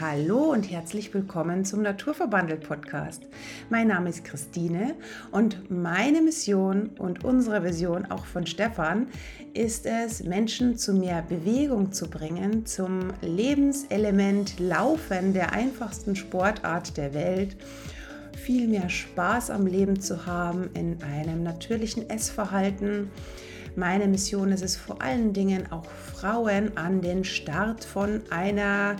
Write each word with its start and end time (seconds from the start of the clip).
Hallo 0.00 0.50
und 0.50 0.68
herzlich 0.72 1.14
willkommen 1.14 1.64
zum 1.64 1.82
Naturverbandelt 1.82 2.66
Podcast. 2.66 3.22
Mein 3.70 3.86
Name 3.86 4.08
ist 4.08 4.24
Christine 4.24 4.96
und 5.30 5.70
meine 5.70 6.20
Mission 6.20 6.88
und 6.98 7.24
unsere 7.24 7.62
Vision 7.62 8.04
auch 8.06 8.24
von 8.24 8.44
Stefan 8.44 9.06
ist 9.52 9.86
es, 9.86 10.24
Menschen 10.24 10.76
zu 10.76 10.94
mehr 10.94 11.22
Bewegung 11.22 11.92
zu 11.92 12.10
bringen, 12.10 12.66
zum 12.66 13.12
Lebenselement 13.20 14.58
Laufen, 14.58 15.32
der 15.32 15.52
einfachsten 15.52 16.16
Sportart 16.16 16.96
der 16.96 17.14
Welt 17.14 17.56
viel 18.36 18.66
mehr 18.66 18.88
Spaß 18.88 19.50
am 19.50 19.64
Leben 19.64 20.00
zu 20.00 20.26
haben 20.26 20.70
in 20.74 21.00
einem 21.04 21.44
natürlichen 21.44 22.10
Essverhalten, 22.10 23.12
meine 23.76 24.06
Mission 24.06 24.52
ist 24.52 24.62
es 24.62 24.76
vor 24.76 25.02
allen 25.02 25.32
Dingen 25.32 25.70
auch 25.72 25.84
Frauen 25.86 26.76
an 26.76 27.00
den 27.00 27.24
Start 27.24 27.84
von 27.84 28.22
einer, 28.30 28.96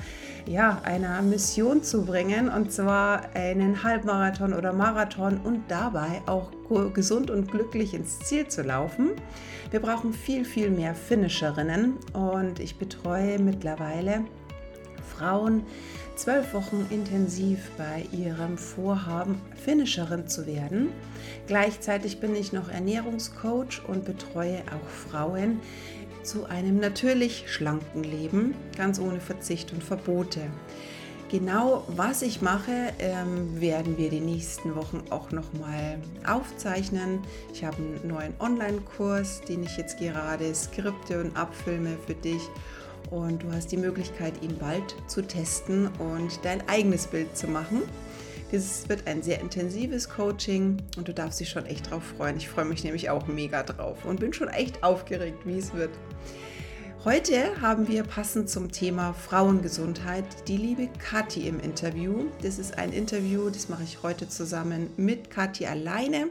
ja, 0.46 0.80
einer 0.84 1.22
Mission 1.22 1.82
zu 1.82 2.04
bringen 2.04 2.48
und 2.48 2.72
zwar 2.72 3.34
einen 3.34 3.82
Halbmarathon 3.82 4.52
oder 4.52 4.72
Marathon 4.72 5.38
und 5.38 5.62
dabei 5.68 6.22
auch 6.26 6.50
gesund 6.92 7.30
und 7.30 7.50
glücklich 7.50 7.94
ins 7.94 8.18
Ziel 8.20 8.48
zu 8.48 8.62
laufen. 8.62 9.12
Wir 9.70 9.80
brauchen 9.80 10.12
viel, 10.12 10.44
viel 10.44 10.70
mehr 10.70 10.94
Finisherinnen 10.94 11.94
und 12.12 12.60
ich 12.60 12.76
betreue 12.76 13.38
mittlerweile 13.38 14.24
Frauen, 15.16 15.64
zwölf 16.16 16.54
Wochen 16.54 16.86
intensiv 16.90 17.70
bei 17.76 18.06
ihrem 18.12 18.56
Vorhaben, 18.58 19.40
Finisherin 19.64 20.28
zu 20.28 20.46
werden. 20.46 20.90
Gleichzeitig 21.46 22.20
bin 22.20 22.34
ich 22.34 22.52
noch 22.52 22.68
Ernährungscoach 22.68 23.82
und 23.86 24.04
betreue 24.04 24.62
auch 24.70 24.88
Frauen 24.88 25.60
zu 26.22 26.46
einem 26.46 26.78
natürlich 26.78 27.44
schlanken 27.52 28.02
Leben, 28.02 28.54
ganz 28.76 28.98
ohne 28.98 29.20
Verzicht 29.20 29.72
und 29.72 29.82
Verbote. 29.82 30.40
Genau 31.30 31.84
was 31.88 32.22
ich 32.22 32.42
mache, 32.42 32.92
ähm, 32.98 33.60
werden 33.60 33.98
wir 33.98 34.08
die 34.10 34.20
nächsten 34.20 34.76
Wochen 34.76 35.02
auch 35.10 35.32
noch 35.32 35.52
mal 35.54 35.98
aufzeichnen. 36.26 37.20
Ich 37.52 37.64
habe 37.64 37.76
einen 37.78 38.06
neuen 38.06 38.34
Online-Kurs, 38.38 39.40
den 39.40 39.64
ich 39.64 39.76
jetzt 39.76 39.98
gerade 39.98 40.54
skripte 40.54 41.20
und 41.20 41.36
abfilme 41.36 41.96
für 42.06 42.14
dich 42.14 42.42
und 43.10 43.42
du 43.42 43.52
hast 43.52 43.72
die 43.72 43.76
Möglichkeit, 43.76 44.42
ihn 44.42 44.56
bald 44.58 44.96
zu 45.06 45.22
testen 45.22 45.88
und 45.98 46.44
dein 46.44 46.68
eigenes 46.68 47.06
Bild 47.06 47.36
zu 47.36 47.46
machen. 47.46 47.82
Dieses 48.52 48.88
wird 48.88 49.06
ein 49.06 49.22
sehr 49.22 49.40
intensives 49.40 50.08
Coaching 50.08 50.76
und 50.96 51.08
du 51.08 51.12
darfst 51.12 51.40
dich 51.40 51.48
schon 51.48 51.66
echt 51.66 51.90
drauf 51.90 52.04
freuen. 52.16 52.36
Ich 52.36 52.48
freue 52.48 52.64
mich 52.64 52.84
nämlich 52.84 53.10
auch 53.10 53.26
mega 53.26 53.62
drauf 53.62 54.04
und 54.04 54.20
bin 54.20 54.32
schon 54.32 54.48
echt 54.48 54.82
aufgeregt, 54.84 55.38
wie 55.44 55.58
es 55.58 55.74
wird. 55.74 55.90
Heute 57.04 57.60
haben 57.60 57.86
wir 57.86 58.02
passend 58.02 58.48
zum 58.48 58.72
Thema 58.72 59.12
Frauengesundheit 59.12 60.24
die 60.48 60.56
liebe 60.56 60.88
Kathi 60.98 61.48
im 61.48 61.60
Interview. 61.60 62.30
Das 62.42 62.58
ist 62.58 62.78
ein 62.78 62.94
Interview, 62.94 63.50
das 63.50 63.68
mache 63.68 63.82
ich 63.82 64.02
heute 64.02 64.26
zusammen 64.26 64.88
mit 64.96 65.30
Kathi 65.30 65.66
alleine. 65.66 66.28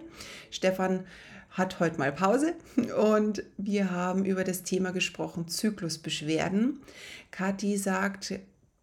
Stefan 0.50 1.06
hat 1.54 1.80
heute 1.80 2.00
mal 2.00 2.12
Pause 2.12 2.56
und 2.98 3.44
wir 3.58 3.92
haben 3.92 4.26
über 4.26 4.44
das 4.44 4.64
Thema 4.64 4.92
gesprochen, 4.92 5.48
Zyklusbeschwerden. 5.48 6.82
Kathi 7.30 7.78
sagt, 7.78 8.34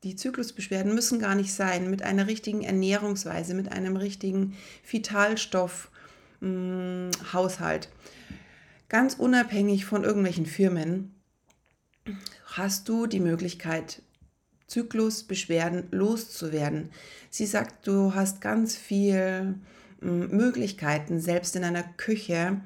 die 0.04 0.16
Zyklusbeschwerden 0.16 0.94
müssen 0.94 1.18
gar 1.18 1.34
nicht 1.34 1.52
sein. 1.52 1.90
Mit 1.90 2.02
einer 2.02 2.28
richtigen 2.28 2.62
Ernährungsweise, 2.62 3.54
mit 3.54 3.72
einem 3.72 3.96
richtigen 3.96 4.56
Vitalstoffhaushalt, 4.88 7.86
hm, 7.86 7.90
ganz 8.88 9.14
unabhängig 9.14 9.84
von 9.84 10.04
irgendwelchen 10.04 10.46
Firmen, 10.46 11.16
hast 12.46 12.88
du 12.88 13.06
die 13.06 13.20
Möglichkeit, 13.20 14.02
Zyklusbeschwerden 14.68 15.88
loszuwerden. 15.90 16.90
Sie 17.30 17.46
sagt, 17.46 17.88
du 17.88 18.14
hast 18.14 18.40
ganz 18.40 18.76
viel 18.76 19.56
Möglichkeiten, 20.00 21.20
selbst 21.20 21.56
in 21.56 21.64
einer 21.64 21.84
Küche 21.96 22.60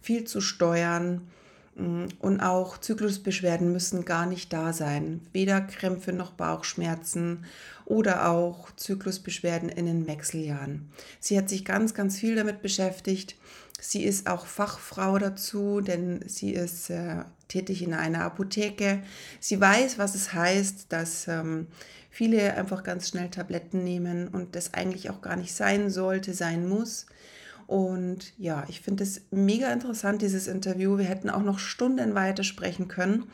viel 0.00 0.24
zu 0.24 0.40
steuern. 0.40 1.28
Und 1.76 2.40
auch 2.40 2.78
Zyklusbeschwerden 2.78 3.70
müssen 3.70 4.06
gar 4.06 4.24
nicht 4.24 4.50
da 4.50 4.72
sein. 4.72 5.20
Weder 5.32 5.60
Krämpfe 5.60 6.14
noch 6.14 6.30
Bauchschmerzen 6.30 7.44
oder 7.84 8.30
auch 8.30 8.70
Zyklusbeschwerden 8.76 9.68
in 9.68 9.84
den 9.84 10.06
Wechseljahren. 10.06 10.88
Sie 11.20 11.36
hat 11.36 11.50
sich 11.50 11.66
ganz, 11.66 11.92
ganz 11.92 12.18
viel 12.18 12.34
damit 12.34 12.62
beschäftigt. 12.62 13.36
Sie 13.78 14.04
ist 14.04 14.26
auch 14.26 14.46
Fachfrau 14.46 15.18
dazu, 15.18 15.82
denn 15.82 16.26
sie 16.26 16.54
ist 16.54 16.88
äh, 16.88 17.24
tätig 17.48 17.82
in 17.82 17.92
einer 17.92 18.24
Apotheke. 18.24 19.02
Sie 19.38 19.60
weiß, 19.60 19.98
was 19.98 20.14
es 20.14 20.32
heißt, 20.32 20.86
dass 20.88 21.28
ähm, 21.28 21.66
viele 22.16 22.54
einfach 22.54 22.82
ganz 22.82 23.10
schnell 23.10 23.28
Tabletten 23.28 23.84
nehmen 23.84 24.28
und 24.28 24.56
das 24.56 24.72
eigentlich 24.72 25.10
auch 25.10 25.20
gar 25.20 25.36
nicht 25.36 25.54
sein 25.54 25.90
sollte, 25.90 26.32
sein 26.32 26.66
muss. 26.66 27.04
Und 27.66 28.32
ja, 28.38 28.64
ich 28.68 28.80
finde 28.80 29.04
es 29.04 29.26
mega 29.30 29.70
interessant, 29.70 30.22
dieses 30.22 30.46
Interview. 30.46 30.96
Wir 30.96 31.04
hätten 31.04 31.28
auch 31.28 31.42
noch 31.42 31.58
Stunden 31.58 32.14
weiter 32.14 32.42
sprechen 32.42 32.88
können. 32.88 33.26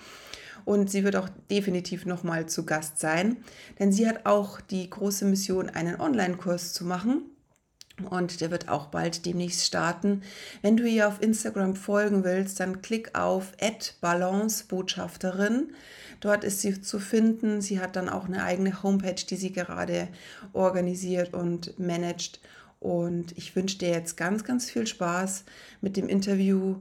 Und 0.64 0.90
sie 0.90 1.04
wird 1.04 1.14
auch 1.14 1.28
definitiv 1.48 2.06
nochmal 2.06 2.46
zu 2.46 2.66
Gast 2.66 2.98
sein, 2.98 3.36
denn 3.78 3.92
sie 3.92 4.08
hat 4.08 4.26
auch 4.26 4.60
die 4.60 4.90
große 4.90 5.26
Mission, 5.26 5.70
einen 5.70 6.00
Online-Kurs 6.00 6.72
zu 6.72 6.84
machen. 6.84 7.22
Und 8.10 8.40
der 8.40 8.50
wird 8.50 8.68
auch 8.68 8.86
bald 8.86 9.26
demnächst 9.26 9.66
starten. 9.66 10.22
Wenn 10.62 10.76
du 10.76 10.88
ihr 10.88 11.06
auf 11.08 11.20
Instagram 11.20 11.76
folgen 11.76 12.24
willst, 12.24 12.58
dann 12.60 12.82
klick 12.82 13.16
auf 13.18 13.52
Balancebotschafterin. 14.00 15.74
Dort 16.20 16.44
ist 16.44 16.60
sie 16.60 16.80
zu 16.80 16.98
finden. 16.98 17.60
Sie 17.60 17.80
hat 17.80 17.96
dann 17.96 18.08
auch 18.08 18.26
eine 18.26 18.44
eigene 18.44 18.82
Homepage, 18.82 19.14
die 19.14 19.36
sie 19.36 19.52
gerade 19.52 20.08
organisiert 20.52 21.34
und 21.34 21.78
managt. 21.78 22.40
Und 22.80 23.36
ich 23.36 23.54
wünsche 23.54 23.78
dir 23.78 23.90
jetzt 23.90 24.16
ganz, 24.16 24.42
ganz 24.42 24.70
viel 24.70 24.86
Spaß 24.86 25.44
mit 25.80 25.96
dem 25.96 26.08
Interview. 26.08 26.76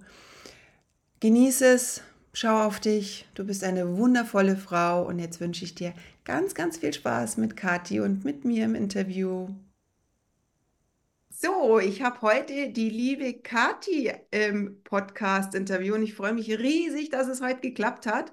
Genieße 1.19 1.65
es, 1.65 2.01
schau 2.33 2.65
auf 2.65 2.79
dich. 2.79 3.27
Du 3.35 3.43
bist 3.43 3.63
eine 3.63 3.97
wundervolle 3.97 4.55
Frau. 4.55 5.05
Und 5.05 5.19
jetzt 5.19 5.39
wünsche 5.41 5.65
ich 5.65 5.75
dir 5.75 5.93
ganz, 6.23 6.55
ganz 6.55 6.77
viel 6.77 6.93
Spaß 6.93 7.37
mit 7.37 7.57
Kathi 7.57 7.99
und 7.99 8.23
mit 8.23 8.45
mir 8.45 8.65
im 8.65 8.75
Interview. 8.75 9.49
So, 11.43 11.79
ich 11.79 12.03
habe 12.03 12.21
heute 12.21 12.69
die 12.69 12.91
liebe 12.91 13.33
Kathi 13.41 14.13
im 14.29 14.83
Podcast-Interview 14.83 15.95
und 15.95 16.03
ich 16.03 16.13
freue 16.13 16.33
mich 16.33 16.51
riesig, 16.51 17.09
dass 17.09 17.27
es 17.27 17.41
heute 17.41 17.61
geklappt 17.61 18.05
hat. 18.05 18.31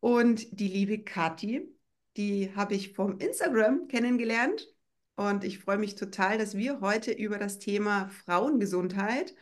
Und 0.00 0.58
die 0.58 0.66
liebe 0.66 1.04
Kathi, 1.04 1.72
die 2.16 2.52
habe 2.56 2.74
ich 2.74 2.92
vom 2.92 3.18
Instagram 3.18 3.86
kennengelernt 3.86 4.66
und 5.14 5.44
ich 5.44 5.60
freue 5.60 5.78
mich 5.78 5.94
total, 5.94 6.36
dass 6.36 6.56
wir 6.56 6.80
heute 6.80 7.12
über 7.12 7.38
das 7.38 7.60
Thema 7.60 8.08
Frauengesundheit 8.08 9.32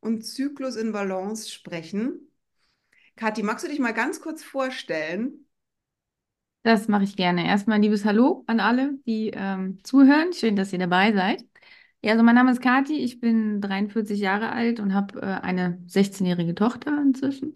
und 0.00 0.20
Zyklus 0.20 0.76
in 0.76 0.92
Balance 0.92 1.50
sprechen. 1.50 2.30
Kathi, 3.16 3.42
magst 3.42 3.64
du 3.64 3.70
dich 3.70 3.78
mal 3.78 3.94
ganz 3.94 4.20
kurz 4.20 4.44
vorstellen? 4.44 5.46
Das 6.64 6.86
mache 6.86 7.04
ich 7.04 7.16
gerne. 7.16 7.46
Erstmal 7.46 7.76
ein 7.76 7.82
liebes 7.82 8.04
Hallo 8.04 8.44
an 8.46 8.60
alle, 8.60 8.98
die 9.06 9.30
ähm, 9.34 9.78
zuhören. 9.84 10.34
Schön, 10.34 10.54
dass 10.54 10.74
ihr 10.74 10.78
dabei 10.78 11.14
seid. 11.14 11.46
Ja, 12.04 12.12
also 12.12 12.24
mein 12.24 12.34
Name 12.34 12.50
ist 12.50 12.60
Kathi, 12.60 12.96
ich 12.98 13.20
bin 13.20 13.60
43 13.60 14.18
Jahre 14.20 14.50
alt 14.52 14.80
und 14.80 14.92
habe 14.92 15.20
äh, 15.22 15.24
eine 15.24 15.78
16-jährige 15.86 16.54
Tochter 16.54 17.00
inzwischen. 17.00 17.54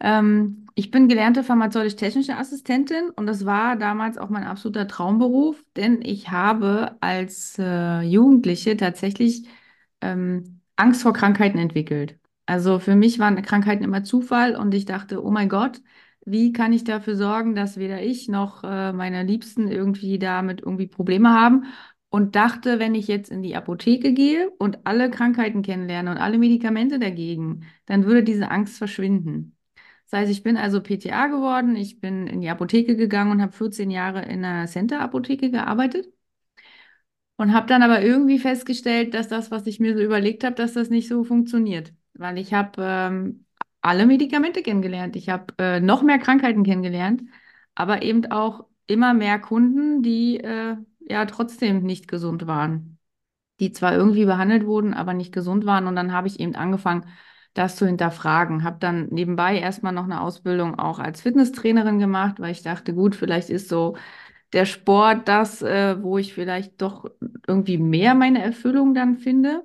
Ähm, 0.00 0.66
ich 0.76 0.90
bin 0.92 1.08
gelernte 1.08 1.42
pharmazeutisch-technische 1.44 2.36
Assistentin 2.36 3.10
und 3.16 3.26
das 3.26 3.46
war 3.46 3.76
damals 3.76 4.18
auch 4.18 4.28
mein 4.30 4.44
absoluter 4.44 4.86
Traumberuf, 4.88 5.64
denn 5.76 6.02
ich 6.02 6.30
habe 6.30 6.96
als 7.00 7.56
äh, 7.58 8.02
Jugendliche 8.02 8.76
tatsächlich 8.76 9.48
ähm, 10.00 10.60
Angst 10.76 11.02
vor 11.02 11.12
Krankheiten 11.12 11.58
entwickelt. 11.58 12.18
Also 12.46 12.78
für 12.78 12.94
mich 12.96 13.18
waren 13.18 13.40
Krankheiten 13.42 13.84
immer 13.84 14.04
Zufall 14.04 14.54
und 14.56 14.74
ich 14.74 14.84
dachte, 14.84 15.24
oh 15.24 15.30
mein 15.30 15.48
Gott, 15.48 15.80
wie 16.26 16.52
kann 16.52 16.72
ich 16.72 16.84
dafür 16.84 17.16
sorgen, 17.16 17.54
dass 17.54 17.76
weder 17.78 18.02
ich 18.02 18.28
noch 18.28 18.62
äh, 18.64 18.92
meine 18.92 19.22
Liebsten 19.24 19.68
irgendwie 19.68 20.18
damit 20.18 20.60
irgendwie 20.60 20.86
Probleme 20.86 21.30
haben? 21.30 21.64
Und 22.14 22.36
dachte, 22.36 22.78
wenn 22.78 22.94
ich 22.94 23.08
jetzt 23.08 23.28
in 23.32 23.42
die 23.42 23.56
Apotheke 23.56 24.12
gehe 24.12 24.48
und 24.58 24.86
alle 24.86 25.10
Krankheiten 25.10 25.62
kennenlerne 25.62 26.12
und 26.12 26.18
alle 26.18 26.38
Medikamente 26.38 27.00
dagegen, 27.00 27.66
dann 27.86 28.04
würde 28.04 28.22
diese 28.22 28.52
Angst 28.52 28.78
verschwinden. 28.78 29.56
Das 30.08 30.20
heißt, 30.20 30.30
ich 30.30 30.44
bin 30.44 30.56
also 30.56 30.80
PTA 30.80 31.26
geworden, 31.26 31.74
ich 31.74 31.98
bin 31.98 32.28
in 32.28 32.40
die 32.40 32.48
Apotheke 32.50 32.94
gegangen 32.94 33.32
und 33.32 33.42
habe 33.42 33.50
14 33.50 33.90
Jahre 33.90 34.22
in 34.22 34.44
einer 34.44 34.68
Center-Apotheke 34.68 35.50
gearbeitet 35.50 36.06
und 37.36 37.52
habe 37.52 37.66
dann 37.66 37.82
aber 37.82 38.00
irgendwie 38.00 38.38
festgestellt, 38.38 39.12
dass 39.14 39.26
das, 39.26 39.50
was 39.50 39.66
ich 39.66 39.80
mir 39.80 39.96
so 39.96 40.00
überlegt 40.02 40.44
habe, 40.44 40.54
dass 40.54 40.74
das 40.74 40.90
nicht 40.90 41.08
so 41.08 41.24
funktioniert, 41.24 41.92
weil 42.12 42.38
ich 42.38 42.54
habe 42.54 42.80
ähm, 42.80 43.44
alle 43.80 44.06
Medikamente 44.06 44.62
kennengelernt, 44.62 45.16
ich 45.16 45.30
habe 45.30 45.46
äh, 45.58 45.80
noch 45.80 46.02
mehr 46.02 46.18
Krankheiten 46.20 46.62
kennengelernt, 46.62 47.24
aber 47.74 48.02
eben 48.02 48.30
auch 48.30 48.66
immer 48.86 49.14
mehr 49.14 49.40
Kunden, 49.40 50.02
die 50.02 50.38
äh, 50.38 50.76
ja 51.08 51.24
trotzdem 51.26 51.82
nicht 51.82 52.08
gesund 52.08 52.46
waren, 52.46 52.98
die 53.60 53.72
zwar 53.72 53.94
irgendwie 53.94 54.24
behandelt 54.26 54.66
wurden, 54.66 54.94
aber 54.94 55.14
nicht 55.14 55.32
gesund 55.32 55.66
waren. 55.66 55.86
Und 55.86 55.96
dann 55.96 56.12
habe 56.12 56.28
ich 56.28 56.40
eben 56.40 56.54
angefangen, 56.56 57.06
das 57.54 57.76
zu 57.76 57.86
hinterfragen. 57.86 58.64
Habe 58.64 58.78
dann 58.80 59.08
nebenbei 59.08 59.58
erstmal 59.58 59.92
noch 59.92 60.04
eine 60.04 60.20
Ausbildung 60.22 60.78
auch 60.78 60.98
als 60.98 61.22
Fitnesstrainerin 61.22 61.98
gemacht, 62.00 62.40
weil 62.40 62.52
ich 62.52 62.62
dachte, 62.62 62.94
gut, 62.94 63.16
vielleicht 63.16 63.50
ist 63.50 63.68
so 63.68 63.96
der 64.52 64.66
Sport 64.66 65.28
das, 65.28 65.62
äh, 65.62 66.02
wo 66.02 66.18
ich 66.18 66.34
vielleicht 66.34 66.80
doch 66.82 67.06
irgendwie 67.46 67.78
mehr 67.78 68.14
meine 68.14 68.42
Erfüllung 68.42 68.94
dann 68.94 69.16
finde. 69.16 69.64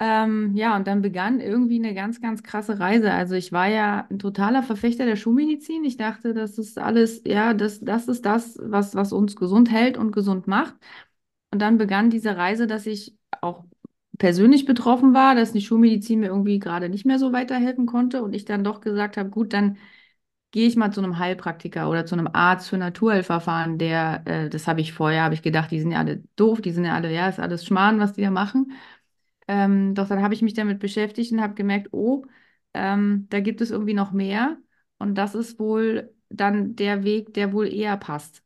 Ähm, 0.00 0.54
ja, 0.54 0.76
und 0.76 0.86
dann 0.86 1.02
begann 1.02 1.40
irgendwie 1.40 1.76
eine 1.78 1.92
ganz, 1.92 2.20
ganz 2.20 2.42
krasse 2.44 2.78
Reise. 2.78 3.12
Also 3.12 3.34
ich 3.34 3.50
war 3.52 3.66
ja 3.68 4.06
ein 4.10 4.18
totaler 4.20 4.62
Verfechter 4.62 5.06
der 5.06 5.16
Schulmedizin. 5.16 5.84
Ich 5.84 5.96
dachte, 5.96 6.34
das 6.34 6.56
ist 6.58 6.78
alles, 6.78 7.22
ja, 7.26 7.52
das, 7.52 7.80
das 7.80 8.06
ist 8.06 8.24
das, 8.24 8.58
was, 8.62 8.94
was 8.94 9.12
uns 9.12 9.34
gesund 9.34 9.70
hält 9.72 9.98
und 9.98 10.12
gesund 10.12 10.46
macht. 10.46 10.74
Und 11.52 11.60
dann 11.62 11.78
begann 11.78 12.10
diese 12.10 12.36
Reise, 12.36 12.66
dass 12.66 12.86
ich 12.86 13.16
auch 13.40 13.64
persönlich 14.18 14.66
betroffen 14.66 15.14
war, 15.14 15.34
dass 15.34 15.52
die 15.52 15.60
Schulmedizin 15.62 16.20
mir 16.20 16.26
irgendwie 16.28 16.58
gerade 16.60 16.88
nicht 16.88 17.06
mehr 17.06 17.18
so 17.18 17.32
weiterhelfen 17.32 17.86
konnte 17.86 18.22
und 18.22 18.34
ich 18.34 18.44
dann 18.44 18.64
doch 18.64 18.80
gesagt 18.80 19.16
habe, 19.16 19.30
gut, 19.30 19.52
dann 19.52 19.78
gehe 20.50 20.66
ich 20.68 20.76
mal 20.76 20.92
zu 20.92 21.00
einem 21.02 21.18
Heilpraktiker 21.18 21.90
oder 21.90 22.06
zu 22.06 22.14
einem 22.14 22.28
Arzt 22.32 22.68
für 22.70 22.78
Naturheilverfahren, 22.78 23.78
der, 23.78 24.22
äh, 24.26 24.48
das 24.50 24.66
habe 24.66 24.80
ich 24.80 24.92
vorher, 24.92 25.22
habe 25.24 25.34
ich 25.34 25.42
gedacht, 25.42 25.70
die 25.70 25.80
sind 25.80 25.90
ja 25.92 25.98
alle 25.98 26.22
doof, 26.36 26.60
die 26.62 26.70
sind 26.72 26.84
ja 26.84 26.94
alle, 26.94 27.12
ja, 27.12 27.28
ist 27.28 27.38
alles 27.40 27.64
Schmarrn, 27.66 28.00
was 28.00 28.14
die 28.14 28.22
da 28.22 28.30
machen. 28.30 28.72
Ähm, 29.48 29.94
doch 29.94 30.08
dann 30.08 30.22
habe 30.22 30.34
ich 30.34 30.42
mich 30.42 30.54
damit 30.54 30.78
beschäftigt 30.78 31.32
und 31.32 31.40
habe 31.40 31.54
gemerkt, 31.54 31.88
oh, 31.92 32.24
ähm, 32.74 33.26
da 33.30 33.40
gibt 33.40 33.60
es 33.60 33.70
irgendwie 33.70 33.94
noch 33.94 34.12
mehr. 34.12 34.58
Und 34.98 35.16
das 35.16 35.34
ist 35.34 35.58
wohl 35.58 36.14
dann 36.28 36.76
der 36.76 37.04
Weg, 37.04 37.34
der 37.34 37.52
wohl 37.52 37.72
eher 37.72 37.96
passt 37.96 38.42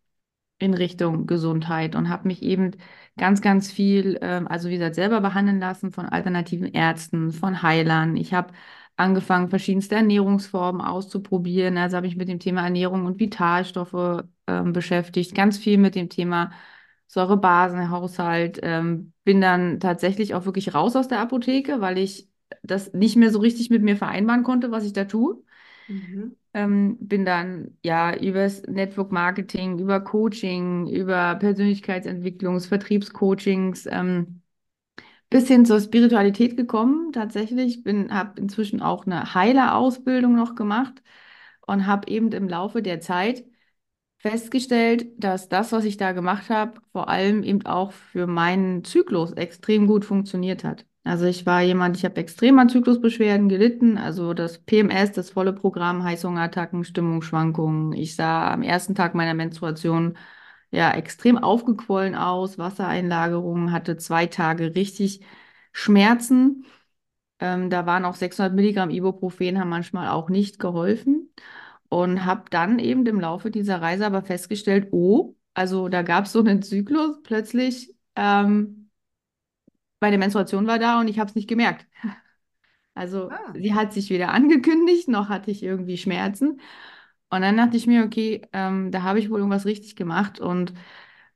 in 0.59 0.75
Richtung 0.75 1.27
Gesundheit 1.27 1.97
und 1.97 2.09
habe 2.09 2.29
mich 2.29 2.43
eben 2.43 2.73
ganz, 3.19 3.41
ganz 3.43 3.73
viel, 3.73 4.19
ähm, 4.23 4.47
also 4.49 4.69
wie 4.69 4.75
gesagt, 4.75 4.95
selber 4.95 5.21
behandeln 5.21 5.59
lassen 5.61 5.91
von 5.93 6.07
alternativen 6.07 6.73
Ärzten, 6.73 7.33
von 7.33 7.63
Heilern. 7.63 8.17
Ich 8.17 8.33
habe 8.33 8.55
angefangen, 8.97 9.49
verschiedenste 9.51 9.97
Ernährungsformen 9.97 10.81
auszuprobieren. 10.81 11.79
Also 11.79 11.97
habe 11.97 12.07
ich 12.07 12.17
mit 12.17 12.29
dem 12.29 12.39
Thema 12.39 12.63
Ernährung 12.65 13.07
und 13.07 13.19
Vitalstoffe 13.19 14.25
ähm, 14.47 14.73
beschäftigt, 14.73 15.35
ganz 15.35 15.59
viel 15.59 15.79
mit 15.79 15.95
dem 15.97 16.09
Thema 16.09 16.53
Säurebasenhaushalt. 17.13 18.59
Ähm, 18.63 19.13
bin 19.25 19.41
dann 19.41 19.81
tatsächlich 19.81 20.35
auch 20.35 20.47
wirklich 20.47 20.75
raus 20.75 20.97
aus 20.97 21.09
der 21.09 21.21
Apotheke, 21.21 21.81
weil 21.81 21.99
ich 21.99 22.29
das 22.63 22.93
nicht 22.95 23.17
mehr 23.17 23.31
so 23.31 23.39
richtig 23.41 23.69
mit 23.71 23.83
mir 23.83 23.97
vereinbaren 23.97 24.43
konnte, 24.45 24.71
was 24.71 24.85
ich 24.85 24.93
da 24.95 25.05
tue. 25.05 25.43
Mhm. 25.89 26.37
Ähm, 26.55 26.97
bin 27.01 27.25
dann 27.25 27.79
ja 27.83 28.15
übers 28.15 28.63
Network 28.65 29.11
Marketing, 29.13 29.79
über 29.79 30.01
Coaching, 30.01 30.87
über 30.89 31.35
Persönlichkeitsentwicklungs-, 31.37 32.69
Vertriebscoachings 32.69 33.87
ähm, 33.91 34.43
bis 35.31 35.49
hin 35.49 35.65
zur 35.67 35.81
Spiritualität 35.81 36.57
gekommen. 36.57 37.13
Tatsächlich 37.13 37.83
bin, 37.85 38.13
habe 38.13 38.41
inzwischen 38.41 38.83
auch 38.83 39.07
eine 39.07 39.35
Heilerausbildung 39.35 40.35
noch 40.37 40.55
gemacht 40.55 41.03
und 41.67 41.87
habe 41.87 42.09
eben 42.11 42.33
im 42.33 42.49
Laufe 42.49 42.83
der 42.83 43.01
Zeit 43.01 43.45
festgestellt, 44.23 45.07
dass 45.19 45.49
das, 45.49 45.73
was 45.73 45.85
ich 45.85 45.97
da 45.99 46.13
gemacht 46.13 46.49
habe, 46.51 46.81
vor 46.93 47.09
allem 47.09 47.43
eben 47.43 47.67
auch 47.67 47.93
für 47.93 48.27
meinen 48.29 48.85
Zyklus 48.85 49.33
extrem 49.33 49.87
gut 49.89 50.05
funktioniert 50.05 50.65
hat. 50.65 50.87
Also 51.05 51.27
ich 51.27 51.45
war 51.47 51.63
jemand, 51.63 51.97
ich 51.97 52.05
habe 52.05 52.17
extrem 52.21 52.59
an 52.61 52.69
Zyklusbeschwerden 52.69 53.49
gelitten, 53.49 53.99
also 53.99 54.35
das 54.35 54.59
PMS, 54.59 55.13
das 55.13 55.31
volle 55.31 55.53
Programm, 55.53 56.05
Heißhungerattacken, 56.05 56.85
Stimmungsschwankungen. 56.85 57.93
Ich 57.93 58.15
sah 58.15 58.53
am 58.53 58.63
ersten 58.63 58.95
Tag 58.95 59.15
meiner 59.17 59.35
Menstruation 59.35 60.17
ja 60.71 60.93
extrem 60.93 61.39
aufgequollen 61.39 62.15
aus, 62.15 62.57
Wassereinlagerungen, 62.59 63.73
hatte 63.73 63.97
zwei 63.97 64.27
Tage 64.27 64.75
richtig 64.77 65.23
Schmerzen. 65.73 66.65
Ähm, 67.41 67.71
da 67.71 67.87
waren 67.87 68.05
auch 68.05 68.15
600 68.17 68.55
Milligramm 68.55 68.91
Ibuprofen, 68.91 69.59
haben 69.59 69.69
manchmal 69.71 70.09
auch 70.09 70.29
nicht 70.29 70.59
geholfen. 70.61 71.31
Und 71.93 72.25
habe 72.25 72.45
dann 72.49 72.79
eben 72.79 73.05
im 73.05 73.21
Laufe 73.21 73.51
dieser 73.51 73.83
Reise 73.83 74.07
aber 74.07 74.23
festgestellt, 74.23 74.89
oh, 74.93 75.37
also 75.53 75.91
da 75.91 76.01
gab 76.01 76.25
es 76.25 76.33
so 76.33 76.39
einen 76.39 76.63
Zyklus 76.63 77.23
plötzlich. 77.23 77.95
Ähm, 78.17 78.89
meine 80.01 80.17
Menstruation 80.17 80.67
war 80.67 80.79
da 80.79 81.01
und 81.01 81.09
ich 81.09 81.19
habe 81.19 81.29
es 81.29 81.35
nicht 81.35 81.49
gemerkt. 81.49 81.87
Also 82.95 83.31
ah. 83.31 83.55
sie 83.55 83.73
hat 83.75 83.95
sich 83.95 84.11
weder 84.11 84.33
angekündigt, 84.33 85.09
noch 85.09 85.31
hatte 85.31 85.51
ich 85.51 85.63
irgendwie 85.63 85.97
Schmerzen. 85.97 86.61
Und 87.31 87.41
dann 87.41 87.57
dachte 87.57 87.79
ich 87.79 87.87
mir, 87.87 88.05
okay, 88.05 88.43
ähm, 88.53 88.91
da 88.91 89.03
habe 89.03 89.19
ich 89.19 89.31
wohl 89.31 89.39
irgendwas 89.39 89.65
richtig 89.65 89.97
gemacht. 89.97 90.41
Und 90.41 90.75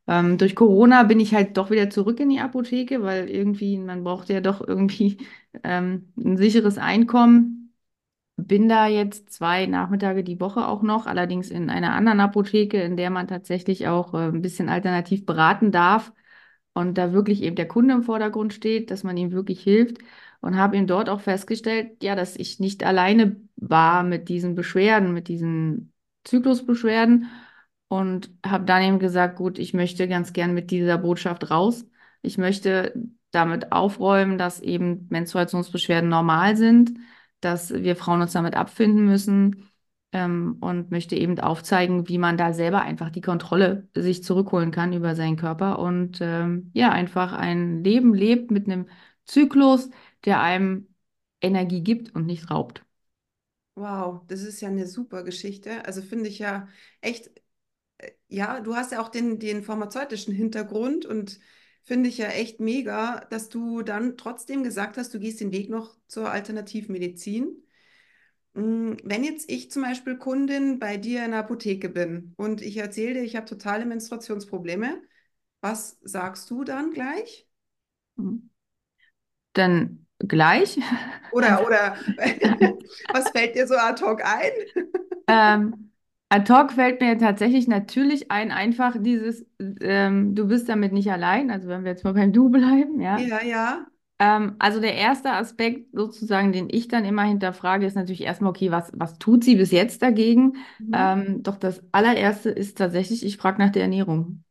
ähm, 0.07 0.37
durch 0.37 0.55
Corona 0.55 1.01
bin 1.03 1.19
ich 1.19 1.33
halt 1.33 1.57
doch 1.57 1.71
wieder 1.71 1.89
zurück 1.89 2.19
in 2.19 2.29
die 2.29 2.39
Apotheke, 2.39 3.01
weil 3.01 3.27
irgendwie, 3.27 3.79
man 3.79 4.03
braucht 4.03 4.29
ja 4.29 4.39
doch 4.39 4.61
irgendwie 4.61 5.17
ähm, 5.63 6.13
ein 6.15 6.37
sicheres 6.37 6.77
Einkommen. 6.77 7.56
Bin 8.39 8.69
da 8.69 8.87
jetzt 8.87 9.31
zwei 9.31 9.65
Nachmittage 9.65 10.23
die 10.23 10.39
Woche 10.39 10.67
auch 10.67 10.83
noch, 10.83 11.07
allerdings 11.07 11.49
in 11.49 11.69
einer 11.71 11.93
anderen 11.93 12.19
Apotheke, 12.19 12.81
in 12.81 12.95
der 12.95 13.09
man 13.09 13.27
tatsächlich 13.27 13.87
auch 13.87 14.13
äh, 14.13 14.27
ein 14.27 14.41
bisschen 14.43 14.69
alternativ 14.69 15.25
beraten 15.25 15.71
darf 15.71 16.13
und 16.73 16.97
da 16.99 17.13
wirklich 17.13 17.41
eben 17.41 17.55
der 17.55 17.67
Kunde 17.67 17.95
im 17.95 18.03
Vordergrund 18.03 18.53
steht, 18.53 18.91
dass 18.91 19.03
man 19.03 19.17
ihm 19.17 19.31
wirklich 19.31 19.61
hilft 19.61 19.97
und 20.41 20.55
habe 20.55 20.77
ihm 20.77 20.85
dort 20.87 21.09
auch 21.09 21.21
festgestellt, 21.21 22.03
ja, 22.03 22.15
dass 22.15 22.35
ich 22.35 22.59
nicht 22.59 22.83
alleine 22.83 23.37
war 23.55 24.03
mit 24.03 24.29
diesen 24.29 24.53
Beschwerden, 24.55 25.13
mit 25.13 25.27
diesen 25.27 25.93
Zyklusbeschwerden 26.23 27.27
und 27.87 28.31
habe 28.45 28.65
dann 28.65 28.83
eben 28.83 28.99
gesagt, 28.99 29.37
gut, 29.37 29.57
ich 29.59 29.73
möchte 29.73 30.07
ganz 30.07 30.33
gern 30.33 30.53
mit 30.53 30.71
dieser 30.71 30.97
Botschaft 30.99 31.49
raus. 31.49 31.85
Ich 32.21 32.37
möchte 32.37 32.93
damit 33.31 33.71
aufräumen, 33.71 34.37
dass 34.37 34.59
eben 34.59 35.07
Menstruationsbeschwerden 35.09 36.09
normal 36.09 36.55
sind, 36.57 36.91
dass 37.41 37.73
wir 37.73 37.95
Frauen 37.95 38.21
uns 38.21 38.33
damit 38.33 38.55
abfinden 38.55 39.05
müssen 39.05 39.69
ähm, 40.11 40.57
und 40.61 40.91
möchte 40.91 41.15
eben 41.15 41.39
aufzeigen, 41.39 42.07
wie 42.07 42.17
man 42.17 42.37
da 42.37 42.53
selber 42.53 42.81
einfach 42.81 43.09
die 43.09 43.21
Kontrolle 43.21 43.87
sich 43.95 44.23
zurückholen 44.23 44.71
kann 44.71 44.93
über 44.93 45.15
seinen 45.15 45.37
Körper 45.37 45.79
und 45.79 46.19
ähm, 46.21 46.71
ja, 46.73 46.91
einfach 46.91 47.33
ein 47.33 47.83
Leben 47.83 48.13
lebt 48.13 48.51
mit 48.51 48.67
einem 48.67 48.87
Zyklus, 49.25 49.89
der 50.25 50.41
einem 50.41 50.87
Energie 51.41 51.81
gibt 51.83 52.15
und 52.15 52.25
nicht 52.25 52.49
raubt. 52.51 52.83
Wow, 53.75 54.23
das 54.27 54.41
ist 54.41 54.59
ja 54.61 54.69
eine 54.69 54.87
super 54.87 55.23
Geschichte. 55.23 55.85
Also 55.85 56.01
finde 56.01 56.29
ich 56.29 56.39
ja 56.39 56.67
echt, 57.01 57.29
äh, 57.99 58.11
ja, 58.29 58.61
du 58.61 58.75
hast 58.75 58.91
ja 58.91 59.01
auch 59.01 59.09
den, 59.09 59.39
den 59.39 59.63
pharmazeutischen 59.63 60.33
Hintergrund 60.33 61.05
und 61.05 61.39
finde 61.87 62.09
ich 62.09 62.17
ja 62.19 62.27
echt 62.27 62.59
mega, 62.59 63.21
dass 63.31 63.49
du 63.49 63.81
dann 63.81 64.17
trotzdem 64.17 64.63
gesagt 64.63 64.97
hast, 64.97 65.13
du 65.13 65.19
gehst 65.19 65.41
den 65.41 65.51
Weg 65.53 65.69
noch 65.69 65.97
zur 66.07 66.29
Alternativmedizin. 66.31 67.63
Mm, 68.53 68.93
wenn 69.03 69.23
jetzt 69.23 69.49
ich 69.51 69.71
zum 69.71 69.83
Beispiel 69.83 70.17
Kundin 70.17 70.79
bei 70.79 70.97
dir 70.97 71.25
in 71.25 71.31
der 71.31 71.41
Apotheke 71.41 71.89
bin 71.89 72.33
und 72.37 72.61
ich 72.61 72.77
erzähle 72.77 73.15
dir, 73.15 73.23
ich 73.23 73.35
habe 73.35 73.45
totale 73.47 73.85
Menstruationsprobleme, 73.85 75.01
was 75.61 75.97
sagst 76.03 76.49
du 76.51 76.63
dann 76.63 76.91
gleich? 76.91 77.47
Mhm. 78.17 78.49
Dann 79.53 80.05
gleich? 80.19 80.77
Oder, 81.29 81.61
oder 81.65 81.97
was 83.11 83.29
fällt 83.31 83.55
dir 83.55 83.67
so 83.67 83.75
ad 83.75 84.03
hoc 84.03 84.23
ein? 84.23 84.51
Ähm, 85.27 85.91
ad 86.29 86.49
hoc 86.49 86.71
fällt 86.73 87.01
mir 87.01 87.17
tatsächlich 87.17 87.67
natürlich 87.67 88.31
ein, 88.31 88.51
einfach 88.51 88.95
dieses, 88.99 89.45
ähm, 89.81 90.35
du 90.35 90.47
bist 90.47 90.69
damit 90.69 90.93
nicht 90.93 91.11
allein, 91.11 91.51
also 91.51 91.67
wenn 91.69 91.83
wir 91.83 91.91
jetzt 91.91 92.03
mal 92.03 92.13
beim 92.13 92.33
Du 92.33 92.49
bleiben, 92.49 93.01
ja. 93.01 93.29
Ja, 93.29 93.41
ja. 93.43 93.91
Ähm, 94.19 94.55
also 94.59 94.79
der 94.81 94.95
erste 94.95 95.31
Aspekt 95.31 95.89
sozusagen, 95.93 96.51
den 96.51 96.69
ich 96.71 96.87
dann 96.87 97.05
immer 97.05 97.23
hinterfrage, 97.23 97.85
ist 97.85 97.95
natürlich 97.95 98.21
erstmal, 98.21 98.51
okay, 98.51 98.71
was, 98.71 98.91
was 98.95 99.19
tut 99.19 99.43
sie 99.43 99.55
bis 99.57 99.71
jetzt 99.71 100.01
dagegen? 100.03 100.55
Mhm. 100.79 101.27
Ähm, 101.27 101.43
doch 101.43 101.57
das 101.57 101.83
allererste 101.93 102.49
ist 102.49 102.77
tatsächlich, 102.77 103.25
ich 103.25 103.37
frage 103.37 103.59
nach 103.63 103.71
der 103.71 103.83
Ernährung. 103.83 104.43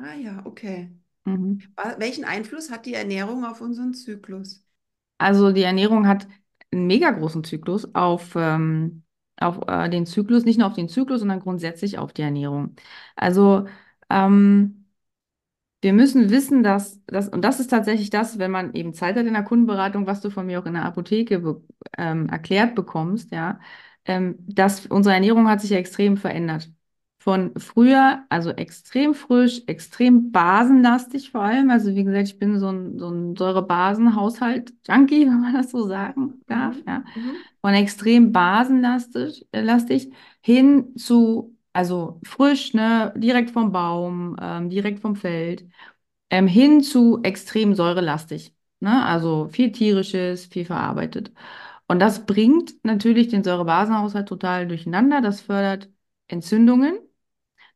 Ah 0.00 0.14
ja, 0.14 0.42
okay. 0.46 0.90
Mhm. 1.26 1.58
Welchen 1.98 2.24
Einfluss 2.26 2.70
hat 2.70 2.86
die 2.86 2.94
Ernährung 2.94 3.44
auf 3.46 3.60
unseren 3.62 3.94
Zyklus? 3.94 4.64
Also 5.18 5.52
die 5.52 5.62
Ernährung 5.62 6.06
hat 6.06 6.26
einen 6.72 6.86
mega 6.86 7.10
großen 7.10 7.44
Zyklus 7.44 7.94
auf, 7.94 8.34
ähm, 8.36 9.02
auf 9.40 9.60
äh, 9.68 9.88
den 9.88 10.06
Zyklus, 10.06 10.44
nicht 10.44 10.58
nur 10.58 10.66
auf 10.68 10.74
den 10.74 10.88
Zyklus, 10.88 11.20
sondern 11.20 11.40
grundsätzlich 11.40 11.98
auf 11.98 12.12
die 12.12 12.22
Ernährung. 12.22 12.74
Also 13.16 13.66
ähm, 14.10 14.86
wir 15.80 15.92
müssen 15.92 16.30
wissen, 16.30 16.62
dass 16.64 17.00
das, 17.06 17.28
und 17.28 17.42
das 17.42 17.60
ist 17.60 17.68
tatsächlich 17.68 18.10
das, 18.10 18.38
wenn 18.38 18.50
man 18.50 18.74
eben 18.74 18.94
Zeit 18.94 19.16
hat 19.16 19.26
in 19.26 19.34
der 19.34 19.44
Kundenberatung, 19.44 20.06
was 20.06 20.20
du 20.20 20.30
von 20.30 20.46
mir 20.46 20.60
auch 20.60 20.66
in 20.66 20.74
der 20.74 20.84
Apotheke 20.84 21.38
be, 21.40 21.62
ähm, 21.96 22.28
erklärt 22.28 22.74
bekommst, 22.74 23.30
ja, 23.32 23.60
ähm, 24.04 24.36
dass 24.48 24.86
unsere 24.86 25.14
Ernährung 25.14 25.48
hat 25.48 25.60
sich 25.60 25.70
ja 25.70 25.78
extrem 25.78 26.16
verändert. 26.16 26.70
Von 27.28 27.52
früher, 27.58 28.24
also 28.30 28.48
extrem 28.52 29.12
frisch, 29.12 29.60
extrem 29.66 30.32
basenlastig 30.32 31.30
vor 31.30 31.42
allem. 31.42 31.68
Also 31.68 31.94
wie 31.94 32.02
gesagt, 32.04 32.28
ich 32.28 32.38
bin 32.38 32.58
so 32.58 32.68
ein, 32.70 32.98
so 32.98 33.10
ein 33.10 33.36
Säurebasenhaushalt-Junkie, 33.36 35.26
wenn 35.26 35.40
man 35.40 35.52
das 35.52 35.70
so 35.70 35.86
sagen 35.86 36.40
darf. 36.46 36.76
Mhm. 36.76 36.84
Ja. 36.86 36.98
Mhm. 37.00 37.36
Von 37.60 37.74
extrem 37.74 38.32
basenlastig 38.32 39.46
äh, 39.52 39.60
lastig, 39.60 40.10
hin 40.40 40.96
zu 40.96 41.54
also 41.74 42.18
frisch, 42.24 42.72
ne, 42.72 43.12
direkt 43.14 43.50
vom 43.50 43.72
Baum, 43.72 44.34
ähm, 44.40 44.70
direkt 44.70 45.00
vom 45.00 45.14
Feld, 45.14 45.66
ähm, 46.30 46.46
hin 46.46 46.82
zu 46.82 47.20
extrem 47.22 47.74
säurelastig. 47.74 48.54
Ne? 48.80 49.04
Also 49.04 49.48
viel 49.48 49.72
tierisches, 49.72 50.46
viel 50.46 50.64
verarbeitet. 50.64 51.32
Und 51.88 52.00
das 52.00 52.26
bringt 52.26 52.74
natürlich 52.84 53.28
den 53.28 53.44
Säurebasenhaushalt 53.44 54.28
total 54.28 54.68
durcheinander. 54.68 55.20
Das 55.22 55.40
fördert 55.42 55.90
Entzündungen. 56.28 56.98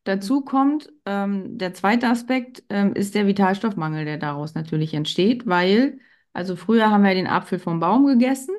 Dazu 0.03 0.41
kommt, 0.41 0.91
ähm, 1.05 1.57
der 1.57 1.73
zweite 1.73 2.09
Aspekt, 2.09 2.63
ähm, 2.69 2.93
ist 2.93 3.15
der 3.15 3.25
Vitalstoffmangel, 3.27 4.03
der 4.05 4.17
daraus 4.17 4.53
natürlich 4.53 4.93
entsteht, 4.93 5.47
weil, 5.47 5.99
also 6.33 6.55
früher 6.57 6.91
haben 6.91 7.03
wir 7.03 7.13
den 7.13 7.27
Apfel 7.27 7.57
vom 7.59 7.79
Baum 7.79 8.05
gegessen, 8.05 8.53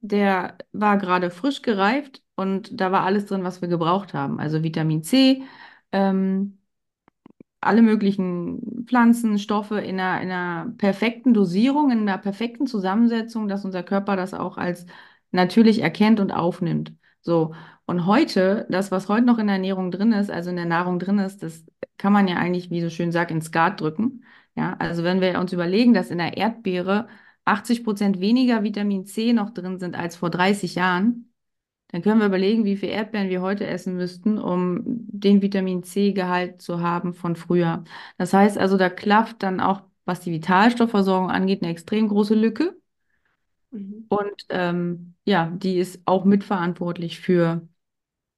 der 0.00 0.56
war 0.72 0.98
gerade 0.98 1.30
frisch 1.30 1.62
gereift 1.62 2.22
und 2.36 2.80
da 2.80 2.92
war 2.92 3.02
alles 3.04 3.26
drin, 3.26 3.44
was 3.44 3.60
wir 3.60 3.68
gebraucht 3.68 4.14
haben. 4.14 4.40
Also 4.40 4.62
Vitamin 4.62 5.02
C, 5.02 5.42
ähm, 5.92 6.58
alle 7.60 7.82
möglichen 7.82 8.86
Pflanzenstoffe 8.86 9.72
in 9.72 10.00
einer, 10.00 10.22
in 10.22 10.30
einer 10.30 10.72
perfekten 10.78 11.34
Dosierung, 11.34 11.90
in 11.90 12.00
einer 12.00 12.18
perfekten 12.18 12.66
Zusammensetzung, 12.66 13.48
dass 13.48 13.64
unser 13.64 13.82
Körper 13.82 14.16
das 14.16 14.32
auch 14.34 14.56
als 14.56 14.86
natürlich 15.30 15.80
erkennt 15.82 16.20
und 16.20 16.32
aufnimmt. 16.32 16.92
So. 17.20 17.54
Und 17.86 18.06
heute, 18.06 18.66
das, 18.70 18.90
was 18.90 19.08
heute 19.08 19.26
noch 19.26 19.38
in 19.38 19.46
der 19.46 19.56
Ernährung 19.56 19.90
drin 19.90 20.12
ist, 20.12 20.30
also 20.30 20.50
in 20.50 20.56
der 20.56 20.64
Nahrung 20.66 20.98
drin 20.98 21.18
ist, 21.18 21.42
das 21.42 21.64
kann 21.98 22.12
man 22.12 22.28
ja 22.28 22.36
eigentlich, 22.36 22.70
wie 22.70 22.80
so 22.80 22.90
schön 22.90 23.12
sagt, 23.12 23.30
ins 23.30 23.46
Skat 23.46 23.80
drücken. 23.80 24.24
Ja, 24.54 24.76
also 24.78 25.04
wenn 25.04 25.20
wir 25.20 25.38
uns 25.38 25.52
überlegen, 25.52 25.94
dass 25.94 26.10
in 26.10 26.18
der 26.18 26.36
Erdbeere 26.36 27.08
80 27.44 27.84
Prozent 27.84 28.20
weniger 28.20 28.62
Vitamin 28.62 29.06
C 29.06 29.32
noch 29.32 29.50
drin 29.50 29.78
sind 29.78 29.96
als 29.96 30.16
vor 30.16 30.30
30 30.30 30.74
Jahren, 30.76 31.32
dann 31.88 32.02
können 32.02 32.20
wir 32.20 32.26
überlegen, 32.26 32.64
wie 32.64 32.76
viel 32.76 32.90
Erdbeeren 32.90 33.30
wir 33.30 33.42
heute 33.42 33.66
essen 33.66 33.96
müssten, 33.96 34.38
um 34.38 34.82
den 34.86 35.42
Vitamin 35.42 35.82
C-Gehalt 35.82 36.62
zu 36.62 36.80
haben 36.80 37.14
von 37.14 37.34
früher. 37.36 37.84
Das 38.16 38.32
heißt 38.32 38.58
also, 38.58 38.76
da 38.76 38.88
klafft 38.90 39.42
dann 39.42 39.60
auch, 39.60 39.82
was 40.04 40.20
die 40.20 40.30
Vitalstoffversorgung 40.32 41.30
angeht, 41.30 41.62
eine 41.62 41.72
extrem 41.72 42.08
große 42.08 42.34
Lücke. 42.34 42.79
Mhm. 43.70 44.06
Und 44.08 44.46
ähm, 44.48 45.14
ja, 45.24 45.50
die 45.50 45.78
ist 45.78 46.00
auch 46.04 46.24
mitverantwortlich 46.24 47.20
für 47.20 47.68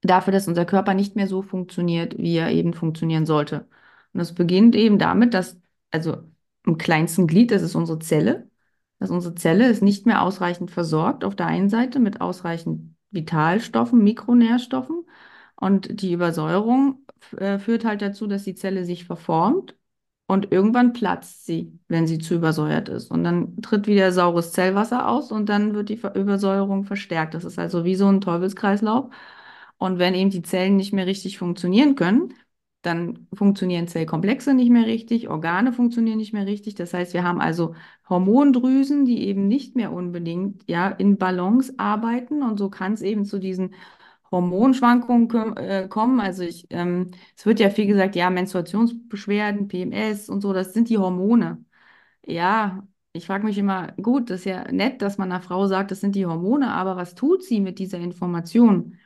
dafür, 0.03 0.33
dass 0.33 0.49
unser 0.49 0.65
Körper 0.65 0.95
nicht 0.95 1.17
mehr 1.17 1.29
so 1.29 1.43
funktioniert, 1.43 2.19
wie 2.19 2.37
er 2.37 2.51
eben 2.51 2.75
funktionieren 2.75 3.27
sollte. 3.27 3.69
Und 4.13 4.19
das 4.21 4.35
beginnt 4.35 4.75
eben 4.77 4.99
damit, 4.99 5.35
dass, 5.35 5.59
also 5.91 6.19
im 6.67 6.79
kleinsten 6.79 7.27
Glied, 7.27 7.51
das 7.51 7.63
ist 7.63 7.75
unsere 7.75 7.99
Zelle, 7.99 8.51
dass 8.99 9.11
unsere 9.11 9.35
Zelle 9.35 9.69
ist 9.69 9.83
nicht 9.83 10.07
mehr 10.07 10.23
ausreichend 10.23 10.71
versorgt 10.71 11.25
auf 11.25 11.35
der 11.37 11.47
einen 11.47 11.69
Seite 11.69 11.99
mit 12.01 12.21
ausreichend 12.21 12.95
Vitalstoffen, 13.11 14.03
Mikronährstoffen. 14.05 15.07
Und 15.57 16.03
die 16.03 16.13
Übersäuerung 16.13 17.07
äh, 17.37 17.59
führt 17.59 17.85
halt 17.85 18.03
dazu, 18.03 18.27
dass 18.27 18.45
die 18.45 18.55
Zelle 18.55 18.85
sich 18.85 19.05
verformt 19.05 19.77
und 20.33 20.51
irgendwann 20.51 20.95
platzt 20.95 21.45
sie, 21.45 21.79
wenn 21.89 22.07
sie 22.07 22.19
zu 22.19 22.35
übersäuert 22.35 22.89
ist. 22.89 23.11
Und 23.11 23.23
dann 23.23 23.61
tritt 23.61 23.87
wieder 23.87 24.13
saures 24.13 24.53
Zellwasser 24.53 25.07
aus 25.09 25.31
und 25.31 25.49
dann 25.51 25.75
wird 25.75 25.91
die 25.91 26.01
Übersäuerung 26.15 26.85
verstärkt. 26.85 27.35
Das 27.35 27.45
ist 27.45 27.59
also 27.59 27.85
wie 27.85 27.95
so 27.97 28.09
ein 28.09 28.23
Teufelskreislauf. 28.23 29.11
Und 29.77 29.99
wenn 29.99 30.15
eben 30.15 30.31
die 30.31 30.43
Zellen 30.43 30.77
nicht 30.77 30.93
mehr 30.95 31.07
richtig 31.07 31.39
funktionieren 31.39 31.97
können, 31.97 32.33
dann 32.81 33.29
funktionieren 33.35 33.89
Zellkomplexe 33.89 34.55
nicht 34.55 34.71
mehr 34.71 34.87
richtig, 34.87 35.29
Organe 35.29 35.73
funktionieren 35.73 36.17
nicht 36.19 36.33
mehr 36.33 36.47
richtig. 36.47 36.75
Das 36.77 36.95
heißt, 36.95 37.13
wir 37.15 37.25
haben 37.25 37.41
also 37.41 37.75
Hormondrüsen, 38.09 39.05
die 39.05 39.27
eben 39.27 39.47
nicht 39.49 39.77
mehr 39.77 39.93
unbedingt 39.93 40.65
ja, 40.67 40.89
in 40.89 41.19
Balance 41.19 41.75
arbeiten. 41.77 42.43
Und 42.43 42.59
so 42.59 42.71
kann 42.71 42.95
es 42.95 43.03
eben 43.03 43.25
zu 43.27 43.39
diesen 43.39 43.75
Hormonschwankungen 44.33 45.57
äh, 45.59 45.89
kommen. 45.89 46.21
Also 46.21 46.43
ich, 46.45 46.67
ähm, 46.71 47.13
es 47.37 47.47
wird 47.47 47.61
ja 47.61 47.71
viel 47.71 47.87
gesagt, 47.87 48.17
ja, 48.17 48.31
Menstruationsbeschwerden, 48.31 49.69
PMS 49.69 50.29
und 50.31 50.41
so, 50.43 50.53
das 50.53 50.75
sind 50.75 50.89
die 50.89 50.99
Hormone. 50.99 51.65
Ja, 52.27 52.87
ich 53.13 53.27
frage 53.27 53.45
mich 53.47 53.59
immer, 53.59 53.93
gut, 54.03 54.31
das 54.31 54.41
ist 54.41 54.47
ja 54.47 54.71
nett, 54.73 55.03
dass 55.03 55.19
man 55.19 55.33
einer 55.33 55.41
Frau 55.43 55.67
sagt, 55.67 55.91
das 55.91 56.01
sind 56.01 56.15
die 56.17 56.27
Hormone, 56.27 56.73
aber 56.73 56.97
was 56.97 57.15
tut 57.15 57.43
sie 57.45 57.61
mit 57.61 57.79
dieser 57.79 57.99
Information? 57.99 58.99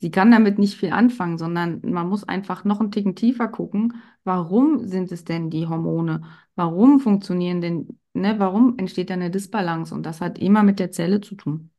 Sie 0.00 0.10
kann 0.10 0.30
damit 0.30 0.58
nicht 0.58 0.76
viel 0.76 0.92
anfangen, 0.92 1.38
sondern 1.38 1.80
man 1.82 2.08
muss 2.08 2.24
einfach 2.24 2.64
noch 2.64 2.80
einen 2.80 2.90
Ticken 2.92 3.16
tiefer 3.16 3.48
gucken, 3.48 3.94
warum 4.24 4.86
sind 4.86 5.10
es 5.12 5.24
denn 5.24 5.50
die 5.50 5.66
Hormone? 5.66 6.22
Warum 6.56 7.00
funktionieren 7.00 7.60
denn, 7.60 7.98
ne, 8.12 8.38
warum 8.38 8.78
entsteht 8.78 9.10
da 9.10 9.14
eine 9.14 9.30
Disbalance? 9.30 9.94
Und 9.94 10.04
das 10.04 10.20
hat 10.20 10.38
immer 10.38 10.62
mit 10.62 10.78
der 10.78 10.90
Zelle 10.90 11.20
zu 11.20 11.34
tun. 11.36 11.70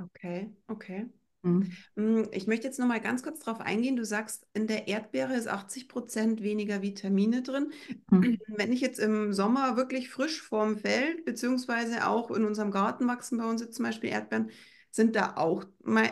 Okay, 0.00 0.50
okay. 0.68 1.06
Mhm. 1.44 1.70
Mm, 1.94 2.22
ich 2.32 2.46
möchte 2.46 2.66
jetzt 2.66 2.78
noch 2.78 2.86
mal 2.86 3.00
ganz 3.00 3.22
kurz 3.22 3.40
darauf 3.40 3.60
eingehen. 3.60 3.96
Du 3.96 4.04
sagst, 4.04 4.46
in 4.54 4.66
der 4.66 4.88
Erdbeere 4.88 5.34
ist 5.34 5.46
80 5.46 5.88
Prozent 5.88 6.42
weniger 6.42 6.82
Vitamine 6.82 7.42
drin. 7.42 7.72
Mhm. 8.10 8.38
Wenn 8.48 8.72
ich 8.72 8.80
jetzt 8.80 8.98
im 8.98 9.32
Sommer 9.32 9.76
wirklich 9.76 10.10
frisch 10.10 10.42
vorm 10.42 10.78
Feld, 10.78 11.24
beziehungsweise 11.24 12.06
auch 12.06 12.30
in 12.30 12.44
unserem 12.44 12.70
Garten 12.70 13.06
wachsen 13.06 13.38
bei 13.38 13.44
uns 13.44 13.60
jetzt 13.60 13.76
zum 13.76 13.84
Beispiel 13.84 14.10
Erdbeeren, 14.10 14.50
sind 14.90 15.16
da 15.16 15.36
auch 15.36 15.64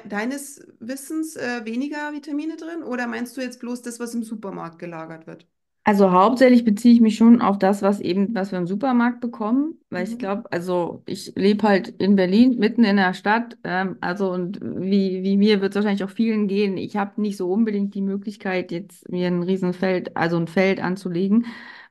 deines 0.05 0.61
Wissens 0.81 1.37
äh, 1.37 1.65
weniger 1.65 2.13
Vitamine 2.13 2.57
drin 2.57 2.83
oder 2.83 3.07
meinst 3.07 3.37
du 3.37 3.41
jetzt 3.41 3.61
bloß 3.61 3.83
das, 3.83 4.01
was 4.01 4.13
im 4.15 4.25
Supermarkt 4.25 4.79
gelagert 4.81 5.27
wird? 5.29 5.47
Also 5.85 6.13
hauptsächlich 6.13 6.65
beziehe 6.65 6.95
ich 6.95 7.01
mich 7.01 7.17
schon 7.17 7.43
auf 7.43 7.59
das, 7.59 7.83
was 7.83 8.01
eben, 8.01 8.33
was 8.37 8.53
wir 8.53 8.59
im 8.59 8.69
Supermarkt 8.69 9.21
bekommen, 9.21 9.81
weil 9.91 10.05
mhm. 10.05 10.13
ich 10.13 10.19
glaube, 10.19 10.53
also 10.53 11.03
ich 11.07 11.33
lebe 11.35 11.67
halt 11.67 11.89
in 11.89 12.15
Berlin, 12.15 12.57
mitten 12.59 12.85
in 12.85 12.97
der 12.97 13.15
Stadt, 13.15 13.59
ähm, 13.65 13.97
also 14.01 14.31
und 14.31 14.61
wie, 14.63 15.25
wie 15.25 15.37
mir 15.37 15.61
wird 15.61 15.73
es 15.73 15.77
wahrscheinlich 15.77 16.05
auch 16.05 16.11
vielen 16.11 16.47
gehen. 16.47 16.77
Ich 16.77 16.97
habe 16.97 17.21
nicht 17.21 17.37
so 17.37 17.51
unbedingt 17.51 17.95
die 17.97 18.01
Möglichkeit, 18.01 18.71
jetzt 18.71 19.11
mir 19.11 19.27
ein 19.27 19.43
Riesenfeld, 19.43 20.17
also 20.17 20.37
ein 20.37 20.47
Feld 20.47 20.81
anzulegen, 20.81 21.47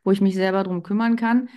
wo 0.05 0.11
ich 0.11 0.21
mich 0.21 0.35
selber 0.35 0.63
drum 0.63 0.83
kümmern 0.83 1.17
kann. 1.17 1.49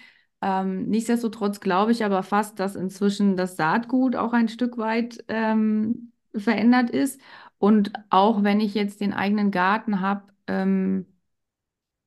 Ähm, 0.42 0.88
nichtsdestotrotz 0.88 1.60
glaube 1.60 1.92
ich 1.92 2.04
aber 2.04 2.24
fast, 2.24 2.58
dass 2.58 2.74
inzwischen 2.74 3.36
das 3.36 3.56
Saatgut 3.56 4.16
auch 4.16 4.32
ein 4.32 4.48
Stück 4.48 4.76
weit 4.76 5.24
ähm, 5.28 6.12
verändert 6.34 6.90
ist. 6.90 7.20
Und 7.58 7.92
auch 8.10 8.42
wenn 8.42 8.60
ich 8.60 8.74
jetzt 8.74 9.00
den 9.00 9.12
eigenen 9.12 9.52
Garten 9.52 10.00
habe, 10.00 10.24
ähm, 10.48 11.06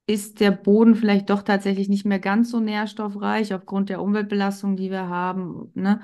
ist 0.07 0.39
der 0.39 0.51
Boden 0.51 0.95
vielleicht 0.95 1.29
doch 1.29 1.43
tatsächlich 1.43 1.89
nicht 1.89 2.05
mehr 2.05 2.19
ganz 2.19 2.49
so 2.49 2.59
nährstoffreich 2.59 3.53
aufgrund 3.53 3.89
der 3.89 4.01
Umweltbelastung, 4.01 4.77
die 4.77 4.89
wir 4.89 5.09
haben. 5.09 5.69
Ne? 5.75 6.01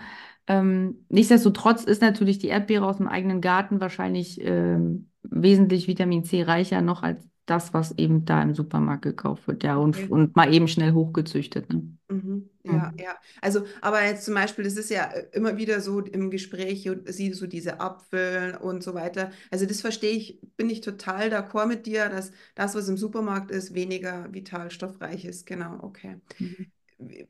Ähm, 0.47 1.05
nichtsdestotrotz 1.09 1.85
ist 1.85 2.01
natürlich 2.01 2.37
die 2.37 2.49
Erdbeere 2.49 2.85
aus 2.85 2.97
dem 2.97 3.07
eigenen 3.07 3.39
Garten 3.41 3.79
wahrscheinlich 3.79 4.41
ähm, 4.41 5.09
wesentlich 5.23 5.87
Vitamin 5.87 6.25
C 6.25 6.43
reicher 6.43 6.81
noch 6.81 7.01
als 7.01 7.25
das, 7.45 7.73
was 7.73 7.97
eben 7.97 8.23
da 8.23 8.41
im 8.41 8.55
Supermarkt 8.55 9.01
gekauft 9.01 9.47
wird, 9.47 9.63
ja, 9.63 9.75
und, 9.75 9.97
okay. 9.97 10.07
und 10.07 10.35
mal 10.35 10.53
eben 10.53 10.67
schnell 10.67 10.93
hochgezüchtet. 10.93 11.71
Ne? 11.71 11.97
Mhm. 12.09 12.49
Ja, 12.63 12.91
mhm. 12.91 12.99
ja. 12.99 13.15
Also, 13.41 13.65
aber 13.81 14.03
jetzt 14.05 14.23
zum 14.23 14.33
Beispiel, 14.33 14.63
das 14.63 14.77
ist 14.77 14.89
ja 14.89 15.05
äh, 15.11 15.27
immer 15.33 15.57
wieder 15.57 15.81
so 15.81 15.99
im 15.99 16.29
Gespräch, 16.31 16.89
sie 17.05 17.33
so 17.33 17.45
diese 17.47 17.81
Apfel 17.81 18.57
und 18.61 18.81
so 18.81 18.93
weiter. 18.93 19.31
Also, 19.51 19.65
das 19.65 19.81
verstehe 19.81 20.11
ich, 20.11 20.39
bin 20.55 20.69
ich 20.69 20.81
total 20.81 21.29
d'accord 21.29 21.67
mit 21.67 21.85
dir, 21.85 22.07
dass 22.07 22.31
das, 22.55 22.75
was 22.75 22.87
im 22.87 22.97
Supermarkt 22.97 23.51
ist, 23.51 23.73
weniger 23.73 24.33
vitalstoffreich 24.33 25.25
ist. 25.25 25.45
Genau, 25.45 25.79
okay. 25.81 26.21
Mhm. 26.39 26.67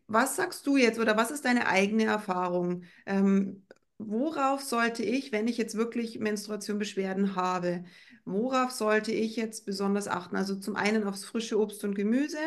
Was 0.05 0.35
sagst 0.35 0.67
du 0.67 0.77
jetzt 0.77 0.99
oder 0.99 1.17
was 1.17 1.31
ist 1.31 1.45
deine 1.45 1.67
eigene 1.67 2.03
Erfahrung? 2.03 2.83
Ähm, 3.07 3.63
worauf 3.97 4.61
sollte 4.61 5.03
ich, 5.03 5.31
wenn 5.31 5.47
ich 5.47 5.57
jetzt 5.57 5.75
wirklich 5.75 6.19
Menstruationbeschwerden 6.19 7.35
habe, 7.35 7.83
Worauf 8.25 8.71
sollte 8.71 9.11
ich 9.11 9.35
jetzt 9.35 9.65
besonders 9.65 10.07
achten? 10.07 10.35
Also 10.35 10.55
zum 10.55 10.75
einen 10.75 11.03
aufs 11.05 11.25
frische 11.25 11.59
Obst 11.59 11.83
und 11.83 11.95
Gemüse, 11.95 12.37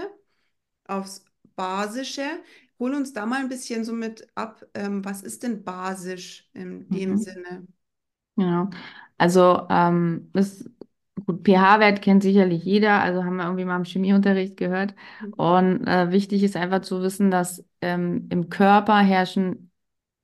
aufs 0.87 1.25
basische. 1.57 2.27
Hol 2.79 2.95
uns 2.95 3.13
da 3.13 3.27
mal 3.27 3.41
ein 3.41 3.49
bisschen 3.49 3.85
so 3.85 3.93
mit 3.93 4.29
ab. 4.35 4.65
Ähm, 4.75 5.05
was 5.05 5.23
ist 5.23 5.43
denn 5.43 5.65
basisch 5.65 6.49
in 6.55 6.91
dem 6.91 7.17
mhm. 7.17 7.19
Sinne? 7.19 7.67
Ja, 8.37 8.69
also 9.19 9.67
ähm, 9.71 10.31
ist, 10.35 10.69
gut, 11.27 11.45
pH-Wert 11.47 12.03
kennt 12.03 12.23
sicherlich 12.23 12.65
jeder, 12.65 13.01
also 13.01 13.25
haben 13.25 13.37
wir 13.37 13.45
irgendwie 13.45 13.65
mal 13.65 13.77
im 13.77 13.85
Chemieunterricht 13.85 14.57
gehört. 14.57 14.95
Mhm. 15.21 15.35
Und 15.37 15.87
äh, 15.87 16.11
wichtig 16.13 16.43
ist 16.43 16.57
einfach 16.57 16.83
zu 16.83 17.01
wissen, 17.03 17.31
dass 17.31 17.65
ähm, 17.81 18.29
im 18.31 18.51
Körper 18.51 18.99
herrschen 18.99 19.71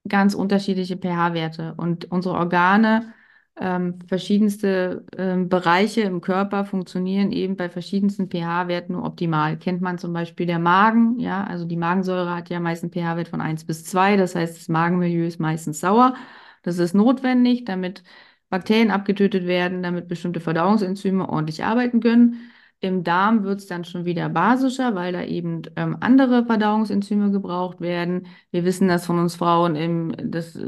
ganz 0.08 0.34
unterschiedliche 0.34 0.96
pH-Werte 0.98 1.74
und 1.76 2.10
unsere 2.10 2.36
Organe 2.36 3.14
ähm, 3.60 3.98
verschiedenste 4.06 5.04
ähm, 5.16 5.48
Bereiche 5.48 6.00
im 6.02 6.20
Körper 6.20 6.64
funktionieren 6.64 7.32
eben 7.32 7.56
bei 7.56 7.68
verschiedensten 7.68 8.28
pH-Werten 8.30 8.94
nur 8.94 9.04
optimal. 9.04 9.58
Kennt 9.58 9.82
man 9.82 9.98
zum 9.98 10.12
Beispiel 10.12 10.46
der 10.46 10.58
Magen, 10.58 11.18
ja, 11.20 11.44
also 11.44 11.66
die 11.66 11.76
Magensäure 11.76 12.34
hat 12.34 12.48
ja 12.48 12.60
meist 12.60 12.82
einen 12.82 12.92
pH-Wert 12.92 13.28
von 13.28 13.40
1 13.40 13.64
bis 13.64 13.84
2, 13.84 14.16
das 14.16 14.34
heißt, 14.34 14.56
das 14.56 14.68
Magenmilieu 14.68 15.26
ist 15.26 15.38
meistens 15.40 15.80
sauer. 15.80 16.14
Das 16.62 16.78
ist 16.78 16.94
notwendig, 16.94 17.64
damit 17.64 18.02
Bakterien 18.48 18.90
abgetötet 18.90 19.46
werden, 19.46 19.82
damit 19.82 20.08
bestimmte 20.08 20.40
Verdauungsenzyme 20.40 21.28
ordentlich 21.28 21.64
arbeiten 21.64 22.00
können. 22.00 22.50
Im 22.80 23.04
Darm 23.04 23.44
wird 23.44 23.60
es 23.60 23.66
dann 23.66 23.84
schon 23.84 24.04
wieder 24.04 24.28
basischer, 24.28 24.94
weil 24.94 25.12
da 25.12 25.22
eben 25.22 25.62
ähm, 25.76 25.96
andere 26.00 26.44
Verdauungsenzyme 26.46 27.30
gebraucht 27.30 27.80
werden. 27.80 28.26
Wir 28.50 28.64
wissen 28.64 28.88
das 28.88 29.06
von 29.06 29.18
uns 29.18 29.36
Frauen, 29.36 29.76
im, 29.76 30.14
das 30.30 30.58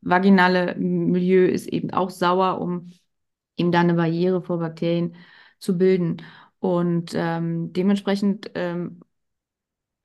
vaginale 0.00 0.74
Milieu 0.76 1.46
ist 1.46 1.66
eben 1.68 1.90
auch 1.92 2.10
sauer, 2.10 2.60
um 2.60 2.92
eben 3.56 3.72
da 3.72 3.80
eine 3.80 3.94
Barriere 3.94 4.42
vor 4.42 4.58
Bakterien 4.58 5.16
zu 5.58 5.76
bilden. 5.78 6.22
Und 6.60 7.12
ähm, 7.14 7.72
dementsprechend 7.72 8.50
ähm, 8.54 9.00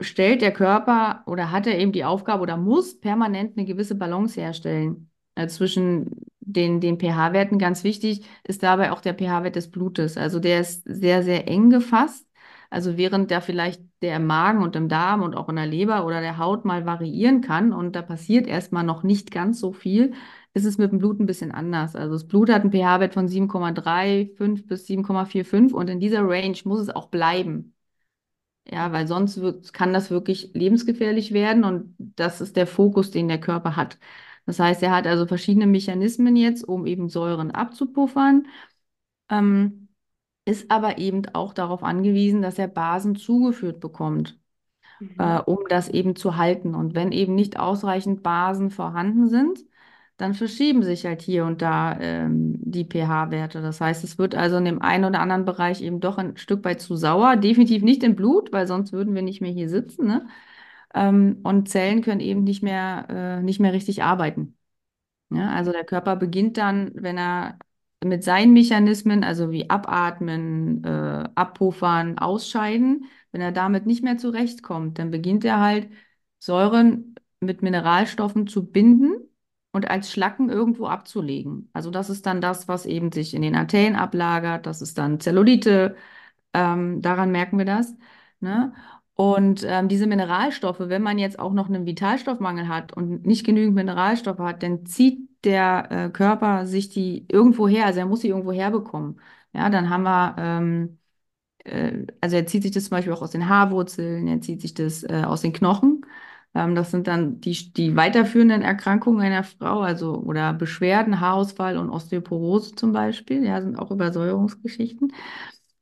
stellt 0.01 0.41
der 0.41 0.51
Körper 0.51 1.23
oder 1.25 1.51
hat 1.51 1.67
er 1.67 1.79
eben 1.79 1.91
die 1.91 2.05
Aufgabe 2.05 2.41
oder 2.43 2.57
muss 2.57 2.99
permanent 2.99 3.57
eine 3.57 3.65
gewisse 3.65 3.95
Balance 3.95 4.39
herstellen 4.39 5.09
äh, 5.35 5.47
zwischen 5.47 6.09
den, 6.39 6.81
den 6.81 6.99
pH-Werten 6.99 7.57
ganz 7.57 7.83
wichtig 7.83 8.25
ist 8.43 8.63
dabei 8.63 8.91
auch 8.91 9.01
der 9.01 9.13
pH-Wert 9.13 9.55
des 9.55 9.71
Blutes. 9.71 10.17
Also 10.17 10.39
der 10.39 10.59
ist 10.59 10.83
sehr, 10.85 11.23
sehr 11.23 11.47
eng 11.47 11.69
gefasst. 11.69 12.27
Also 12.73 12.97
während 12.97 13.29
der 13.29 13.41
vielleicht 13.41 13.83
der 14.01 14.19
Magen 14.19 14.63
und 14.63 14.75
im 14.75 14.89
Darm 14.89 15.21
und 15.21 15.35
auch 15.35 15.47
in 15.47 15.57
der 15.57 15.67
Leber 15.67 16.05
oder 16.07 16.21
der 16.21 16.39
Haut 16.39 16.65
mal 16.65 16.87
variieren 16.87 17.41
kann 17.41 17.71
und 17.71 17.95
da 17.95 18.01
passiert 18.01 18.47
erstmal 18.47 18.83
noch 18.83 19.03
nicht 19.03 19.29
ganz 19.29 19.59
so 19.59 19.73
viel, 19.73 20.13
ist 20.55 20.65
es 20.65 20.79
mit 20.79 20.91
dem 20.91 20.97
Blut 20.97 21.19
ein 21.19 21.27
bisschen 21.27 21.51
anders. 21.51 21.95
Also 21.95 22.13
das 22.13 22.27
Blut 22.27 22.49
hat 22.49 22.63
einen 22.63 22.71
pH-Wert 22.71 23.13
von 23.13 23.27
7,35 23.27 24.65
bis 24.65 24.87
7,45 24.87 25.71
und 25.71 25.87
in 25.89 25.99
dieser 25.99 26.27
Range 26.27 26.57
muss 26.65 26.79
es 26.79 26.89
auch 26.89 27.09
bleiben. 27.09 27.75
Ja, 28.65 28.91
weil 28.91 29.07
sonst 29.07 29.39
wird, 29.41 29.73
kann 29.73 29.93
das 29.93 30.09
wirklich 30.09 30.51
lebensgefährlich 30.53 31.33
werden 31.33 31.63
und 31.65 31.95
das 31.99 32.41
ist 32.41 32.55
der 32.55 32.65
Fokus, 32.67 33.11
den 33.11 33.27
der 33.27 33.39
Körper 33.39 33.75
hat. 33.75 33.99
Das 34.45 34.59
heißt, 34.59 34.81
er 34.83 34.91
hat 34.91 35.05
also 35.07 35.27
verschiedene 35.27 35.67
Mechanismen 35.67 36.35
jetzt, 36.35 36.63
um 36.67 36.87
eben 36.87 37.09
Säuren 37.09 37.51
abzupuffern, 37.51 38.47
ähm, 39.29 39.82
ist 40.45 40.71
aber 40.71 40.97
eben 40.97 41.23
auch 41.33 41.53
darauf 41.53 41.83
angewiesen, 41.83 42.41
dass 42.41 42.59
er 42.59 42.67
Basen 42.67 43.15
zugeführt 43.15 43.79
bekommt, 43.79 44.39
Mhm. 44.99 45.13
äh, 45.17 45.39
um 45.39 45.59
das 45.69 45.89
eben 45.89 46.15
zu 46.15 46.37
halten. 46.37 46.75
Und 46.75 46.95
wenn 46.95 47.11
eben 47.11 47.35
nicht 47.35 47.59
ausreichend 47.59 48.23
Basen 48.23 48.71
vorhanden 48.71 49.29
sind, 49.29 49.59
dann 50.17 50.33
verschieben 50.35 50.83
sich 50.83 51.05
halt 51.05 51.21
hier 51.21 51.45
und 51.45 51.61
da 51.61 51.97
ähm, 51.99 52.55
die 52.59 52.85
pH-Werte. 52.85 53.61
Das 53.61 53.81
heißt, 53.81 54.03
es 54.03 54.17
wird 54.19 54.35
also 54.35 54.57
in 54.57 54.65
dem 54.65 54.81
einen 54.81 55.05
oder 55.05 55.19
anderen 55.19 55.45
Bereich 55.45 55.81
eben 55.81 55.99
doch 56.01 56.17
ein 56.17 56.37
Stück 56.37 56.63
weit 56.65 56.81
zu 56.81 56.95
sauer. 56.95 57.35
Definitiv 57.37 57.83
nicht 57.83 58.03
im 58.03 58.15
Blut, 58.15 58.51
weil 58.53 58.67
sonst 58.67 58.93
würden 58.93 59.15
wir 59.15 59.23
nicht 59.23 59.41
mehr 59.41 59.51
hier 59.51 59.69
sitzen, 59.69 60.05
ne? 60.07 60.27
Ähm, 60.93 61.39
und 61.43 61.69
Zellen 61.69 62.01
können 62.03 62.19
eben 62.21 62.43
nicht 62.43 62.61
mehr, 62.63 63.07
äh, 63.09 63.41
nicht 63.43 63.59
mehr 63.59 63.73
richtig 63.73 64.03
arbeiten. 64.03 64.55
Ja, 65.31 65.51
also 65.51 65.71
der 65.71 65.83
Körper 65.85 66.15
beginnt 66.15 66.57
dann, 66.57 66.91
wenn 66.95 67.17
er 67.17 67.57
mit 68.05 68.23
seinen 68.23 68.53
Mechanismen, 68.53 69.23
also 69.23 69.51
wie 69.51 69.69
Abatmen, 69.69 70.83
äh, 70.83 71.29
Abpuffern, 71.35 72.17
Ausscheiden, 72.17 73.05
wenn 73.31 73.41
er 73.41 73.51
damit 73.51 73.85
nicht 73.85 74.03
mehr 74.03 74.17
zurechtkommt, 74.17 74.99
dann 74.99 75.11
beginnt 75.11 75.45
er 75.45 75.59
halt 75.59 75.89
Säuren 76.39 77.15
mit 77.39 77.61
Mineralstoffen 77.61 78.47
zu 78.47 78.65
binden 78.71 79.13
und 79.71 79.89
als 79.89 80.11
Schlacken 80.11 80.49
irgendwo 80.49 80.87
abzulegen. 80.87 81.69
Also 81.73 81.89
das 81.91 82.09
ist 82.09 82.25
dann 82.25 82.41
das, 82.41 82.67
was 82.67 82.85
eben 82.85 83.11
sich 83.11 83.33
in 83.33 83.41
den 83.41 83.55
Arterien 83.55 83.95
ablagert. 83.95 84.65
Das 84.65 84.81
ist 84.81 84.97
dann 84.97 85.19
Zellulite. 85.19 85.95
Ähm, 86.53 87.01
daran 87.01 87.31
merken 87.31 87.57
wir 87.57 87.65
das. 87.65 87.95
Ne? 88.39 88.73
Und 89.15 89.63
ähm, 89.67 89.89
diese 89.89 90.07
Mineralstoffe, 90.07 90.79
wenn 90.79 91.03
man 91.03 91.19
jetzt 91.19 91.37
auch 91.39 91.53
noch 91.53 91.67
einen 91.69 91.85
Vitalstoffmangel 91.85 92.67
hat 92.67 92.93
und 92.93 93.25
nicht 93.25 93.45
genügend 93.45 93.75
Mineralstoffe 93.75 94.39
hat, 94.39 94.63
dann 94.63 94.85
zieht 94.87 95.19
der 95.43 95.87
äh, 95.91 96.09
Körper 96.09 96.65
sich 96.65 96.89
die 96.89 97.25
irgendwo 97.29 97.67
her, 97.67 97.85
also 97.85 97.99
er 97.99 98.05
muss 98.07 98.21
sie 98.21 98.29
irgendwo 98.29 98.51
herbekommen. 98.53 99.19
Ja, 99.53 99.69
dann 99.69 99.89
haben 99.89 100.03
wir, 100.03 100.35
ähm, 100.39 100.99
äh, 101.65 102.05
also 102.21 102.35
er 102.37 102.45
zieht 102.47 102.63
sich 102.63 102.71
das 102.71 102.85
zum 102.85 102.91
Beispiel 102.91 103.13
auch 103.13 103.21
aus 103.21 103.31
den 103.31 103.49
Haarwurzeln, 103.49 104.27
er 104.27 104.41
zieht 104.41 104.61
sich 104.61 104.73
das 104.73 105.03
äh, 105.03 105.23
aus 105.25 105.41
den 105.41 105.53
Knochen. 105.53 106.05
Ähm, 106.55 106.75
das 106.75 106.91
sind 106.91 107.07
dann 107.07 107.41
die, 107.41 107.73
die 107.73 107.95
weiterführenden 107.95 108.61
Erkrankungen 108.61 109.21
einer 109.21 109.43
Frau, 109.43 109.81
also 109.81 110.15
oder 110.17 110.53
Beschwerden, 110.53 111.19
Haarausfall 111.19 111.77
und 111.77 111.89
Osteoporose 111.89 112.75
zum 112.75 112.93
Beispiel, 112.93 113.45
ja, 113.45 113.61
sind 113.61 113.77
auch 113.77 113.91
Übersäuerungsgeschichten. 113.91 115.13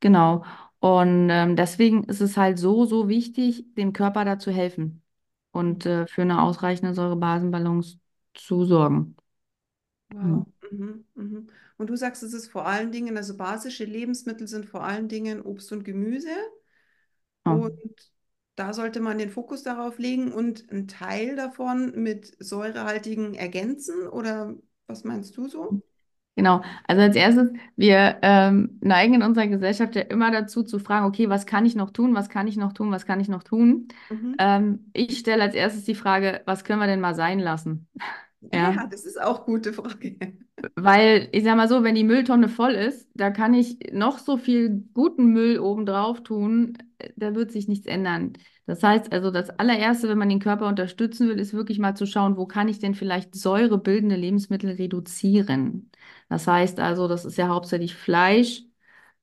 Genau. 0.01 0.43
Und 0.81 1.29
ähm, 1.31 1.55
deswegen 1.57 2.05
ist 2.05 2.21
es 2.21 2.37
halt 2.37 2.59
so, 2.59 2.85
so 2.85 3.09
wichtig, 3.09 3.65
dem 3.75 3.93
Körper 3.93 4.25
da 4.25 4.39
zu 4.39 4.51
helfen 4.51 5.03
und 5.53 5.85
äh, 5.87 6.07
für 6.07 6.23
eine 6.23 6.43
ausreichende 6.43 6.93
Säurebasenbalance 6.95 7.99
zu 8.35 8.65
sorgen. 8.65 9.17
Wow. 10.11 10.47
Mhm. 10.71 11.05
Mhm. 11.15 11.47
Und 11.77 11.89
du 11.89 11.95
sagst, 11.97 12.23
es 12.23 12.33
ist 12.33 12.47
vor 12.49 12.65
allen 12.67 12.91
Dingen, 12.91 13.17
also 13.17 13.35
basische 13.37 13.85
Lebensmittel 13.85 14.47
sind 14.47 14.65
vor 14.65 14.83
allen 14.83 15.07
Dingen 15.07 15.41
Obst 15.41 15.71
und 15.71 15.83
Gemüse. 15.83 16.29
Ja. 17.45 17.51
Und 17.51 18.11
da 18.55 18.73
sollte 18.73 18.99
man 18.99 19.17
den 19.17 19.29
Fokus 19.31 19.63
darauf 19.63 19.97
legen 19.97 20.31
und 20.31 20.69
einen 20.69 20.87
Teil 20.87 21.35
davon 21.35 21.91
mit 22.03 22.35
säurehaltigen 22.39 23.33
ergänzen. 23.35 24.07
Oder 24.07 24.55
was 24.87 25.03
meinst 25.03 25.37
du 25.37 25.47
so? 25.47 25.81
Genau. 26.35 26.61
Also 26.87 27.01
als 27.01 27.15
erstes, 27.15 27.51
wir 27.75 28.17
ähm, 28.21 28.77
neigen 28.81 29.15
in 29.15 29.23
unserer 29.23 29.47
Gesellschaft 29.47 29.95
ja 29.95 30.01
immer 30.03 30.31
dazu 30.31 30.63
zu 30.63 30.79
fragen, 30.79 31.05
okay, 31.05 31.29
was 31.29 31.45
kann 31.45 31.65
ich 31.65 31.75
noch 31.75 31.91
tun, 31.91 32.15
was 32.15 32.29
kann 32.29 32.47
ich 32.47 32.55
noch 32.55 32.73
tun, 32.73 32.91
was 32.91 33.05
kann 33.05 33.19
ich 33.19 33.27
noch 33.27 33.43
tun? 33.43 33.89
Mhm. 34.09 34.35
Ähm, 34.39 34.85
ich 34.93 35.19
stelle 35.19 35.43
als 35.43 35.55
erstes 35.55 35.83
die 35.83 35.95
Frage, 35.95 36.41
was 36.45 36.63
können 36.63 36.79
wir 36.79 36.87
denn 36.87 37.01
mal 37.01 37.15
sein 37.15 37.39
lassen? 37.39 37.87
Ja. 38.53 38.71
Ja, 38.71 38.87
das 38.87 39.05
ist 39.05 39.21
auch 39.21 39.45
eine 39.45 39.57
gute 39.57 39.73
Frage. 39.73 40.17
Weil, 40.75 41.29
ich 41.31 41.43
sag 41.43 41.55
mal 41.57 41.67
so, 41.67 41.83
wenn 41.83 41.95
die 41.95 42.03
Mülltonne 42.03 42.49
voll 42.49 42.71
ist, 42.71 43.09
da 43.13 43.29
kann 43.29 43.53
ich 43.53 43.77
noch 43.91 44.17
so 44.17 44.37
viel 44.37 44.83
guten 44.93 45.27
Müll 45.33 45.59
oben 45.59 45.85
drauf 45.85 46.23
tun, 46.23 46.77
da 47.15 47.35
wird 47.35 47.51
sich 47.51 47.67
nichts 47.67 47.87
ändern. 47.87 48.33
Das 48.67 48.83
heißt 48.83 49.11
also, 49.11 49.31
das 49.31 49.49
allererste, 49.49 50.07
wenn 50.07 50.17
man 50.17 50.29
den 50.29 50.39
Körper 50.39 50.67
unterstützen 50.67 51.27
will, 51.27 51.39
ist 51.39 51.53
wirklich 51.53 51.79
mal 51.79 51.95
zu 51.95 52.05
schauen, 52.05 52.37
wo 52.37 52.45
kann 52.45 52.67
ich 52.67 52.79
denn 52.79 52.95
vielleicht 52.95 53.35
säurebildende 53.35 54.15
Lebensmittel 54.15 54.71
reduzieren? 54.71 55.91
Das 56.31 56.47
heißt 56.47 56.79
also, 56.79 57.07
das 57.07 57.25
ist 57.25 57.37
ja 57.37 57.47
hauptsächlich 57.49 57.95
Fleisch, 57.95 58.63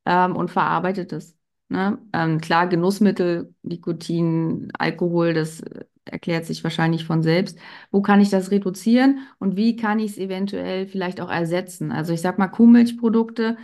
ähm, 0.06 0.36
und 0.36 0.50
verarbeitetes. 0.50 1.36
Ne? 1.68 1.98
Ähm, 2.14 2.40
klar, 2.40 2.68
Genussmittel, 2.68 3.54
Nikotin, 3.62 4.70
Alkohol, 4.78 5.34
das 5.34 5.60
äh, 5.60 5.84
erklärt 6.06 6.46
sich 6.46 6.64
wahrscheinlich 6.64 7.04
von 7.04 7.22
selbst. 7.22 7.58
Wo 7.90 8.02
kann 8.02 8.20
ich 8.20 8.30
das 8.30 8.50
reduzieren 8.50 9.20
und 9.38 9.56
wie 9.56 9.76
kann 9.76 9.98
ich 10.00 10.12
es 10.12 10.18
eventuell 10.18 10.86
vielleicht 10.88 11.20
auch 11.20 11.30
ersetzen? 11.30 11.92
Also 11.92 12.12
ich 12.14 12.22
sag 12.22 12.38
mal 12.38 12.48
Kuhmilchprodukte. 12.48 13.58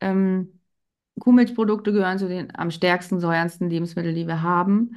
Ähm, 0.00 0.60
Kuhmilchprodukte 1.20 1.92
gehören 1.92 2.18
zu 2.18 2.28
den 2.28 2.54
am 2.56 2.70
stärksten, 2.70 3.20
säuerndsten 3.20 3.68
Lebensmitteln, 3.70 4.14
die 4.14 4.26
wir 4.26 4.42
haben. 4.42 4.96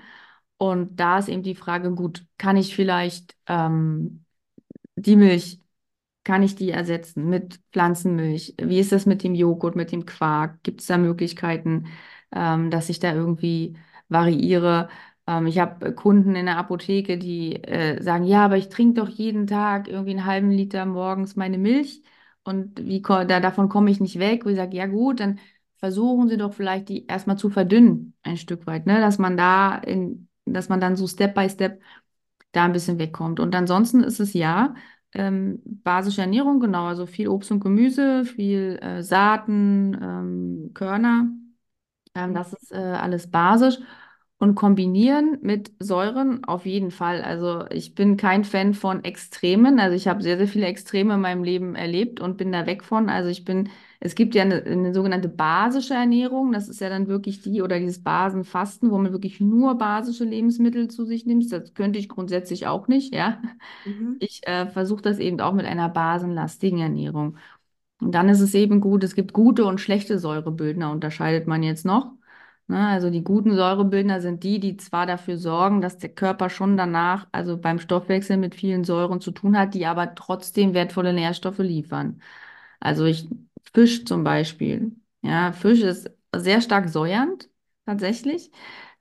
Und 0.58 1.00
da 1.00 1.20
ist 1.20 1.30
eben 1.30 1.44
die 1.44 1.56
Frage, 1.56 1.92
gut, 1.94 2.26
kann 2.38 2.56
ich 2.58 2.76
vielleicht 2.76 3.36
ähm, 3.48 4.26
die 4.96 5.16
Milch 5.18 5.62
kann 6.24 6.44
ich 6.44 6.56
die 6.56 6.72
ersetzen 6.72 7.30
mit 7.30 7.60
Pflanzenmilch? 7.72 8.56
Wie 8.62 8.80
ist 8.80 8.92
das 8.92 9.06
mit 9.06 9.24
dem 9.24 9.36
Joghurt, 9.36 9.76
mit 9.76 9.92
dem 9.92 10.06
Quark? 10.06 10.64
Gibt 10.64 10.82
es 10.82 10.88
da 10.88 10.98
Möglichkeiten, 10.98 11.88
ähm, 12.34 12.70
dass 12.72 12.90
ich 12.90 13.00
da 13.00 13.14
irgendwie 13.14 13.76
variiere? 14.10 14.90
Ähm, 15.28 15.48
ich 15.48 15.60
habe 15.60 15.94
Kunden 15.94 16.36
in 16.36 16.46
der 16.46 16.58
Apotheke, 16.58 17.18
die 17.18 17.56
äh, 17.64 18.02
sagen, 18.02 18.24
ja, 18.26 18.46
aber 18.46 18.58
ich 18.58 18.70
trinke 18.70 19.02
doch 19.02 19.10
jeden 19.10 19.48
Tag 19.48 19.88
irgendwie 19.88 20.12
einen 20.12 20.26
halben 20.26 20.52
Liter 20.52 20.86
morgens 20.86 21.36
meine 21.36 21.58
Milch 21.58 22.02
und 22.44 22.86
wie 22.86 23.02
da, 23.02 23.26
davon 23.40 23.70
komme 23.70 23.92
ich 23.92 24.00
nicht 24.00 24.20
weg. 24.20 24.46
Wo 24.46 24.50
ich 24.50 24.56
sage, 24.58 24.76
ja 24.78 24.86
gut, 24.86 25.20
dann 25.20 25.40
versuchen 25.78 26.30
Sie 26.30 26.38
doch 26.38 26.54
vielleicht 26.54 26.90
die 26.90 27.06
erstmal 27.08 27.38
zu 27.38 27.50
verdünnen, 27.50 28.14
ein 28.24 28.38
Stück 28.38 28.68
weit, 28.68 28.86
ne? 28.86 29.00
Dass 29.00 29.18
man 29.18 29.38
da 29.38 29.76
in, 29.78 30.28
dass 30.46 30.70
man 30.70 30.80
dann 30.82 30.96
so 30.96 31.08
Step 31.08 31.34
by 31.36 31.50
Step 31.50 31.82
da 32.52 32.66
ein 32.66 32.74
bisschen 32.74 33.00
wegkommt. 33.00 33.40
Und 33.40 33.56
ansonsten 33.56 34.04
ist 34.04 34.20
es 34.20 34.34
ja 34.34 34.76
ähm, 35.15 35.62
basische 35.65 36.21
Ernährung, 36.21 36.60
genau, 36.60 36.86
also 36.88 37.06
viel 37.06 37.28
Obst 37.30 37.52
und 37.52 37.60
Gemüse, 37.62 38.26
viel 38.26 38.80
äh, 38.82 39.04
Saaten, 39.04 39.93
ähm, 40.02 40.71
Körner, 40.73 41.28
ähm, 42.15 42.34
das 42.34 42.54
ist 42.54 42.71
äh, 42.71 42.78
alles 42.78 43.30
basisch. 43.32 43.78
Und 44.39 44.56
kombinieren 44.56 45.38
mit 45.41 45.71
Säuren 45.80 46.43
auf 46.43 46.65
jeden 46.65 46.91
Fall. 46.91 47.21
Also 47.21 47.65
ich 47.69 47.95
bin 47.95 48.17
kein 48.17 48.43
Fan 48.43 48.73
von 48.73 49.04
Extremen. 49.06 49.80
Also 49.80 49.95
ich 49.95 50.08
habe 50.10 50.21
sehr, 50.21 50.38
sehr 50.38 50.47
viele 50.49 50.65
Extreme 50.65 51.13
in 51.13 51.21
meinem 51.21 51.43
Leben 51.45 51.76
erlebt 51.76 52.19
und 52.19 52.36
bin 52.38 52.52
da 52.52 52.65
weg 52.65 52.84
von. 52.84 53.10
Also 53.10 53.30
ich 53.30 53.45
bin, 53.45 53.69
es 54.06 54.16
gibt 54.16 54.36
ja 54.36 54.42
eine, 54.42 54.62
eine 54.63 54.94
sogenannte 54.94 55.30
basische 55.30 55.94
Ernährung. 55.94 56.52
Das 56.52 56.68
ist 56.68 56.82
ja 56.82 56.89
dann 56.89 57.08
wirklich 57.08 57.42
die 57.42 57.62
oder 57.62 57.80
dieses 57.80 58.04
Basenfasten, 58.04 58.92
wo 58.92 58.98
man 58.98 59.13
wirklich 59.13 59.39
nur 59.39 59.78
basische 59.78 60.26
Lebensmittel 60.26 60.89
zu 60.89 61.06
sich 61.06 61.26
nimmt. 61.26 61.50
Das 61.54 61.74
könnte 61.74 62.00
ich 62.00 62.10
grundsätzlich 62.10 62.68
auch 62.68 62.89
nicht, 62.89 63.16
ja. 63.16 63.42
Mhm. 63.86 64.18
Ich 64.20 64.46
äh, 64.46 64.68
versuche 64.68 65.02
das 65.02 65.20
eben 65.20 65.39
auch 65.39 65.54
mit 65.54 65.66
einer 65.66 65.88
basenlastigen 65.88 66.80
Ernährung. 66.80 67.38
Und 68.02 68.13
dann 68.13 68.28
ist 68.28 68.42
es 68.42 68.54
eben 68.54 68.82
gut, 68.82 69.06
es 69.06 69.16
gibt 69.16 69.32
gute 69.32 69.63
und 69.63 69.80
schlechte 69.80 70.20
Säurebildner, 70.20 70.92
unterscheidet 70.92 71.48
man 71.48 71.63
jetzt 71.63 71.86
noch. 71.86 72.12
Ne, 72.68 72.88
also 72.88 73.10
die 73.10 73.24
guten 73.24 73.56
Säurebildner 73.56 74.20
sind 74.20 74.44
die, 74.44 74.60
die 74.60 74.76
zwar 74.78 75.06
dafür 75.06 75.38
sorgen, 75.38 75.80
dass 75.80 75.98
der 75.98 76.10
Körper 76.10 76.50
schon 76.50 76.76
danach, 76.76 77.28
also 77.32 77.58
beim 77.58 77.80
Stoffwechsel 77.80 78.36
mit 78.36 78.54
vielen 78.56 78.84
Säuren 78.84 79.22
zu 79.22 79.32
tun 79.32 79.58
hat, 79.58 79.74
die 79.74 79.86
aber 79.86 80.13
trotzdem 80.16 80.74
wertvolle 80.74 81.13
Nährstoffe 81.13 81.60
liefern. 81.60 82.22
Also 82.80 83.06
ich, 83.06 83.30
Fisch 83.73 84.06
zum 84.06 84.23
Beispiel. 84.23 84.95
Ja, 85.21 85.52
Fisch 85.54 85.82
ist 85.82 86.10
sehr 86.36 86.62
stark 86.62 86.89
säuernd, 86.89 87.49
tatsächlich, 87.86 88.52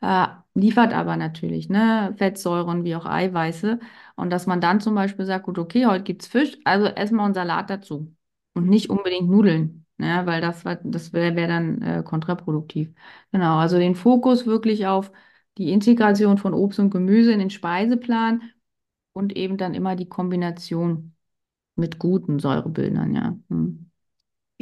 äh, 0.00 0.26
liefert 0.54 0.92
aber 0.92 1.16
natürlich, 1.16 1.68
ne, 1.68 2.14
Fettsäuren 2.18 2.84
wie 2.84 2.94
auch 2.96 3.06
Eiweiße. 3.06 3.78
Und 4.16 4.30
dass 4.30 4.46
man 4.46 4.60
dann 4.60 4.80
zum 4.80 4.94
Beispiel 4.94 5.24
sagt, 5.26 5.46
gut, 5.46 5.58
okay, 5.58 5.86
heute 5.86 6.04
gibt's 6.04 6.26
Fisch, 6.26 6.58
also 6.64 6.86
erstmal 6.86 7.26
einen 7.26 7.34
Salat 7.34 7.70
dazu. 7.70 8.14
Und 8.54 8.68
nicht 8.68 8.90
unbedingt 8.90 9.28
Nudeln, 9.30 9.86
ne, 9.98 10.22
weil 10.26 10.40
das, 10.40 10.62
das 10.84 11.12
wäre 11.12 11.34
wär 11.36 11.48
dann 11.48 11.80
äh, 11.82 12.02
kontraproduktiv. 12.04 12.92
Genau, 13.32 13.56
also 13.58 13.78
den 13.78 13.94
Fokus 13.94 14.46
wirklich 14.46 14.86
auf 14.86 15.10
die 15.58 15.70
Integration 15.72 16.38
von 16.38 16.54
Obst 16.54 16.78
und 16.78 16.90
Gemüse 16.90 17.32
in 17.32 17.38
den 17.38 17.50
Speiseplan 17.50 18.42
und 19.12 19.36
eben 19.36 19.56
dann 19.58 19.74
immer 19.74 19.96
die 19.96 20.08
Kombination. 20.08 21.14
mit 21.76 21.98
guten 22.00 22.40
Säurebildern, 22.40 23.14
ja. 23.14 23.38
Hm. 23.50 23.91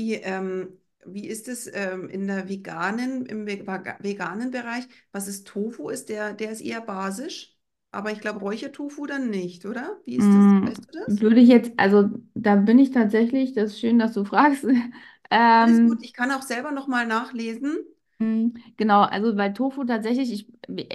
Wie, 0.01 0.15
ähm, 0.15 0.79
wie 1.05 1.27
ist 1.29 1.47
es 1.49 1.69
ähm, 1.73 2.09
in 2.09 2.27
der 2.27 2.49
veganen, 2.49 3.27
im 3.27 3.47
veganen 3.47 4.51
Bereich? 4.51 4.87
Was 5.13 5.29
ist 5.29 5.47
Tofu? 5.47 5.91
Ist 5.91 6.09
der, 6.09 6.33
der 6.35 6.51
ist 6.53 6.61
eher 6.63 6.81
basisch, 6.81 7.59
aber 7.91 8.11
ich 8.13 8.21
glaube 8.21 8.41
Räuchertofu 8.41 9.07
dann 9.07 9.29
nicht, 9.31 9.67
oder? 9.67 10.01
Wie 10.05 10.17
ist 10.17 10.35
das? 10.35 10.47
Mm, 10.47 10.67
Weißt 10.67 10.87
du 10.89 10.93
das? 10.99 11.23
Würde 11.23 11.41
ich 11.41 11.49
jetzt, 11.49 11.73
also 11.79 12.09
da 12.35 12.57
bin 12.57 12.79
ich 12.79 12.91
tatsächlich, 12.93 13.53
das 13.55 13.73
ist 13.73 13.81
schön, 13.81 13.99
dass 13.99 14.13
du 14.15 14.25
fragst. 14.25 14.65
Alles 15.59 15.83
gut, 15.83 15.99
Ähm, 15.99 16.03
ich 16.03 16.13
kann 16.13 16.31
auch 16.33 16.43
selber 16.43 16.71
nochmal 16.73 17.07
nachlesen. 17.07 17.79
Mm, 18.21 18.51
genau, 18.79 19.03
also 19.03 19.35
bei 19.37 19.51
Tofu 19.51 19.85
tatsächlich, 19.85 20.33
ich 20.33 20.47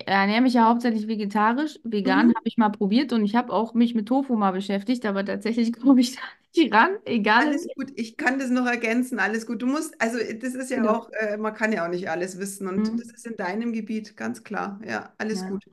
ernähre 0.08 0.42
mich 0.42 0.56
ja 0.56 0.68
hauptsächlich 0.70 1.08
vegetarisch. 1.08 1.80
Vegan 1.84 2.28
Mhm. 2.28 2.34
habe 2.36 2.48
ich 2.48 2.58
mal 2.58 2.70
probiert 2.72 3.14
und 3.14 3.26
ich 3.26 3.36
habe 3.36 3.54
auch 3.54 3.74
mich 3.76 3.96
mit 3.96 4.08
Tofu 4.08 4.36
mal 4.38 4.52
beschäftigt, 4.54 5.06
aber 5.08 5.26
tatsächlich 5.26 5.74
komme 5.80 6.02
ich 6.02 6.16
da 6.16 6.22
nicht 6.56 6.74
ran, 6.74 6.98
egal 7.06 7.48
Alles 7.48 7.70
gut, 7.76 7.92
ich 7.96 8.16
kann 8.16 8.40
das 8.40 8.50
noch 8.50 8.66
ergänzen, 8.66 9.20
alles 9.20 9.46
gut. 9.46 9.62
Du 9.62 9.68
musst, 9.68 10.00
also 10.02 10.18
das 10.20 10.56
ist 10.56 10.70
ja 10.72 10.84
Genau. 10.84 10.96
auch, 10.96 11.10
äh, 11.12 11.36
man 11.38 11.54
kann 11.54 11.74
ja 11.74 11.86
auch 11.86 11.90
nicht 11.90 12.10
alles 12.10 12.38
wissen 12.40 12.68
und 12.68 12.98
das 12.98 13.08
Mm, 13.08 13.14
ist 13.14 13.26
in 13.28 13.36
deinem 13.36 13.74
Gebiet, 13.74 14.16
ganz 14.16 14.44
klar. 14.46 14.80
Ja, 14.86 15.14
alles 15.18 15.46
Ja. 15.46 15.46
gut. 15.46 15.66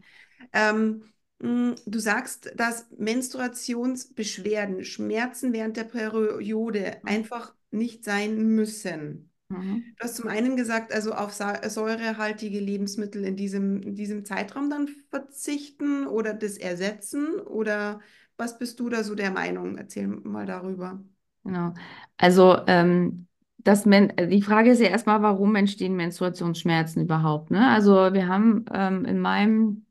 Ähm, 0.55 1.05
mh, 1.41 1.77
du 1.87 2.01
sagst, 2.01 2.53
dass 2.57 2.91
Menstruationsbeschwerden, 2.99 4.85
Schmerzen 4.85 5.53
während 5.55 5.77
der 5.79 5.85
Periode 5.85 7.03
Mm, 7.05 7.07
einfach 7.07 7.55
nicht 7.73 8.05
sein 8.05 8.39
müssen. 8.57 9.32
Mhm. 9.53 9.85
Du 9.99 10.05
hast 10.05 10.17
zum 10.17 10.29
einen 10.29 10.57
gesagt, 10.57 10.93
also 10.93 11.13
auf 11.13 11.33
säurehaltige 11.33 12.61
Lebensmittel 12.61 13.25
in 13.25 13.37
diesem, 13.37 13.83
in 13.83 13.95
diesem 13.95 14.25
Zeitraum 14.25 14.71
dann 14.71 14.89
verzichten 15.11 16.07
oder 16.07 16.35
das 16.35 16.57
ersetzen 16.57 17.41
oder 17.41 18.01
was 18.37 18.59
bist 18.59 18.81
du 18.81 18.89
da 18.89 19.05
so 19.05 19.15
der 19.15 19.31
Meinung? 19.31 19.77
Erzähl 19.77 20.07
mal 20.09 20.47
darüber. 20.47 21.03
Genau. 21.45 21.75
Also 22.17 22.59
ähm, 22.67 23.27
das 23.59 23.87
Men 23.87 24.13
die 24.31 24.43
Frage 24.43 24.71
ist 24.71 24.81
ja 24.81 24.89
erstmal, 24.89 25.23
warum 25.23 25.55
entstehen 25.55 25.95
Menstruationsschmerzen 25.95 27.03
überhaupt, 27.03 27.51
ne? 27.51 27.69
Also 27.69 28.13
wir 28.13 28.27
haben 28.29 28.65
ähm, 28.73 29.05
in 29.05 29.21
meinem 29.21 29.87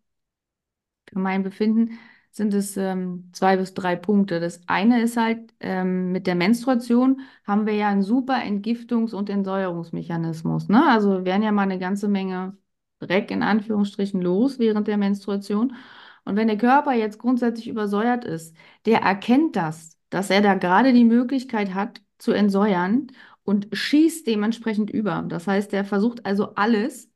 Für 1.10 1.20
mein 1.20 1.44
Befinden 1.44 2.00
sind 2.32 2.54
es 2.54 2.78
ähm, 2.78 3.30
zwei 3.34 3.58
bis 3.58 3.74
drei 3.74 3.96
Punkte. 3.96 4.40
Das 4.40 4.62
eine 4.68 5.02
ist 5.02 5.18
halt, 5.18 5.54
ähm, 5.60 6.12
mit 6.12 6.28
der 6.28 6.36
Menstruation 6.36 7.22
haben 7.46 7.66
wir 7.66 7.74
ja 7.74 7.90
einen 7.90 8.04
super 8.04 8.36
Entgiftungs- 8.36 9.14
und 9.14 9.30
Entsäuerungsmechanismus. 9.30 10.70
Ne? 10.70 10.86
Also 10.88 11.12
wir 11.12 11.26
werden 11.26 11.44
ja 11.44 11.52
mal 11.52 11.64
eine 11.64 11.80
ganze 11.80 12.08
Menge 12.08 12.58
Dreck 13.00 13.32
in 13.32 13.44
Anführungsstrichen 13.44 14.22
los 14.22 14.60
während 14.60 14.88
der 14.88 14.98
Menstruation. 14.98 15.76
Und 16.24 16.36
wenn 16.36 16.48
der 16.48 16.58
Körper 16.58 16.94
jetzt 16.94 17.20
grundsätzlich 17.20 17.68
übersäuert 17.68 18.26
ist, 18.26 18.56
der 18.86 19.02
erkennt 19.02 19.56
das, 19.56 19.98
dass 20.10 20.30
er 20.30 20.42
da 20.42 20.54
gerade 20.56 20.94
die 20.94 21.04
Möglichkeit 21.06 21.74
hat 21.74 22.02
zu 22.18 22.32
entsäuern 22.32 23.08
und 23.44 23.68
schießt 23.72 24.28
dementsprechend 24.28 24.90
über. 24.90 25.26
Das 25.28 25.48
heißt, 25.48 25.74
er 25.74 25.84
versucht 25.84 26.26
also 26.26 26.56
alles 26.56 27.10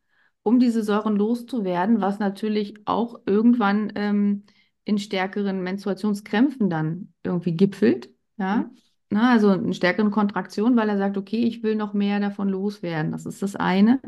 um 0.43 0.59
diese 0.59 0.83
Säuren 0.83 1.15
loszuwerden, 1.15 2.01
was 2.01 2.19
natürlich 2.19 2.75
auch 2.85 3.19
irgendwann 3.25 3.91
ähm, 3.95 4.43
in 4.85 4.97
stärkeren 4.97 5.61
Menstruationskrämpfen 5.63 6.69
dann 6.69 7.13
irgendwie 7.23 7.53
gipfelt. 7.53 8.09
Ja? 8.37 8.69
Na, 9.09 9.31
also 9.31 9.51
in 9.51 9.73
stärkeren 9.73 10.11
Kontraktionen, 10.11 10.77
weil 10.77 10.89
er 10.89 10.97
sagt, 10.97 11.17
okay, 11.17 11.43
ich 11.43 11.63
will 11.63 11.75
noch 11.75 11.93
mehr 11.93 12.19
davon 12.19 12.49
loswerden. 12.49 13.11
Das 13.11 13.25
ist 13.25 13.41
das 13.41 13.55
eine. 13.55 13.99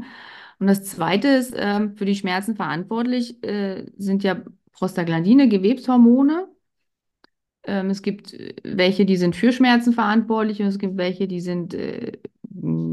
Und 0.59 0.67
das 0.67 0.83
zweite 0.85 1.27
ist, 1.27 1.53
ähm, 1.55 1.95
für 1.95 2.05
die 2.05 2.15
Schmerzen 2.15 2.55
verantwortlich 2.55 3.43
äh, 3.43 3.85
sind 3.97 4.23
ja 4.23 4.41
Prostaglandine, 4.71 5.49
Gewebshormone. 5.49 6.47
Ähm, 7.63 7.89
es 7.89 8.01
gibt 8.01 8.33
äh, 8.33 8.55
welche, 8.63 9.05
die 9.05 9.17
sind 9.17 9.35
für 9.35 9.51
Schmerzen 9.51 9.93
verantwortlich 9.93 10.61
und 10.61 10.67
es 10.67 10.79
gibt 10.79 10.97
welche, 10.97 11.27
die 11.27 11.41
sind 11.41 11.73
äh, 11.73 12.13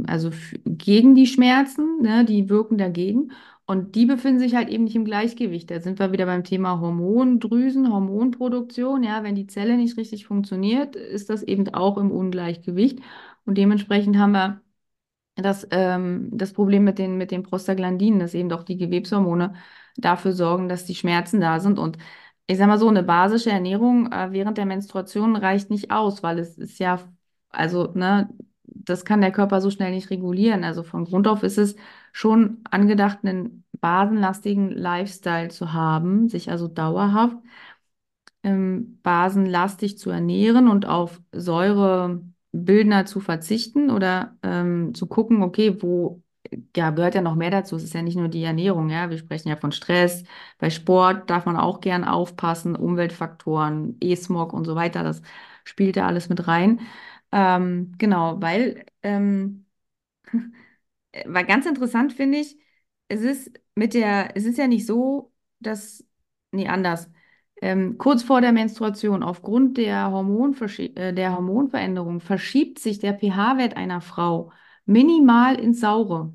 also 0.07 0.31
gegen 0.65 1.15
die 1.15 1.27
Schmerzen, 1.27 2.03
ne, 2.03 2.25
die 2.25 2.49
wirken 2.49 2.77
dagegen. 2.77 3.33
Und 3.67 3.95
die 3.95 4.05
befinden 4.07 4.41
sich 4.41 4.55
halt 4.55 4.69
eben 4.69 4.85
nicht 4.85 4.95
im 4.97 5.07
Gleichgewicht. 5.07 5.71
Da 5.71 5.81
sind 5.81 5.99
wir 5.99 6.13
wieder 6.13 6.27
beim 6.27 6.45
Thema 6.45 6.81
Hormondrüsen, 6.81 7.91
Hormonproduktion. 7.91 9.03
Ja, 9.03 9.23
wenn 9.23 9.35
die 9.35 9.47
Zelle 9.47 9.77
nicht 9.79 9.97
richtig 9.97 10.27
funktioniert, 10.27 10.97
ist 10.97 11.31
das 11.31 11.43
eben 11.43 11.73
auch 11.75 11.97
im 11.97 12.11
Ungleichgewicht. 12.11 12.99
Und 13.47 13.57
dementsprechend 13.57 14.19
haben 14.19 14.33
wir 14.33 14.61
das, 15.37 15.67
ähm, 15.71 16.31
das 16.33 16.53
Problem 16.53 16.85
mit 16.85 16.99
den, 16.99 17.17
mit 17.19 17.31
den 17.31 17.43
Prostaglandinen, 17.43 18.21
dass 18.21 18.35
eben 18.35 18.49
doch 18.49 18.63
die 18.65 18.77
Gewebshormone 18.79 19.55
dafür 19.97 20.33
sorgen, 20.33 20.69
dass 20.69 20.85
die 20.87 20.95
Schmerzen 20.95 21.41
da 21.41 21.61
sind. 21.61 21.79
Und 21.79 21.99
ich 22.47 22.59
sag 22.59 22.69
mal 22.69 22.79
so, 22.79 22.89
eine 22.89 23.03
basische 23.03 23.51
Ernährung 23.51 24.13
äh, 24.13 24.33
während 24.33 24.59
der 24.59 24.67
Menstruation 24.67 25.37
reicht 25.37 25.71
nicht 25.71 25.91
aus, 25.91 26.23
weil 26.23 26.39
es 26.39 26.59
ist 26.59 26.79
ja, 26.79 27.01
also, 27.51 27.93
ne, 27.95 28.29
das 28.67 29.05
kann 29.05 29.21
der 29.21 29.33
Körper 29.33 29.61
so 29.61 29.71
schnell 29.71 29.93
nicht 29.93 30.11
regulieren. 30.11 30.65
Also 30.65 30.83
von 30.83 31.05
Grund 31.05 31.29
auf 31.29 31.43
ist 31.43 31.59
es 31.59 31.77
schon 32.13 32.59
angedacht, 32.71 33.19
einen 33.23 33.65
basenlastigen 33.81 34.71
Lifestyle 34.71 35.49
zu 35.49 35.73
haben, 35.73 36.29
sich 36.29 36.51
also 36.51 36.69
dauerhaft 36.69 37.37
ähm, 38.43 39.01
basenlastig 39.03 39.99
zu 39.99 40.11
ernähren 40.11 40.69
und 40.69 40.87
auf 40.87 41.21
Säurebildner 41.33 43.07
zu 43.07 43.21
verzichten 43.21 43.91
oder 43.91 44.37
ähm, 44.43 44.95
zu 44.95 45.07
gucken, 45.07 45.43
okay, 45.43 45.83
wo 45.83 46.23
ja, 46.77 46.91
gehört 46.91 47.15
ja 47.15 47.23
noch 47.23 47.35
mehr 47.37 47.51
dazu. 47.51 47.77
Es 47.77 47.85
ist 47.85 47.95
ja 47.95 48.03
nicht 48.03 48.17
nur 48.17 48.29
die 48.29 48.45
Ernährung, 48.45 48.91
ja. 48.91 49.11
Wir 49.11 49.19
sprechen 49.19 49.49
ja 49.49 49.57
von 49.57 49.73
Stress. 49.73 50.25
Bei 50.59 50.71
Sport 50.71 51.31
darf 51.31 51.47
man 51.47 51.57
auch 51.57 51.81
gern 51.81 52.05
aufpassen, 52.05 52.77
Umweltfaktoren, 52.77 53.97
E-Smog 54.01 54.53
und 54.53 54.65
so 54.67 54.75
weiter, 54.75 55.03
das 55.03 55.23
spielt 55.65 55.97
da 55.97 56.07
alles 56.07 56.29
mit 56.29 56.47
rein. 56.47 56.81
Ähm, 57.35 57.93
genau, 57.99 58.41
weil 58.41 58.87
ähm, 59.03 59.67
war 61.27 61.45
ganz 61.45 61.67
interessant, 61.67 62.13
finde 62.13 62.39
ich, 62.39 62.57
es 63.09 63.23
ist 63.23 63.53
mit 63.75 63.95
der, 63.95 64.37
es 64.37 64.45
ist 64.45 64.57
ja 64.57 64.69
nicht 64.69 64.87
so, 64.87 65.33
dass, 65.59 66.05
nee, 66.53 66.69
anders. 66.69 67.11
Ähm, 67.61 67.99
kurz 67.99 68.23
vor 68.23 68.41
der 68.41 68.53
Menstruation, 68.53 69.23
aufgrund 69.25 69.79
der 69.79 70.13
Hormonverschi 70.13 70.95
äh, 70.95 71.13
der 71.13 71.35
Hormonveränderung, 71.35 72.21
verschiebt 72.21 72.79
sich 72.79 73.01
der 73.01 73.15
pH-Wert 73.19 73.77
einer 73.77 74.01
Frau 74.01 74.53
minimal 74.87 75.57
ins 75.59 75.81
Saure. 75.81 76.35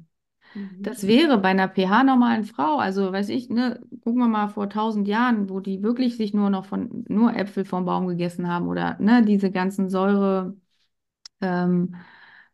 Mhm. 0.54 0.82
Das 0.82 1.08
wäre 1.08 1.38
bei 1.38 1.50
einer 1.50 1.70
pH-normalen 1.70 2.44
Frau, 2.44 2.78
also 2.78 3.12
weiß 3.14 3.30
ich, 3.30 3.50
ne, 3.50 3.80
gucken 4.04 4.20
wir 4.20 4.28
mal 4.28 4.50
vor 4.50 4.70
tausend 4.70 5.08
Jahren, 5.08 5.50
wo 5.50 5.62
die 5.62 5.82
wirklich 5.84 6.18
sich 6.18 6.34
nur 6.34 6.50
noch 6.50 6.66
von, 6.66 7.06
nur 7.08 7.36
Äpfel 7.36 7.64
vom 7.66 7.86
Baum 7.86 8.08
gegessen 8.08 8.48
haben 8.50 8.68
oder 8.68 8.98
ne, 9.00 9.24
diese 9.24 9.52
ganzen 9.52 9.90
Säure 9.90 10.56
ähm, 11.42 11.96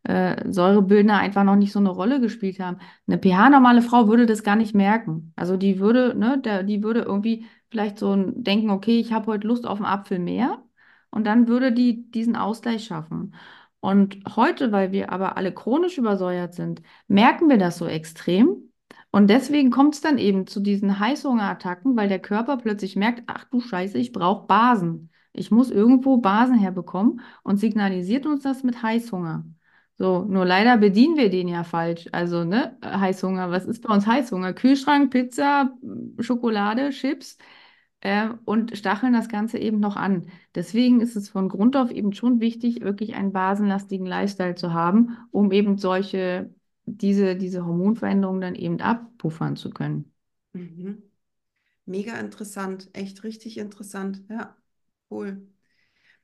äh, 0.04 0.50
Säurebildner 0.50 1.18
einfach 1.18 1.44
noch 1.44 1.56
nicht 1.56 1.72
so 1.72 1.78
eine 1.78 1.90
Rolle 1.90 2.20
gespielt 2.20 2.60
haben. 2.60 2.78
Eine 3.06 3.18
pH-normale 3.18 3.82
Frau 3.82 4.08
würde 4.08 4.26
das 4.26 4.42
gar 4.42 4.56
nicht 4.56 4.74
merken. 4.74 5.32
Also 5.36 5.56
die 5.56 5.78
würde, 5.80 6.14
ne, 6.16 6.40
der, 6.40 6.62
die 6.62 6.82
würde 6.82 7.00
irgendwie 7.00 7.46
vielleicht 7.70 7.98
so 7.98 8.14
denken, 8.16 8.70
okay, 8.70 9.00
ich 9.00 9.12
habe 9.12 9.26
heute 9.26 9.46
Lust 9.48 9.66
auf 9.66 9.78
einen 9.78 9.86
Apfel 9.86 10.18
mehr 10.18 10.62
und 11.10 11.26
dann 11.26 11.48
würde 11.48 11.72
die 11.72 12.10
diesen 12.10 12.36
Ausgleich 12.36 12.84
schaffen. 12.84 13.34
Und 13.80 14.18
heute, 14.36 14.72
weil 14.72 14.92
wir 14.92 15.12
aber 15.12 15.36
alle 15.36 15.52
chronisch 15.52 15.98
übersäuert 15.98 16.54
sind, 16.54 16.82
merken 17.08 17.48
wir 17.48 17.58
das 17.58 17.78
so 17.78 17.86
extrem. 17.86 18.72
Und 19.10 19.28
deswegen 19.28 19.70
kommt 19.70 19.94
es 19.94 20.00
dann 20.00 20.18
eben 20.18 20.46
zu 20.46 20.60
diesen 20.60 20.98
Heißhungerattacken, 20.98 21.96
weil 21.96 22.08
der 22.08 22.18
Körper 22.18 22.58
plötzlich 22.58 22.96
merkt, 22.96 23.22
ach 23.26 23.44
du 23.44 23.60
Scheiße, 23.60 23.96
ich 23.98 24.12
brauche 24.12 24.46
Basen. 24.46 25.10
Ich 25.36 25.50
muss 25.50 25.70
irgendwo 25.70 26.18
Basen 26.18 26.58
herbekommen 26.58 27.20
und 27.42 27.58
signalisiert 27.58 28.26
uns 28.26 28.42
das 28.42 28.62
mit 28.62 28.82
Heißhunger. 28.82 29.44
So, 29.98 30.24
nur 30.24 30.44
leider 30.44 30.76
bedienen 30.76 31.16
wir 31.16 31.30
den 31.30 31.48
ja 31.48 31.64
falsch. 31.64 32.06
Also, 32.12 32.44
ne, 32.44 32.76
Heißhunger, 32.84 33.50
was 33.50 33.64
ist 33.64 33.82
bei 33.82 33.94
uns 33.94 34.06
Heißhunger? 34.06 34.52
Kühlschrank, 34.52 35.10
Pizza, 35.10 35.72
Schokolade, 36.20 36.90
Chips 36.90 37.38
äh, 38.00 38.28
und 38.44 38.76
stacheln 38.76 39.12
das 39.14 39.28
Ganze 39.28 39.58
eben 39.58 39.80
noch 39.80 39.96
an. 39.96 40.28
Deswegen 40.54 41.00
ist 41.00 41.16
es 41.16 41.28
von 41.30 41.48
Grund 41.48 41.76
auf 41.76 41.90
eben 41.90 42.12
schon 42.12 42.40
wichtig, 42.40 42.82
wirklich 42.82 43.14
einen 43.14 43.32
basenlastigen 43.32 44.06
Lifestyle 44.06 44.54
zu 44.54 44.72
haben, 44.74 45.16
um 45.30 45.50
eben 45.52 45.78
solche, 45.78 46.54
diese, 46.84 47.36
diese 47.36 47.64
Hormonveränderungen 47.64 48.40
dann 48.40 48.54
eben 48.54 48.80
abpuffern 48.80 49.56
zu 49.56 49.70
können. 49.70 50.12
Mhm. 50.52 51.02
Mega 51.86 52.18
interessant, 52.18 52.90
echt 52.92 53.24
richtig 53.24 53.58
interessant. 53.58 54.22
Ja, 54.28 54.56
cool. 55.10 55.46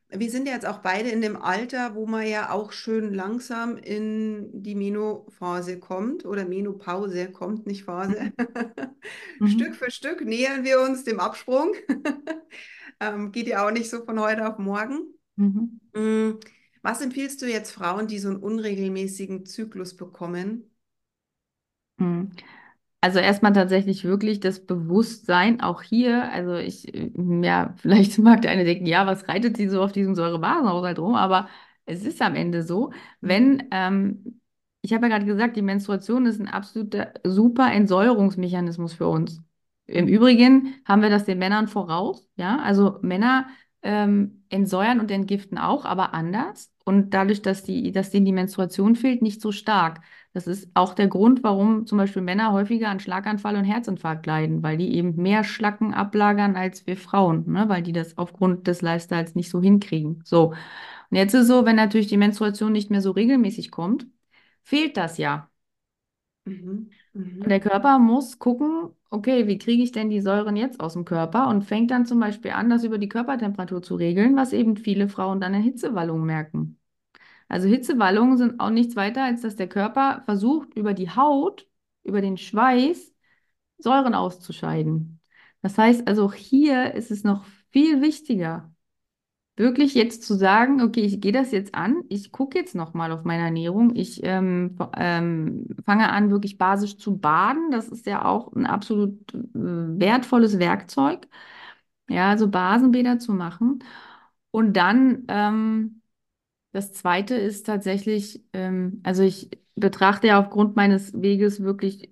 Wir 0.09 0.29
sind 0.31 0.47
ja 0.47 0.53
jetzt 0.53 0.67
auch 0.67 0.79
beide 0.79 1.09
in 1.09 1.21
dem 1.21 1.35
Alter, 1.35 1.95
wo 1.95 2.05
man 2.07 2.27
ja 2.27 2.51
auch 2.51 2.71
schön 2.71 3.13
langsam 3.13 3.77
in 3.77 4.63
die 4.63 4.75
Menophase 4.75 5.79
kommt 5.79 6.25
oder 6.25 6.45
Menopause 6.45 7.31
kommt, 7.31 7.67
nicht 7.67 7.83
Phase. 7.85 8.31
Mhm. 9.39 9.47
Stück 9.47 9.75
Mhm. 9.75 9.75
für 9.75 9.91
Stück 9.91 10.21
nähern 10.25 10.63
wir 10.63 10.81
uns 10.81 11.03
dem 11.03 11.19
Absprung. 11.19 11.73
Ähm, 12.99 13.31
geht 13.31 13.47
ja 13.47 13.67
auch 13.67 13.71
nicht 13.71 13.89
so 13.89 14.05
von 14.05 14.19
heute 14.19 14.47
auf 14.47 14.59
morgen. 14.59 15.01
Mhm. 15.37 15.79
Mm, 15.93 16.39
Was 16.83 17.01
empfiehlst 17.01 17.41
du 17.41 17.47
jetzt 17.47 17.71
Frauen, 17.71 18.07
die 18.07 18.19
so 18.19 18.29
einen 18.29 18.37
unregelmäßigen 18.37 19.45
Zyklus 19.45 19.97
bekommen? 19.97 20.71
Mhm. 21.97 22.31
Also 23.03 23.19
erstmal 23.19 23.51
tatsächlich 23.51 24.05
wirklich 24.05 24.39
das 24.39 24.65
Bewusstsein, 24.65 25.59
auch 25.59 25.81
hier, 25.81 26.31
also 26.31 26.55
ich, 26.55 26.93
äh, 26.95 27.11
ja, 27.43 27.73
vielleicht 27.77 28.17
mag 28.19 28.41
der 28.41 28.51
eine 28.51 28.63
denken, 28.63 28.85
ja, 28.85 29.05
was 29.05 29.27
reitet 29.27 29.57
sie 29.57 29.67
so 29.67 29.81
auf 29.83 29.91
diesen 29.91 30.15
Säurebasenhaushalt 30.15 30.99
rum, 30.99 31.15
aber 31.15 31.49
es 31.85 32.05
ist 32.05 32.21
am 32.21 32.35
Ende 32.35 32.63
so, 32.63 32.91
wenn, 33.19 33.67
ähm, 33.71 34.39
ich 34.81 34.93
habe 34.93 35.07
ja 35.07 35.09
gerade 35.17 35.25
gesagt, 35.25 35.57
die 35.57 35.61
Menstruation 35.61 36.25
ist 36.25 36.39
ein 36.39 36.47
absoluter 36.47 37.13
super 37.25 37.71
Entsäuerungsmechanismus 37.73 38.93
für 38.93 39.07
uns. 39.07 39.41
Im 39.85 40.07
Übrigen 40.07 40.75
haben 40.85 41.01
wir 41.01 41.09
das 41.09 41.25
den 41.25 41.39
Männern 41.39 41.67
voraus, 41.67 42.25
ja, 42.37 42.59
also 42.59 42.99
Männer 43.01 43.47
ähm, 43.81 44.45
entsäuern 44.47 45.01
und 45.01 45.11
entgiften 45.11 45.57
auch, 45.57 45.83
aber 45.83 46.13
anders 46.13 46.71
und 46.85 47.13
dadurch, 47.13 47.41
dass 47.41 47.63
die, 47.63 47.91
dass 47.91 48.09
denen 48.11 48.25
die 48.25 48.31
Menstruation 48.33 48.95
fehlt, 48.95 49.21
nicht 49.21 49.41
so 49.41 49.51
stark. 49.51 50.01
Das 50.33 50.47
ist 50.47 50.69
auch 50.73 50.93
der 50.95 51.07
Grund, 51.07 51.43
warum 51.43 51.85
zum 51.85 51.97
Beispiel 51.97 52.21
Männer 52.21 52.51
häufiger 52.53 52.89
an 52.89 52.99
Schlaganfall 52.99 53.55
und 53.55 53.63
Herzinfarkt 53.65 54.25
leiden, 54.25 54.63
weil 54.63 54.77
die 54.77 54.95
eben 54.95 55.15
mehr 55.15 55.43
Schlacken 55.43 55.93
ablagern 55.93 56.55
als 56.55 56.85
wir 56.87 56.97
Frauen, 56.97 57.45
ne? 57.51 57.69
weil 57.69 57.83
die 57.83 57.93
das 57.93 58.17
aufgrund 58.17 58.67
des 58.67 58.81
Lifestyles 58.81 59.35
nicht 59.35 59.49
so 59.49 59.61
hinkriegen. 59.61 60.21
So. 60.25 60.47
Und 61.11 61.17
jetzt 61.17 61.33
ist 61.33 61.47
so, 61.47 61.65
wenn 61.65 61.75
natürlich 61.75 62.07
die 62.07 62.17
Menstruation 62.17 62.71
nicht 62.71 62.89
mehr 62.91 63.01
so 63.01 63.11
regelmäßig 63.11 63.71
kommt, 63.71 64.07
fehlt 64.63 64.97
das 64.97 65.17
ja. 65.17 65.49
Mhm. 66.45 66.89
Und 67.13 67.49
der 67.49 67.59
Mhm. 67.59 67.69
Körper 67.69 67.99
muss 67.99 68.39
gucken, 68.39 68.89
okay, 69.09 69.47
wie 69.47 69.57
kriege 69.57 69.83
ich 69.83 69.91
denn 69.91 70.09
die 70.09 70.21
Säuren 70.21 70.55
jetzt 70.55 70.79
aus 70.79 70.93
dem 70.93 71.05
Körper 71.05 71.47
und 71.49 71.63
fängt 71.63 71.91
dann 71.91 72.05
zum 72.05 72.19
Beispiel 72.19 72.51
an, 72.51 72.69
das 72.69 72.83
über 72.83 72.97
die 72.97 73.09
Körpertemperatur 73.09 73.81
zu 73.83 73.95
regeln, 73.95 74.35
was 74.35 74.53
eben 74.53 74.77
viele 74.77 75.09
Frauen 75.09 75.39
dann 75.41 75.53
in 75.53 75.61
Hitzewallungen 75.61 76.25
merken. 76.25 76.79
Also 77.49 77.67
Hitzewallungen 77.67 78.37
sind 78.37 78.59
auch 78.59 78.69
nichts 78.71 78.95
weiter, 78.95 79.23
als 79.23 79.41
dass 79.41 79.55
der 79.55 79.67
Körper 79.69 80.23
versucht, 80.25 80.75
über 80.75 80.93
die 80.93 81.09
Haut, 81.11 81.67
über 82.03 82.21
den 82.21 82.37
Schweiß, 82.37 83.13
Säuren 83.79 84.15
auszuscheiden. 84.15 85.21
Das 85.61 85.77
heißt 85.77 86.07
also, 86.07 86.33
hier 86.33 86.93
ist 86.95 87.11
es 87.11 87.23
noch 87.23 87.45
viel 87.71 88.01
wichtiger, 88.01 88.72
wirklich 89.55 89.93
jetzt 89.95 90.23
zu 90.23 90.35
sagen, 90.35 90.81
okay, 90.81 91.01
ich 91.01 91.21
gehe 91.21 91.31
das 91.31 91.51
jetzt 91.51 91.75
an, 91.75 92.03
ich 92.09 92.31
gucke 92.31 92.57
jetzt 92.57 92.75
nochmal 92.75 93.11
auf 93.11 93.23
meine 93.23 93.43
Ernährung, 93.43 93.95
ich 93.95 94.21
ähm, 94.23 94.77
ähm, 94.97 95.67
fange 95.85 96.09
an, 96.11 96.31
wirklich 96.31 96.57
basisch 96.57 96.97
zu 96.97 97.17
baden. 97.17 97.69
Das 97.71 97.87
ist 97.89 98.05
ja 98.07 98.25
auch 98.25 98.51
ein 98.53 98.65
absolut 98.65 99.33
äh, 99.33 99.37
wertvolles 99.55 100.59
Werkzeug, 100.59 101.27
ja, 102.09 102.29
also 102.29 102.47
Basenbäder 102.49 103.19
zu 103.19 103.33
machen. 103.33 103.79
Und 104.51 104.73
dann 104.77 105.25
ähm, 105.29 106.01
das 106.71 106.93
Zweite 106.93 107.35
ist 107.35 107.65
tatsächlich, 107.65 108.43
ähm, 108.53 109.01
also 109.03 109.23
ich 109.23 109.49
betrachte 109.75 110.27
ja 110.27 110.39
aufgrund 110.41 110.75
meines 110.75 111.13
Weges 111.21 111.63
wirklich 111.63 112.11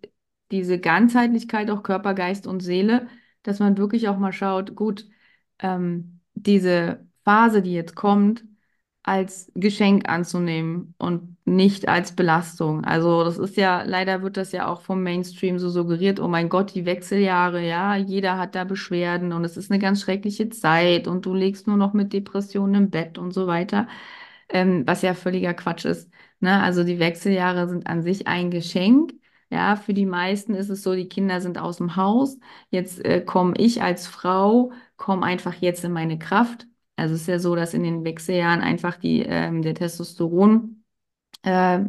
diese 0.52 0.80
Ganzheitlichkeit, 0.80 1.70
auch 1.72 1.84
Körper, 1.84 2.14
Geist 2.14 2.48
und 2.48 2.62
Seele, 2.62 3.08
dass 3.44 3.60
man 3.60 3.78
wirklich 3.78 4.08
auch 4.10 4.18
mal 4.18 4.34
schaut, 4.34 4.76
gut, 4.76 5.08
ähm, 5.60 6.22
diese 6.36 7.08
Phase, 7.24 7.62
die 7.62 7.74
jetzt 7.74 7.96
kommt, 7.96 8.44
als 9.04 9.52
Geschenk 9.56 10.08
anzunehmen 10.10 10.94
und 11.00 11.38
nicht 11.46 11.88
als 11.90 12.16
Belastung. 12.16 12.86
Also 12.86 13.24
das 13.24 13.40
ist 13.40 13.58
ja, 13.58 13.82
leider 13.84 14.22
wird 14.22 14.38
das 14.38 14.52
ja 14.52 14.68
auch 14.68 14.82
vom 14.82 15.02
Mainstream 15.04 15.58
so 15.58 15.70
suggeriert, 15.70 16.20
oh 16.20 16.28
mein 16.28 16.50
Gott, 16.50 16.76
die 16.76 16.86
Wechseljahre, 16.86 17.66
ja, 17.68 17.96
jeder 17.96 18.38
hat 18.38 18.54
da 18.56 18.64
Beschwerden 18.64 19.34
und 19.34 19.44
es 19.44 19.58
ist 19.58 19.72
eine 19.72 19.80
ganz 19.80 20.02
schreckliche 20.02 20.50
Zeit 20.50 21.08
und 21.08 21.26
du 21.26 21.34
legst 21.34 21.66
nur 21.68 21.78
noch 21.78 21.94
mit 21.94 22.14
Depressionen 22.14 22.76
im 22.86 22.90
Bett 22.92 23.18
und 23.18 23.32
so 23.34 23.48
weiter 23.48 23.88
ähm, 24.50 24.84
was 24.88 25.02
ja 25.02 25.14
völliger 25.14 25.54
Quatsch 25.54 25.86
ist. 25.86 26.10
Ne? 26.40 26.62
Also 26.62 26.84
die 26.84 27.00
Wechseljahre 27.00 27.68
sind 27.68 27.88
an 27.88 28.02
sich 28.02 28.28
ein 28.28 28.52
Geschenk. 28.52 29.14
Ja, 29.50 29.76
für 29.76 29.94
die 29.94 30.06
meisten 30.06 30.54
ist 30.56 30.70
es 30.70 30.82
so, 30.84 30.96
die 30.96 31.10
Kinder 31.10 31.42
sind 31.42 31.58
aus 31.58 31.78
dem 31.78 31.96
Haus. 31.98 32.38
Jetzt 32.70 33.04
äh, 33.06 33.22
komme 33.22 33.54
ich 33.58 33.82
als 33.84 34.08
Frau, 34.08 34.72
komme 34.98 35.26
einfach 35.26 35.56
jetzt 35.56 35.84
in 35.84 35.92
meine 35.92 36.18
Kraft. 36.20 36.68
Also 37.02 37.16
es 37.16 37.22
ist 37.22 37.28
ja 37.28 37.40
so, 37.40 37.56
dass 37.56 37.74
in 37.74 37.84
den 37.84 38.04
Wechseljahren 38.06 38.62
einfach 38.62 38.98
die, 38.98 39.22
ähm, 39.24 39.62
der 39.62 39.76
Testosteron 39.76 40.84
äh, 41.44 41.80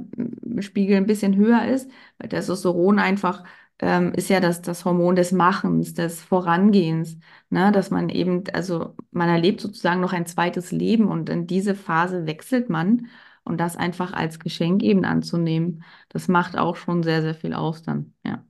Spiegel 0.60 0.96
ein 0.96 1.06
bisschen 1.06 1.36
höher 1.36 1.64
ist, 1.66 1.90
weil 2.18 2.28
Testosteron 2.28 2.98
einfach 2.98 3.44
ähm, 3.80 4.12
ist 4.14 4.28
ja 4.30 4.40
das, 4.40 4.62
das 4.62 4.84
Hormon 4.84 5.16
des 5.16 5.32
Machens, 5.32 5.94
des 5.94 6.22
Vorangehens, 6.22 7.18
ne? 7.50 7.72
Dass 7.72 7.90
man 7.90 8.08
eben, 8.08 8.44
also 8.52 8.94
man 9.10 9.28
erlebt 9.28 9.60
sozusagen 9.60 10.00
noch 10.00 10.12
ein 10.12 10.26
zweites 10.26 10.70
Leben 10.72 11.08
und 11.08 11.28
in 11.30 11.46
diese 11.46 11.74
Phase 11.74 12.26
wechselt 12.26 12.70
man 12.70 13.08
und 13.44 13.58
das 13.58 13.76
einfach 13.76 14.12
als 14.12 14.38
Geschenk 14.38 14.82
eben 14.82 15.04
anzunehmen, 15.04 15.84
das 16.10 16.28
macht 16.28 16.56
auch 16.56 16.76
schon 16.76 17.02
sehr, 17.02 17.22
sehr 17.22 17.34
viel 17.34 17.54
aus 17.54 17.82
dann, 17.82 18.14
ja. 18.24 18.44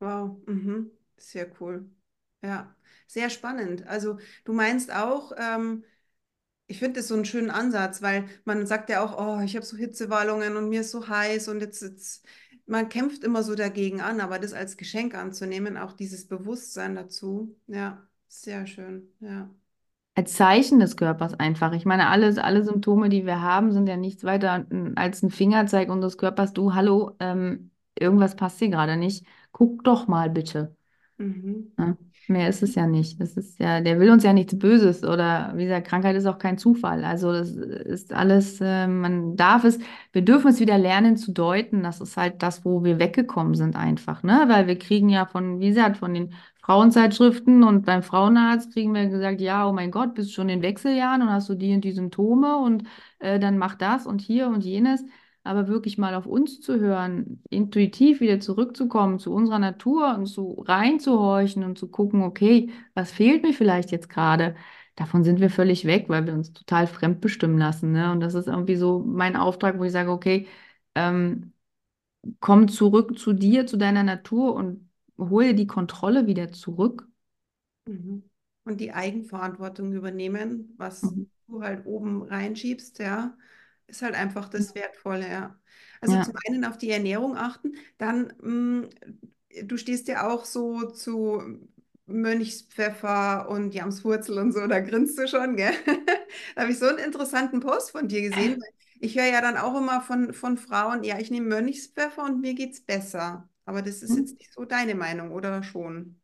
Wow, 0.00 0.40
mhm. 0.46 0.90
Sehr 1.16 1.50
cool. 1.60 1.90
Ja, 2.42 2.74
sehr 3.08 3.30
spannend. 3.30 3.86
Also 3.88 4.18
du 4.44 4.52
meinst 4.54 4.92
auch, 4.94 5.32
ähm, 5.36 5.84
ich 6.68 6.78
finde 6.78 7.00
das 7.00 7.08
so 7.08 7.14
einen 7.14 7.24
schönen 7.24 7.50
Ansatz, 7.50 8.02
weil 8.02 8.26
man 8.44 8.66
sagt 8.66 8.90
ja 8.90 9.02
auch, 9.04 9.18
oh, 9.18 9.42
ich 9.42 9.56
habe 9.56 9.66
so 9.66 9.76
Hitzewallungen 9.76 10.56
und 10.56 10.68
mir 10.68 10.82
ist 10.82 10.90
so 10.92 11.08
heiß 11.08 11.48
und 11.48 11.60
jetzt, 11.60 11.82
jetzt, 11.82 12.26
man 12.66 12.88
kämpft 12.90 13.24
immer 13.24 13.42
so 13.42 13.54
dagegen 13.54 14.00
an, 14.02 14.20
aber 14.20 14.38
das 14.38 14.52
als 14.52 14.76
Geschenk 14.76 15.14
anzunehmen, 15.14 15.78
auch 15.78 15.94
dieses 15.94 16.28
Bewusstsein 16.28 16.94
dazu, 16.94 17.56
ja, 17.66 18.06
sehr 18.28 18.66
schön, 18.66 19.10
ja. 19.20 19.50
Als 20.14 20.34
Zeichen 20.34 20.80
des 20.80 20.96
Körpers 20.96 21.34
einfach. 21.34 21.72
Ich 21.72 21.84
meine, 21.86 22.08
alles, 22.08 22.38
alle 22.38 22.64
Symptome, 22.64 23.08
die 23.08 23.24
wir 23.24 23.40
haben, 23.40 23.72
sind 23.72 23.86
ja 23.88 23.96
nichts 23.96 24.24
weiter 24.24 24.66
als 24.96 25.22
ein 25.22 25.30
Fingerzeig 25.30 25.88
unseres 25.90 26.18
Körpers. 26.18 26.52
Du, 26.52 26.74
hallo, 26.74 27.12
ähm, 27.20 27.70
irgendwas 27.98 28.34
passt 28.34 28.58
hier 28.58 28.68
gerade 28.68 28.96
nicht. 28.96 29.24
Guck 29.52 29.84
doch 29.84 30.08
mal 30.08 30.28
bitte. 30.28 30.74
Mhm. 31.18 31.72
Ja, 31.78 31.96
mehr 32.28 32.48
ist 32.48 32.62
es 32.62 32.74
ja 32.74 32.86
nicht. 32.86 33.20
Das 33.20 33.36
ist 33.36 33.58
ja, 33.58 33.80
der 33.80 34.00
will 34.00 34.10
uns 34.10 34.24
ja 34.24 34.32
nichts 34.32 34.58
Böses 34.58 35.04
oder 35.04 35.52
wie 35.56 35.64
gesagt, 35.64 35.86
Krankheit 35.88 36.16
ist 36.16 36.26
auch 36.26 36.38
kein 36.38 36.58
Zufall. 36.58 37.04
Also 37.04 37.32
das 37.32 37.50
ist 37.50 38.12
alles, 38.12 38.60
äh, 38.60 38.86
man 38.86 39.36
darf 39.36 39.64
es, 39.64 39.78
wir 40.12 40.22
dürfen 40.22 40.48
es 40.48 40.60
wieder 40.60 40.78
lernen 40.78 41.16
zu 41.16 41.32
deuten. 41.32 41.82
Das 41.82 42.00
ist 42.00 42.16
halt 42.16 42.42
das, 42.42 42.64
wo 42.64 42.84
wir 42.84 42.98
weggekommen 42.98 43.54
sind 43.54 43.76
einfach, 43.76 44.22
ne? 44.22 44.44
Weil 44.48 44.66
wir 44.66 44.78
kriegen 44.78 45.08
ja 45.08 45.26
von, 45.26 45.60
wie 45.60 45.68
gesagt, 45.68 45.96
von 45.98 46.14
den 46.14 46.34
Frauenzeitschriften 46.62 47.64
und 47.64 47.86
beim 47.86 48.02
Frauenarzt 48.02 48.72
kriegen 48.74 48.92
wir 48.94 49.06
gesagt, 49.06 49.40
ja, 49.40 49.66
oh 49.66 49.72
mein 49.72 49.90
Gott, 49.90 50.14
bist 50.14 50.34
schon 50.34 50.50
in 50.50 50.60
Wechseljahren 50.60 51.22
und 51.22 51.30
hast 51.30 51.48
du 51.48 51.54
die 51.54 51.74
und 51.74 51.82
die 51.82 51.92
Symptome 51.92 52.58
und 52.58 52.84
äh, 53.20 53.38
dann 53.38 53.56
mach 53.56 53.74
das 53.74 54.06
und 54.06 54.20
hier 54.20 54.48
und 54.48 54.62
jenes 54.64 55.02
aber 55.48 55.68
wirklich 55.68 55.98
mal 55.98 56.14
auf 56.14 56.26
uns 56.26 56.60
zu 56.60 56.78
hören, 56.80 57.42
intuitiv 57.50 58.20
wieder 58.20 58.40
zurückzukommen 58.40 59.18
zu 59.18 59.32
unserer 59.32 59.58
Natur 59.58 60.14
und 60.16 60.26
zu 60.26 60.52
reinzuhorchen 60.66 61.64
und 61.64 61.78
zu 61.78 61.88
gucken, 61.90 62.22
okay, 62.22 62.70
was 62.94 63.12
fehlt 63.12 63.42
mir 63.42 63.52
vielleicht 63.54 63.90
jetzt 63.90 64.08
gerade? 64.10 64.56
Davon 64.96 65.24
sind 65.24 65.40
wir 65.40 65.50
völlig 65.50 65.84
weg, 65.86 66.06
weil 66.08 66.26
wir 66.26 66.34
uns 66.34 66.52
total 66.52 66.86
fremdbestimmen 66.86 67.58
lassen, 67.58 67.92
ne? 67.92 68.12
Und 68.12 68.20
das 68.20 68.34
ist 68.34 68.48
irgendwie 68.48 68.76
so 68.76 69.00
mein 69.00 69.36
Auftrag, 69.36 69.78
wo 69.78 69.84
ich 69.84 69.92
sage, 69.92 70.10
okay, 70.10 70.46
ähm, 70.94 71.52
komm 72.40 72.68
zurück 72.68 73.18
zu 73.18 73.32
dir, 73.34 73.66
zu 73.66 73.76
deiner 73.78 74.02
Natur 74.04 74.54
und 74.54 74.90
hole 75.18 75.54
die 75.54 75.66
Kontrolle 75.68 76.26
wieder 76.26 76.52
zurück. 76.52 77.08
Mhm. 77.86 78.22
Und 78.64 78.80
die 78.80 78.92
Eigenverantwortung 78.92 79.92
übernehmen, 79.92 80.74
was 80.76 81.16
Mhm. 81.16 81.26
du 81.48 81.62
halt 81.62 81.86
oben 81.86 82.22
reinschiebst, 82.22 82.98
ja, 82.98 83.36
ist 83.88 84.02
halt 84.02 84.14
einfach 84.14 84.48
das 84.48 84.74
Wertvolle, 84.74 85.28
ja. 85.30 85.60
Also 86.00 86.16
Ja. 86.16 86.20
zum 86.20 86.34
einen 86.48 86.64
auf 86.64 86.78
die 86.78 86.90
Ernährung 86.90 87.36
achten, 87.36 87.74
dann, 87.98 88.32
mh, 88.40 88.88
du 89.64 89.76
stehst 89.76 90.08
ja 90.08 90.28
auch 90.28 90.44
so 90.44 90.90
zu 90.90 91.42
Mönchspfeffer 92.06 93.48
und 93.50 93.74
Jamswurzel 93.74 94.38
und 94.38 94.52
so, 94.52 94.66
da 94.66 94.80
grinst 94.80 95.18
du 95.18 95.28
schon, 95.28 95.56
gell? 95.56 95.72
Da 96.56 96.62
habe 96.62 96.72
ich 96.72 96.78
so 96.78 96.86
einen 96.86 96.98
interessanten 96.98 97.60
Post 97.60 97.90
von 97.92 98.08
dir 98.08 98.22
gesehen. 98.22 98.62
Ich 99.00 99.16
höre 99.16 99.26
ja 99.26 99.40
dann 99.40 99.56
auch 99.56 99.76
immer 99.78 100.00
von, 100.00 100.34
von 100.34 100.58
Frauen, 100.58 101.04
ja, 101.04 101.18
ich 101.20 101.30
nehme 101.30 101.46
Mönchspfeffer 101.48 102.24
und 102.24 102.40
mir 102.40 102.54
geht's 102.54 102.80
besser. 102.80 103.48
Aber 103.64 103.80
das 103.82 104.02
ist 104.02 104.16
jetzt 104.16 104.36
nicht 104.40 104.52
so 104.52 104.64
deine 104.64 104.96
Meinung, 104.96 105.30
oder 105.30 105.62
schon? 105.62 106.20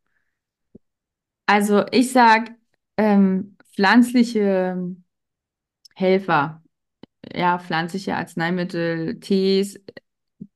Also 1.46 1.85
ich 1.92 2.12
sage, 2.12 2.55
ähm, 2.96 3.57
pflanzliche 3.74 4.96
Helfer. 5.96 6.62
Ja, 7.34 7.58
pflanzliche 7.58 8.16
Arzneimittel, 8.16 9.20
Tees, 9.20 9.80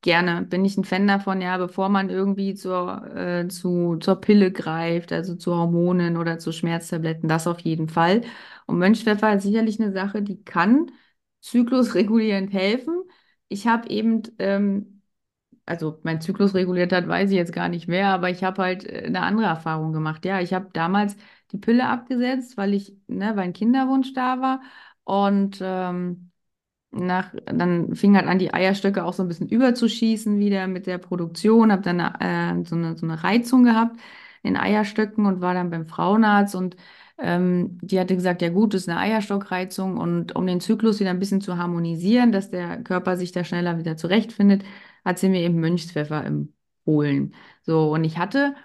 gerne 0.01 0.43
bin 0.43 0.65
ich 0.65 0.77
ein 0.77 0.83
Fan 0.85 1.07
davon, 1.07 1.41
ja, 1.41 1.57
bevor 1.57 1.89
man 1.89 2.09
irgendwie 2.09 2.55
zur, 2.55 3.05
äh, 3.15 3.47
zu, 3.47 3.97
zur 3.99 4.21
Pille 4.21 4.51
greift, 4.51 5.11
also 5.11 5.35
zu 5.35 5.55
Hormonen 5.55 6.17
oder 6.17 6.39
zu 6.39 6.51
Schmerztabletten, 6.51 7.29
das 7.29 7.47
auf 7.47 7.59
jeden 7.61 7.89
Fall. 7.89 8.21
Und 8.67 8.77
Mönchspfeffer 8.79 9.35
ist 9.35 9.43
sicherlich 9.43 9.79
eine 9.81 9.91
Sache, 9.93 10.21
die 10.21 10.43
kann 10.43 10.91
zyklusregulierend 11.41 12.53
helfen. 12.53 13.03
Ich 13.47 13.67
habe 13.67 13.89
eben, 13.89 14.23
ähm, 14.39 15.01
also 15.65 15.99
mein 16.03 16.21
Zyklus 16.21 16.55
reguliert 16.55 16.91
hat, 16.93 17.07
weiß 17.07 17.29
ich 17.31 17.35
jetzt 17.37 17.53
gar 17.53 17.69
nicht 17.69 17.87
mehr, 17.87 18.07
aber 18.09 18.29
ich 18.29 18.43
habe 18.43 18.61
halt 18.63 18.85
äh, 18.85 19.03
eine 19.05 19.21
andere 19.21 19.47
Erfahrung 19.47 19.93
gemacht. 19.93 20.25
Ja, 20.25 20.41
ich 20.41 20.53
habe 20.53 20.69
damals 20.73 21.15
die 21.51 21.57
Pille 21.57 21.87
abgesetzt, 21.87 22.57
weil 22.57 22.73
ich, 22.73 22.95
ne, 23.07 23.35
weil 23.35 23.45
ein 23.45 23.53
Kinderwunsch 23.53 24.13
da 24.13 24.41
war 24.41 24.61
und 25.03 25.59
ähm, 25.61 26.28
nach, 26.91 27.33
dann 27.45 27.95
fing 27.95 28.15
halt 28.15 28.27
an, 28.27 28.39
die 28.39 28.53
Eierstöcke 28.53 29.03
auch 29.05 29.13
so 29.13 29.23
ein 29.23 29.27
bisschen 29.27 29.47
überzuschießen 29.49 30.39
wieder 30.39 30.67
mit 30.67 30.87
der 30.87 30.97
Produktion, 30.97 31.71
habe 31.71 31.81
dann 31.83 31.99
äh, 31.99 32.65
so 32.65 32.75
eine, 32.75 32.97
so 32.97 33.05
eine 33.05 33.23
Reizung 33.23 33.63
gehabt 33.63 33.99
in 34.43 34.55
Eierstöcken 34.57 35.25
und 35.25 35.41
war 35.41 35.53
dann 35.53 35.69
beim 35.69 35.85
Frauenarzt 35.87 36.55
und 36.55 36.75
ähm, 37.17 37.77
die 37.81 37.99
hatte 37.99 38.15
gesagt, 38.15 38.41
ja 38.41 38.49
gut, 38.49 38.73
das 38.73 38.81
ist 38.83 38.89
eine 38.89 38.99
Eierstockreizung 38.99 39.97
und 39.97 40.35
um 40.35 40.47
den 40.47 40.61
Zyklus 40.61 40.99
wieder 40.99 41.09
ein 41.09 41.19
bisschen 41.19 41.41
zu 41.41 41.57
harmonisieren, 41.57 42.31
dass 42.31 42.49
der 42.49 42.81
Körper 42.83 43.17
sich 43.17 43.31
da 43.33 43.43
schneller 43.43 43.77
wieder 43.77 43.97
zurechtfindet, 43.97 44.63
hat 45.05 45.19
sie 45.19 45.29
mir 45.29 45.41
eben 45.41 45.59
Mönchspfeffer 45.59 46.23
empfohlen. 46.25 47.33
So, 47.63 47.91
und 47.93 48.03
ich 48.05 48.17
hatte 48.17 48.55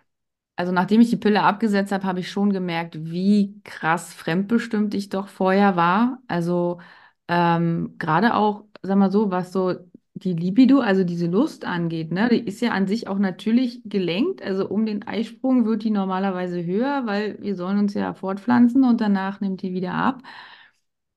also 0.56 0.72
nachdem 0.72 1.00
ich 1.00 1.10
die 1.10 1.16
Pille 1.16 1.42
abgesetzt 1.42 1.90
habe, 1.92 2.04
habe 2.04 2.20
ich 2.20 2.30
schon 2.30 2.52
gemerkt, 2.52 2.96
wie 3.10 3.60
krass 3.64 4.14
fremdbestimmt 4.14 4.94
ich 4.94 5.08
doch 5.08 5.28
vorher 5.28 5.76
war. 5.76 6.22
Also 6.28 6.80
ähm, 7.28 7.96
gerade 7.98 8.34
auch, 8.34 8.64
sag 8.82 8.96
mal 8.98 9.10
so, 9.10 9.30
was 9.30 9.52
so 9.52 9.74
die 10.14 10.32
Libido, 10.34 10.80
also 10.80 11.04
diese 11.04 11.26
Lust 11.26 11.64
angeht, 11.64 12.12
ne, 12.12 12.28
die 12.30 12.38
ist 12.46 12.60
ja 12.60 12.70
an 12.72 12.86
sich 12.86 13.08
auch 13.08 13.18
natürlich 13.18 13.82
gelenkt. 13.84 14.42
Also 14.42 14.68
um 14.68 14.86
den 14.86 15.06
Eisprung 15.06 15.64
wird 15.66 15.82
die 15.84 15.90
normalerweise 15.90 16.64
höher, 16.64 17.06
weil 17.06 17.40
wir 17.42 17.56
sollen 17.56 17.78
uns 17.78 17.94
ja 17.94 18.14
fortpflanzen 18.14 18.84
und 18.84 19.00
danach 19.00 19.40
nimmt 19.40 19.62
die 19.62 19.72
wieder 19.74 19.94
ab. 19.94 20.22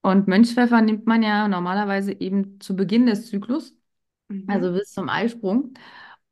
Und 0.02 0.28
Mönchspfeffer 0.28 0.82
nimmt 0.82 1.06
man 1.08 1.24
ja 1.24 1.48
normalerweise 1.48 2.14
eben 2.20 2.60
zu 2.62 2.76
Beginn 2.76 3.06
des 3.08 3.28
Zyklus, 3.30 3.76
also 4.48 4.72
Mhm. 4.72 4.74
bis 4.74 4.92
zum 4.94 5.10
Eisprung. 5.10 5.74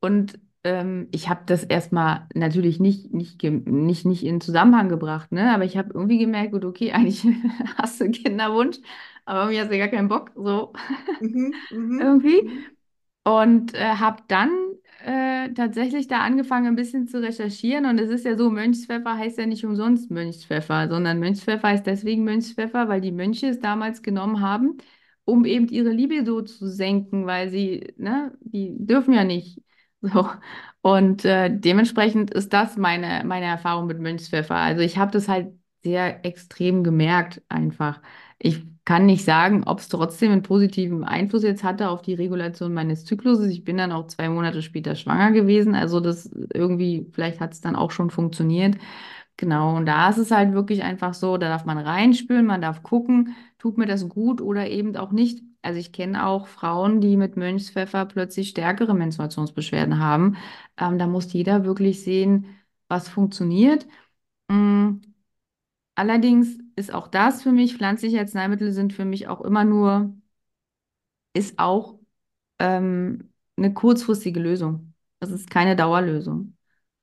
Und 0.01 0.39
ähm, 0.65 1.07
ich 1.11 1.29
habe 1.29 1.41
das 1.45 1.63
erstmal 1.63 2.27
natürlich 2.35 2.79
nicht, 2.79 3.13
nicht, 3.13 3.41
nicht, 3.43 4.05
nicht 4.05 4.23
in 4.25 4.41
Zusammenhang 4.41 4.89
gebracht, 4.89 5.31
ne? 5.31 5.53
Aber 5.53 5.65
ich 5.65 5.77
habe 5.77 5.91
irgendwie 5.93 6.17
gemerkt, 6.19 6.51
gut, 6.53 6.65
okay, 6.65 6.91
eigentlich 6.93 7.25
hast 7.77 8.01
du 8.01 8.11
Kinderwunsch, 8.11 8.77
aber 9.25 9.41
irgendwie 9.43 9.61
hast 9.61 9.71
du 9.71 9.77
gar 9.77 9.87
keinen 9.89 10.09
Bock, 10.09 10.31
so 10.35 10.73
Mhm. 11.19 11.53
Mhm. 11.69 11.99
irgendwie. 11.99 12.41
Mhm. 12.43 12.75
Und 13.23 13.73
äh, 13.73 13.95
habe 13.95 14.23
dann 14.27 14.51
äh, 15.03 15.51
tatsächlich 15.53 16.07
da 16.07 16.19
angefangen, 16.21 16.67
ein 16.67 16.75
bisschen 16.75 17.07
zu 17.07 17.21
recherchieren. 17.21 17.85
Und 17.87 17.99
es 17.99 18.09
ist 18.11 18.25
ja 18.25 18.37
so, 18.37 18.49
Mönchspfeffer 18.51 19.17
heißt 19.17 19.37
ja 19.39 19.45
nicht 19.47 19.65
umsonst 19.65 20.11
Mönchspfeffer, 20.11 20.87
sondern 20.89 21.19
Mönchspfeffer 21.19 21.69
heißt 21.69 21.85
deswegen 21.87 22.23
Mönchspfeffer, 22.23 22.87
weil 22.87 23.01
die 23.01 23.11
Mönche 23.11 23.47
es 23.47 23.59
damals 23.59 24.03
genommen 24.03 24.41
haben, 24.41 24.77
um 25.25 25.45
eben 25.45 25.67
ihre 25.69 25.89
Libido 25.89 26.41
zu 26.43 26.67
senken, 26.67 27.25
weil 27.25 27.49
sie, 27.49 27.93
ne, 27.97 28.37
die 28.41 28.71
dürfen 28.77 29.13
ja 29.13 29.23
nicht. 29.23 29.59
So. 30.13 30.29
Und 30.81 31.25
äh, 31.25 31.49
dementsprechend 31.51 32.31
ist 32.31 32.53
das 32.53 32.77
meine, 32.77 33.23
meine 33.25 33.45
Erfahrung 33.45 33.87
mit 33.87 33.99
Mönchspfeffer. 33.99 34.55
Also 34.55 34.81
ich 34.81 34.97
habe 34.97 35.11
das 35.11 35.27
halt 35.27 35.53
sehr 35.83 36.23
extrem 36.25 36.83
gemerkt 36.83 37.41
einfach. 37.49 38.01
Ich 38.37 38.63
kann 38.85 39.05
nicht 39.07 39.25
sagen, 39.25 39.63
ob 39.65 39.79
es 39.79 39.87
trotzdem 39.89 40.31
einen 40.31 40.43
positiven 40.43 41.03
Einfluss 41.03 41.41
jetzt 41.43 41.63
hatte 41.63 41.89
auf 41.89 42.01
die 42.03 42.13
Regulation 42.13 42.73
meines 42.73 43.03
Zykluses. 43.05 43.49
Ich 43.51 43.63
bin 43.63 43.77
dann 43.77 43.91
auch 43.91 44.07
zwei 44.07 44.29
Monate 44.29 44.61
später 44.61 44.95
schwanger 44.95 45.31
gewesen. 45.31 45.73
Also 45.73 45.99
das 45.99 46.29
irgendwie, 46.53 47.07
vielleicht 47.13 47.39
hat 47.39 47.53
es 47.53 47.61
dann 47.61 47.75
auch 47.75 47.89
schon 47.91 48.11
funktioniert. 48.11 48.75
Genau, 49.37 49.75
und 49.75 49.85
da 49.85 50.09
ist 50.09 50.17
es 50.17 50.31
halt 50.31 50.53
wirklich 50.53 50.83
einfach 50.83 51.13
so, 51.13 51.37
da 51.37 51.49
darf 51.49 51.65
man 51.65 51.77
reinspüren, 51.77 52.45
man 52.45 52.61
darf 52.61 52.83
gucken, 52.83 53.35
tut 53.59 53.77
mir 53.77 53.85
das 53.85 54.07
gut 54.07 54.41
oder 54.41 54.67
eben 54.69 54.95
auch 54.95 55.11
nicht. 55.11 55.43
Also 55.65 55.79
ich 55.79 55.91
kenne 55.91 56.25
auch 56.27 56.47
Frauen, 56.47 57.01
die 57.01 57.17
mit 57.17 57.37
Mönchspfeffer 57.37 58.05
plötzlich 58.05 58.49
stärkere 58.49 58.93
Menstruationsbeschwerden 58.93 59.99
haben. 59.99 60.37
Ähm, 60.77 60.97
da 60.99 61.07
muss 61.07 61.31
jeder 61.33 61.65
wirklich 61.65 62.03
sehen, 62.03 62.45
was 62.87 63.09
funktioniert. 63.09 63.87
Mm, 64.49 64.97
Allerdings 65.95 66.57
ist 66.77 66.93
auch 66.93 67.07
das 67.09 67.43
für 67.43 67.51
mich, 67.51 67.75
pflanzliche 67.75 68.19
Arzneimittel 68.19 68.71
sind 68.71 68.93
für 68.93 69.03
mich 69.05 69.27
auch 69.27 69.41
immer 69.41 69.63
nur, 69.65 70.13
ist 71.33 71.59
auch 71.59 71.99
ähm, 72.59 73.33
eine 73.57 73.73
kurzfristige 73.73 74.39
Lösung. 74.39 74.93
Das 75.19 75.31
ist 75.31 75.49
keine 75.49 75.75
Dauerlösung. 75.75 76.57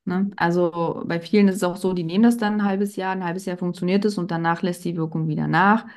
Ne? 0.05 0.19
Mhm. 0.25 0.33
Also 0.37 1.03
bei 1.07 1.19
vielen 1.19 1.47
ist 1.49 1.57
es 1.57 1.63
auch 1.63 1.77
so, 1.77 1.93
die 1.93 2.03
nehmen 2.03 2.23
das 2.23 2.37
dann 2.37 2.55
ein 2.55 2.65
halbes 2.65 2.95
Jahr, 2.95 3.13
ein 3.13 3.23
halbes 3.25 3.45
Jahr 3.45 3.57
funktioniert 3.57 4.05
es 4.05 4.17
und 4.17 4.31
danach 4.31 4.61
lässt 4.61 4.85
die 4.85 4.97
Wirkung 4.97 5.27
wieder 5.27 5.47
nach. 5.47 5.87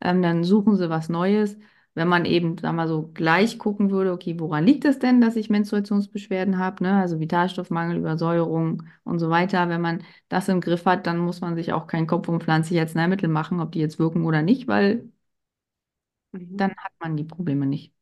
Ähm, 0.00 0.22
dann 0.22 0.44
suchen 0.44 0.76
sie 0.76 0.90
was 0.90 1.08
Neues. 1.08 1.58
Wenn 1.94 2.08
man 2.08 2.24
eben, 2.24 2.58
sagen 2.58 2.76
wir 2.76 2.82
mal 2.84 2.88
so, 2.88 3.10
gleich 3.14 3.58
gucken 3.58 3.90
würde, 3.90 4.12
okay, 4.12 4.38
woran 4.40 4.64
liegt 4.66 4.84
es 4.84 4.98
denn, 4.98 5.20
dass 5.20 5.36
ich 5.36 5.50
Menstruationsbeschwerden 5.50 6.58
habe, 6.58 6.82
ne? 6.84 6.94
Also 7.00 7.20
Vitalstoffmangel, 7.20 7.98
Übersäuerung 7.98 8.82
und 9.04 9.18
so 9.20 9.30
weiter. 9.30 9.68
Wenn 9.68 9.80
man 9.80 10.02
das 10.28 10.48
im 10.48 10.60
Griff 10.60 10.86
hat, 10.86 11.06
dann 11.06 11.18
muss 11.18 11.40
man 11.40 11.54
sich 11.56 11.72
auch 11.72 11.86
keinen 11.86 12.06
Kopf 12.08 12.28
um 12.28 12.40
pflanzliche 12.40 12.80
Arzneimittel 12.82 13.28
machen, 13.28 13.60
ob 13.60 13.72
die 13.72 13.80
jetzt 13.80 13.98
wirken 13.98 14.24
oder 14.24 14.42
nicht, 14.42 14.66
weil 14.68 15.08
Mhm. 16.32 16.58
dann 16.58 16.70
hat 16.76 16.92
man 17.00 17.16
die 17.16 17.22
Probleme 17.24 17.64
nicht. 17.66 17.92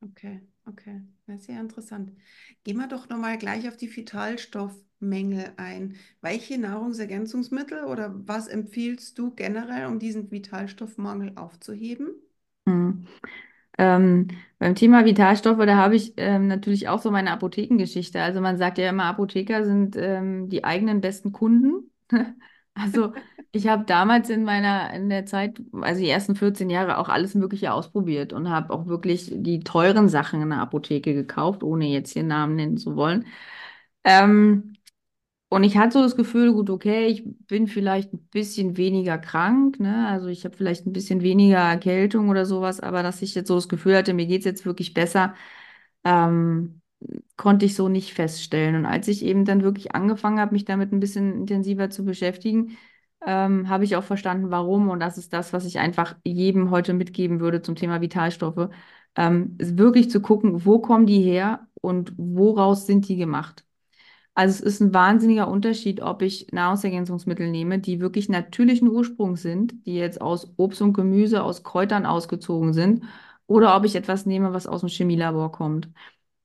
Okay, 0.00 0.40
okay. 0.66 1.02
Ja, 1.26 1.38
sehr 1.38 1.60
interessant. 1.60 2.12
Gehen 2.64 2.76
wir 2.78 2.86
doch 2.88 3.08
nochmal 3.08 3.36
gleich 3.38 3.68
auf 3.68 3.76
die 3.76 3.94
Vitalstoffmängel 3.94 5.52
ein. 5.56 5.96
Welche 6.20 6.58
Nahrungsergänzungsmittel 6.58 7.84
oder 7.84 8.12
was 8.28 8.46
empfiehlst 8.48 9.18
du 9.18 9.32
generell, 9.34 9.86
um 9.86 9.98
diesen 9.98 10.30
Vitalstoffmangel 10.30 11.32
aufzuheben? 11.36 12.10
Hm. 12.68 13.06
Ähm, 13.78 14.28
beim 14.58 14.74
Thema 14.74 15.04
Vitalstoffe, 15.04 15.64
da 15.64 15.76
habe 15.76 15.96
ich 15.96 16.14
ähm, 16.16 16.48
natürlich 16.48 16.88
auch 16.88 17.00
so 17.00 17.10
meine 17.10 17.30
Apothekengeschichte. 17.30 18.20
Also 18.20 18.40
man 18.40 18.58
sagt 18.58 18.78
ja 18.78 18.90
immer, 18.90 19.04
Apotheker 19.04 19.64
sind 19.64 19.96
ähm, 19.96 20.48
die 20.48 20.64
eigenen 20.64 21.00
besten 21.00 21.32
Kunden. 21.32 21.90
Also 22.80 23.12
ich 23.50 23.66
habe 23.66 23.84
damals 23.86 24.30
in 24.30 24.44
meiner, 24.44 24.92
in 24.94 25.10
der 25.10 25.26
Zeit, 25.26 25.60
also 25.80 26.00
die 26.00 26.08
ersten 26.08 26.36
14 26.36 26.70
Jahre 26.70 26.98
auch 26.98 27.08
alles 27.08 27.34
Mögliche 27.34 27.72
ausprobiert 27.72 28.32
und 28.32 28.48
habe 28.50 28.72
auch 28.72 28.86
wirklich 28.86 29.32
die 29.34 29.58
teuren 29.60 30.08
Sachen 30.08 30.40
in 30.42 30.50
der 30.50 30.60
Apotheke 30.60 31.12
gekauft, 31.12 31.64
ohne 31.64 31.86
jetzt 31.86 32.12
hier 32.12 32.22
Namen 32.22 32.54
nennen 32.54 32.76
zu 32.76 32.94
wollen. 32.94 33.26
Ähm, 34.04 34.74
und 35.50 35.64
ich 35.64 35.76
hatte 35.78 35.94
so 35.94 36.02
das 36.02 36.16
Gefühl, 36.16 36.52
gut, 36.52 36.68
okay, 36.70 37.06
ich 37.06 37.24
bin 37.46 37.66
vielleicht 37.68 38.12
ein 38.12 38.18
bisschen 38.30 38.76
weniger 38.76 39.16
krank, 39.18 39.80
ne? 39.80 40.06
Also 40.08 40.28
ich 40.28 40.44
habe 40.44 40.56
vielleicht 40.56 40.86
ein 40.86 40.92
bisschen 40.92 41.22
weniger 41.22 41.58
Erkältung 41.58 42.28
oder 42.28 42.44
sowas, 42.46 42.80
aber 42.80 43.02
dass 43.02 43.22
ich 43.22 43.34
jetzt 43.34 43.48
so 43.48 43.54
das 43.54 43.68
Gefühl 43.68 43.96
hatte, 43.96 44.12
mir 44.14 44.26
geht's 44.26 44.44
jetzt 44.44 44.66
wirklich 44.66 44.92
besser, 44.94 45.34
ähm, 46.04 46.80
konnte 47.36 47.66
ich 47.66 47.74
so 47.76 47.88
nicht 47.88 48.14
feststellen. 48.14 48.76
Und 48.76 48.86
als 48.86 49.08
ich 49.08 49.24
eben 49.24 49.44
dann 49.44 49.62
wirklich 49.62 49.94
angefangen 49.94 50.40
habe, 50.40 50.52
mich 50.52 50.64
damit 50.64 50.92
ein 50.92 51.00
bisschen 51.00 51.32
intensiver 51.40 51.90
zu 51.90 52.04
beschäftigen, 52.04 52.76
ähm, 53.26 53.68
habe 53.68 53.84
ich 53.84 53.96
auch 53.96 54.04
verstanden, 54.04 54.50
warum. 54.50 54.88
Und 54.90 55.00
das 55.00 55.18
ist 55.18 55.32
das, 55.32 55.52
was 55.52 55.64
ich 55.66 55.78
einfach 55.78 56.16
jedem 56.24 56.70
heute 56.70 56.94
mitgeben 56.94 57.40
würde 57.40 57.62
zum 57.62 57.76
Thema 57.76 58.00
Vitalstoffe. 58.00 58.70
Ähm, 59.16 59.56
wirklich 59.58 60.10
zu 60.10 60.20
gucken, 60.22 60.64
wo 60.66 60.80
kommen 60.80 61.06
die 61.06 61.22
her 61.22 61.68
und 61.80 62.12
woraus 62.16 62.86
sind 62.86 63.08
die 63.08 63.16
gemacht. 63.16 63.64
Also 64.38 64.52
es 64.64 64.74
ist 64.74 64.80
ein 64.80 64.94
wahnsinniger 64.94 65.48
Unterschied, 65.48 66.00
ob 66.00 66.22
ich 66.22 66.46
Nahrungsergänzungsmittel 66.52 67.50
nehme, 67.50 67.80
die 67.80 67.98
wirklich 67.98 68.28
natürlichen 68.28 68.86
Ursprungs 68.88 69.42
sind, 69.42 69.84
die 69.84 69.96
jetzt 69.96 70.20
aus 70.20 70.52
Obst 70.56 70.80
und 70.80 70.92
Gemüse, 70.92 71.42
aus 71.42 71.64
Kräutern 71.64 72.06
ausgezogen 72.06 72.72
sind, 72.72 73.02
oder 73.48 73.74
ob 73.76 73.84
ich 73.84 73.96
etwas 73.96 74.26
nehme, 74.26 74.52
was 74.52 74.68
aus 74.68 74.80
dem 74.80 74.90
Chemielabor 74.90 75.50
kommt. 75.50 75.88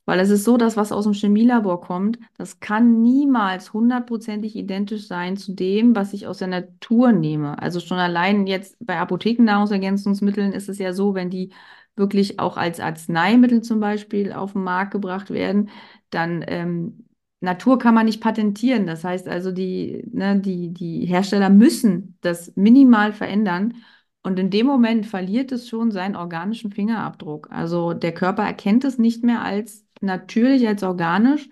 Weil 0.05 0.19
es 0.19 0.31
ist 0.31 0.43
so, 0.43 0.57
dass 0.57 0.75
was 0.75 0.91
aus 0.91 1.03
dem 1.03 1.13
Chemielabor 1.13 1.81
kommt, 1.81 2.17
das 2.35 2.59
kann 2.59 3.03
niemals 3.03 3.73
hundertprozentig 3.73 4.55
identisch 4.55 5.07
sein 5.07 5.37
zu 5.37 5.53
dem, 5.53 5.95
was 5.95 6.13
ich 6.13 6.25
aus 6.25 6.39
der 6.39 6.47
Natur 6.47 7.11
nehme. 7.11 7.61
Also 7.61 7.79
schon 7.79 7.99
allein 7.99 8.47
jetzt 8.47 8.75
bei 8.79 8.97
Apothekennahrungsergänzungsmitteln 8.99 10.51
ist 10.51 10.67
es 10.67 10.79
ja 10.79 10.93
so, 10.93 11.13
wenn 11.13 11.29
die 11.29 11.53
wirklich 11.95 12.39
auch 12.39 12.57
als 12.57 12.79
Arzneimittel 12.79 13.61
zum 13.61 13.79
Beispiel 13.79 14.33
auf 14.33 14.53
den 14.53 14.63
Markt 14.63 14.91
gebracht 14.93 15.29
werden, 15.29 15.69
dann 16.09 16.43
ähm, 16.47 17.05
Natur 17.43 17.77
kann 17.79 17.93
man 17.95 18.05
nicht 18.05 18.21
patentieren. 18.21 18.87
Das 18.87 19.03
heißt 19.03 19.27
also, 19.27 19.51
die, 19.51 20.03
ne, 20.11 20.39
die, 20.39 20.69
die 20.73 21.05
Hersteller 21.05 21.49
müssen 21.49 22.17
das 22.21 22.53
minimal 22.55 23.13
verändern. 23.13 23.75
Und 24.23 24.39
in 24.39 24.49
dem 24.49 24.65
Moment 24.67 25.05
verliert 25.05 25.51
es 25.51 25.67
schon 25.67 25.91
seinen 25.91 26.15
organischen 26.15 26.71
Fingerabdruck. 26.71 27.49
Also 27.51 27.93
der 27.93 28.13
Körper 28.13 28.43
erkennt 28.43 28.85
es 28.85 28.97
nicht 28.97 29.23
mehr 29.23 29.41
als 29.43 29.85
natürlich, 30.01 30.67
als 30.67 30.83
organisch, 30.83 31.49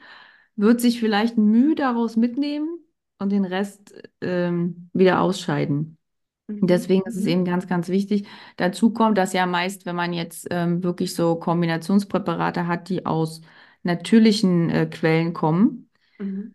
wird 0.56 0.82
sich 0.82 1.00
vielleicht 1.00 1.38
Mühe 1.38 1.76
daraus 1.76 2.16
mitnehmen 2.18 2.70
und 3.20 3.32
den 3.32 3.46
Rest 3.46 3.94
ähm, 4.22 4.90
wieder 4.94 5.22
ausscheiden. 5.22 5.98
Mhm. 6.48 6.68
Deswegen 6.68 7.04
ist 7.08 7.16
es 7.18 7.24
Mhm. 7.24 7.30
eben 7.30 7.46
ganz, 7.46 7.68
ganz 7.68 7.90
wichtig. 7.90 8.28
Dazu 8.58 8.92
kommt, 8.92 9.18
dass 9.18 9.34
ja 9.34 9.46
meist, 9.46 9.86
wenn 9.86 9.96
man 9.96 10.14
jetzt 10.14 10.48
ähm, 10.52 10.84
wirklich 10.84 11.16
so 11.16 11.36
Kombinationspräparate 11.36 12.68
hat, 12.68 12.90
die 12.90 13.06
aus 13.06 13.42
natürlichen 13.84 14.70
äh, 14.70 14.86
Quellen 14.88 15.34
kommen, 15.34 15.90
Mhm. 16.20 16.54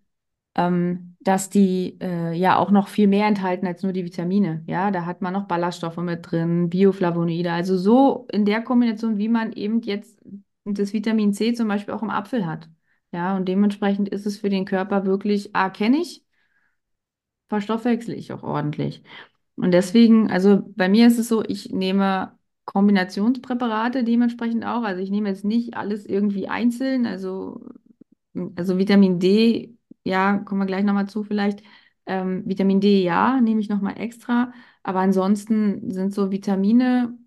ähm, 0.54 1.16
dass 1.20 1.50
die 1.50 1.98
äh, 2.00 2.32
ja 2.32 2.56
auch 2.58 2.70
noch 2.70 2.88
viel 2.88 3.08
mehr 3.08 3.26
enthalten 3.26 3.66
als 3.66 3.82
nur 3.82 3.92
die 3.92 4.04
Vitamine. 4.04 4.62
Ja, 4.66 4.90
da 4.90 5.04
hat 5.04 5.20
man 5.22 5.32
noch 5.32 5.46
Ballaststoffe 5.48 5.96
mit 5.98 6.30
drin, 6.30 6.70
Bioflavonoide. 6.70 7.52
Also 7.52 7.76
so 7.76 8.26
in 8.32 8.44
der 8.44 8.62
Kombination, 8.62 9.18
wie 9.18 9.28
man 9.28 9.52
eben 9.52 9.80
jetzt 9.82 10.18
das 10.64 10.92
Vitamin 10.92 11.32
C 11.32 11.52
zum 11.54 11.68
Beispiel 11.68 11.94
auch 11.94 12.02
im 12.02 12.10
Apfel 12.10 12.46
hat. 12.46 12.68
Ja, 13.12 13.36
und 13.36 13.46
dementsprechend 13.48 14.08
ist 14.08 14.26
es 14.26 14.38
für 14.38 14.50
den 14.50 14.64
Körper 14.64 15.04
wirklich, 15.06 15.50
ah, 15.54 15.70
kenne 15.70 15.98
ich, 15.98 16.24
verstoffwechsle 17.48 18.14
ich 18.14 18.32
auch 18.32 18.42
ordentlich. 18.42 19.02
Und 19.56 19.72
deswegen, 19.72 20.30
also 20.30 20.62
bei 20.76 20.88
mir 20.88 21.06
ist 21.06 21.18
es 21.18 21.28
so, 21.28 21.44
ich 21.44 21.70
nehme 21.72 22.35
Kombinationspräparate 22.66 24.04
dementsprechend 24.04 24.64
auch. 24.66 24.84
Also 24.84 25.02
ich 25.02 25.10
nehme 25.10 25.30
jetzt 25.30 25.44
nicht 25.46 25.76
alles 25.76 26.06
irgendwie 26.06 26.48
einzeln. 26.48 27.06
Also, 27.06 27.62
also 28.56 28.78
Vitamin 28.78 29.18
D, 29.20 29.76
ja, 30.04 30.38
kommen 30.38 30.60
wir 30.62 30.66
gleich 30.66 30.84
nochmal 30.84 31.08
zu 31.08 31.24
vielleicht. 31.24 31.62
Ähm, 32.06 32.44
Vitamin 32.46 32.80
D, 32.80 33.02
ja, 33.02 33.40
nehme 33.40 33.60
ich 33.60 33.68
nochmal 33.68 33.98
extra. 34.00 34.52
Aber 34.82 35.00
ansonsten 35.00 35.90
sind 35.92 36.14
so 36.14 36.30
Vitamine 36.30 37.18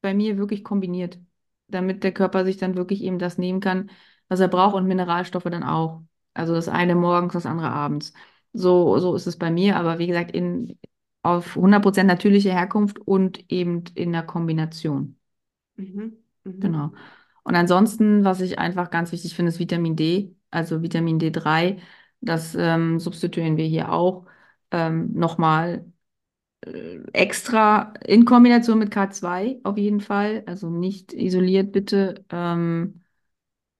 bei 0.00 0.14
mir 0.14 0.36
wirklich 0.38 0.64
kombiniert, 0.64 1.18
damit 1.68 2.04
der 2.04 2.12
Körper 2.12 2.44
sich 2.44 2.56
dann 2.56 2.76
wirklich 2.76 3.02
eben 3.02 3.18
das 3.18 3.38
nehmen 3.38 3.60
kann, 3.60 3.90
was 4.28 4.40
er 4.40 4.48
braucht 4.48 4.74
und 4.74 4.86
Mineralstoffe 4.86 5.44
dann 5.44 5.62
auch. 5.64 6.02
Also 6.34 6.54
das 6.54 6.68
eine 6.68 6.94
morgens, 6.94 7.34
das 7.34 7.46
andere 7.46 7.70
abends. 7.70 8.12
So, 8.52 8.98
so 8.98 9.14
ist 9.14 9.26
es 9.26 9.38
bei 9.38 9.50
mir, 9.50 9.76
aber 9.76 9.98
wie 9.98 10.06
gesagt, 10.06 10.32
in, 10.32 10.78
auf 11.22 11.56
100% 11.56 12.08
natürliche 12.08 12.50
Herkunft 12.52 12.98
und 13.00 13.44
eben 13.50 13.84
in 13.94 14.12
der 14.12 14.22
Kombination. 14.24 15.16
Mhm. 15.76 16.16
Mhm. 16.44 16.60
Genau. 16.60 16.92
Und 17.44 17.54
ansonsten, 17.56 18.24
was 18.24 18.40
ich 18.40 18.58
einfach 18.58 18.90
ganz 18.90 19.12
wichtig 19.12 19.34
finde, 19.34 19.50
ist 19.50 19.58
Vitamin 19.58 19.96
D, 19.96 20.34
also 20.50 20.82
Vitamin 20.82 21.18
D3. 21.18 21.78
Das 22.20 22.54
ähm, 22.54 23.00
substituieren 23.00 23.56
wir 23.56 23.66
hier 23.66 23.92
auch 23.92 24.26
ähm, 24.70 25.12
nochmal 25.14 25.84
äh, 26.62 26.98
extra 27.12 27.94
in 28.06 28.24
Kombination 28.24 28.78
mit 28.78 28.90
K2 28.90 29.60
auf 29.64 29.78
jeden 29.78 30.00
Fall. 30.00 30.44
Also 30.46 30.70
nicht 30.70 31.12
isoliert 31.12 31.72
bitte. 31.72 32.24
Ähm, 32.30 33.02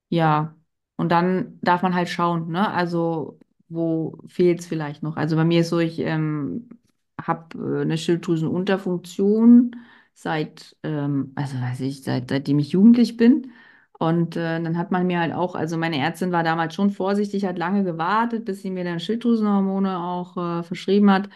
ja, 0.08 0.56
und 0.96 1.10
dann 1.10 1.58
darf 1.62 1.82
man 1.82 1.94
halt 1.94 2.08
schauen, 2.08 2.50
ne? 2.50 2.70
Also, 2.72 3.38
wo 3.68 4.18
fehlt 4.26 4.60
es 4.60 4.66
vielleicht 4.66 5.02
noch? 5.02 5.16
Also 5.16 5.36
bei 5.36 5.44
mir 5.44 5.60
ist 5.62 5.70
so, 5.70 5.78
ich 5.78 5.98
ähm, 6.00 6.68
habe 7.22 7.78
äh, 7.78 7.82
eine 7.82 7.98
Schilddrüsenunterfunktion 7.98 9.76
seit, 10.14 10.76
ähm, 10.82 11.32
also 11.34 11.60
weiß 11.60 11.80
ich, 11.80 12.02
seit, 12.02 12.30
seitdem 12.30 12.58
ich 12.58 12.72
jugendlich 12.72 13.16
bin. 13.16 13.52
Und 13.98 14.36
äh, 14.36 14.60
dann 14.60 14.76
hat 14.78 14.90
man 14.90 15.06
mir 15.06 15.20
halt 15.20 15.32
auch, 15.32 15.54
also 15.54 15.76
meine 15.78 15.98
Ärztin 15.98 16.32
war 16.32 16.42
damals 16.42 16.74
schon 16.74 16.90
vorsichtig, 16.90 17.44
hat 17.44 17.58
lange 17.58 17.84
gewartet, 17.84 18.44
bis 18.44 18.62
sie 18.62 18.70
mir 18.70 18.84
dann 18.84 19.00
Schilddrüsenhormone 19.00 19.98
auch 19.98 20.36
äh, 20.36 20.62
verschrieben 20.64 21.10
hat. 21.10 21.28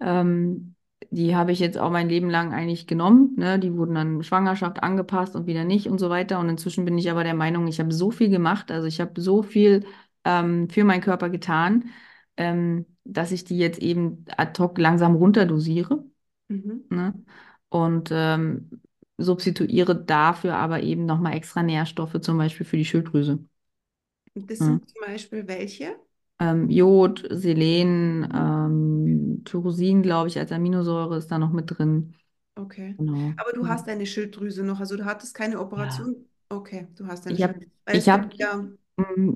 Ähm, 0.00 0.74
die 1.10 1.36
habe 1.36 1.52
ich 1.52 1.60
jetzt 1.60 1.78
auch 1.78 1.90
mein 1.90 2.08
Leben 2.08 2.30
lang 2.30 2.52
eigentlich 2.52 2.86
genommen. 2.86 3.34
Ne? 3.36 3.58
Die 3.58 3.76
wurden 3.76 3.94
dann 3.94 4.22
Schwangerschaft 4.22 4.82
angepasst 4.82 5.36
und 5.36 5.46
wieder 5.46 5.64
nicht 5.64 5.88
und 5.88 5.98
so 5.98 6.10
weiter. 6.10 6.38
Und 6.40 6.48
inzwischen 6.48 6.84
bin 6.84 6.98
ich 6.98 7.10
aber 7.10 7.24
der 7.24 7.34
Meinung, 7.34 7.66
ich 7.68 7.80
habe 7.80 7.92
so 7.92 8.10
viel 8.10 8.30
gemacht, 8.30 8.70
also 8.70 8.86
ich 8.86 9.00
habe 9.00 9.20
so 9.20 9.42
viel 9.42 9.84
ähm, 10.24 10.68
für 10.70 10.84
meinen 10.84 11.00
Körper 11.02 11.30
getan, 11.30 11.90
ähm, 12.36 12.86
dass 13.04 13.32
ich 13.32 13.44
die 13.44 13.58
jetzt 13.58 13.78
eben 13.80 14.24
ad 14.36 14.60
hoc 14.62 14.78
langsam 14.78 15.14
runterdosiere. 15.16 16.04
Mhm. 16.48 16.84
Ne? 16.90 17.14
Und 17.70 18.10
ähm, 18.12 18.70
substituiere 19.18 19.96
dafür 19.96 20.56
aber 20.56 20.82
eben 20.82 21.06
nochmal 21.06 21.34
extra 21.36 21.62
Nährstoffe, 21.62 22.20
zum 22.20 22.38
Beispiel 22.38 22.66
für 22.66 22.76
die 22.78 22.84
Schilddrüse. 22.84 23.40
Und 24.34 24.48
das 24.50 24.60
Ne? 24.60 24.80
sind 24.80 24.88
zum 24.88 25.00
Beispiel 25.02 25.46
welche? 25.48 25.96
Ähm, 26.40 26.68
Jod, 26.70 27.24
Selen, 27.30 28.28
ähm, 28.34 29.42
Tyrosin, 29.44 30.02
glaube 30.02 30.28
ich, 30.28 30.38
als 30.38 30.50
Aminosäure 30.52 31.16
ist 31.16 31.28
da 31.30 31.38
noch 31.38 31.52
mit 31.52 31.70
drin. 31.78 32.14
Okay. 32.56 32.98
Genau. 32.98 33.36
Aber 33.36 33.52
du 33.52 33.66
hast 33.66 33.88
deine 33.88 34.06
Schilddrüse 34.06 34.62
noch, 34.62 34.78
also 34.80 34.96
du 34.96 35.04
hattest 35.04 35.34
keine 35.34 35.58
Ja. 35.76 36.06
Operation. 36.06 36.28
Okay, 36.48 36.86
du 36.96 37.06
hast 37.06 37.26
deine 37.26 37.36
Ich 37.36 37.42
habe 37.42 37.54
Schilddrüse. 37.54 37.70
Ich 37.90 38.08
hab, 38.08 38.30
gibt 38.30 38.38
ja, 38.38 38.68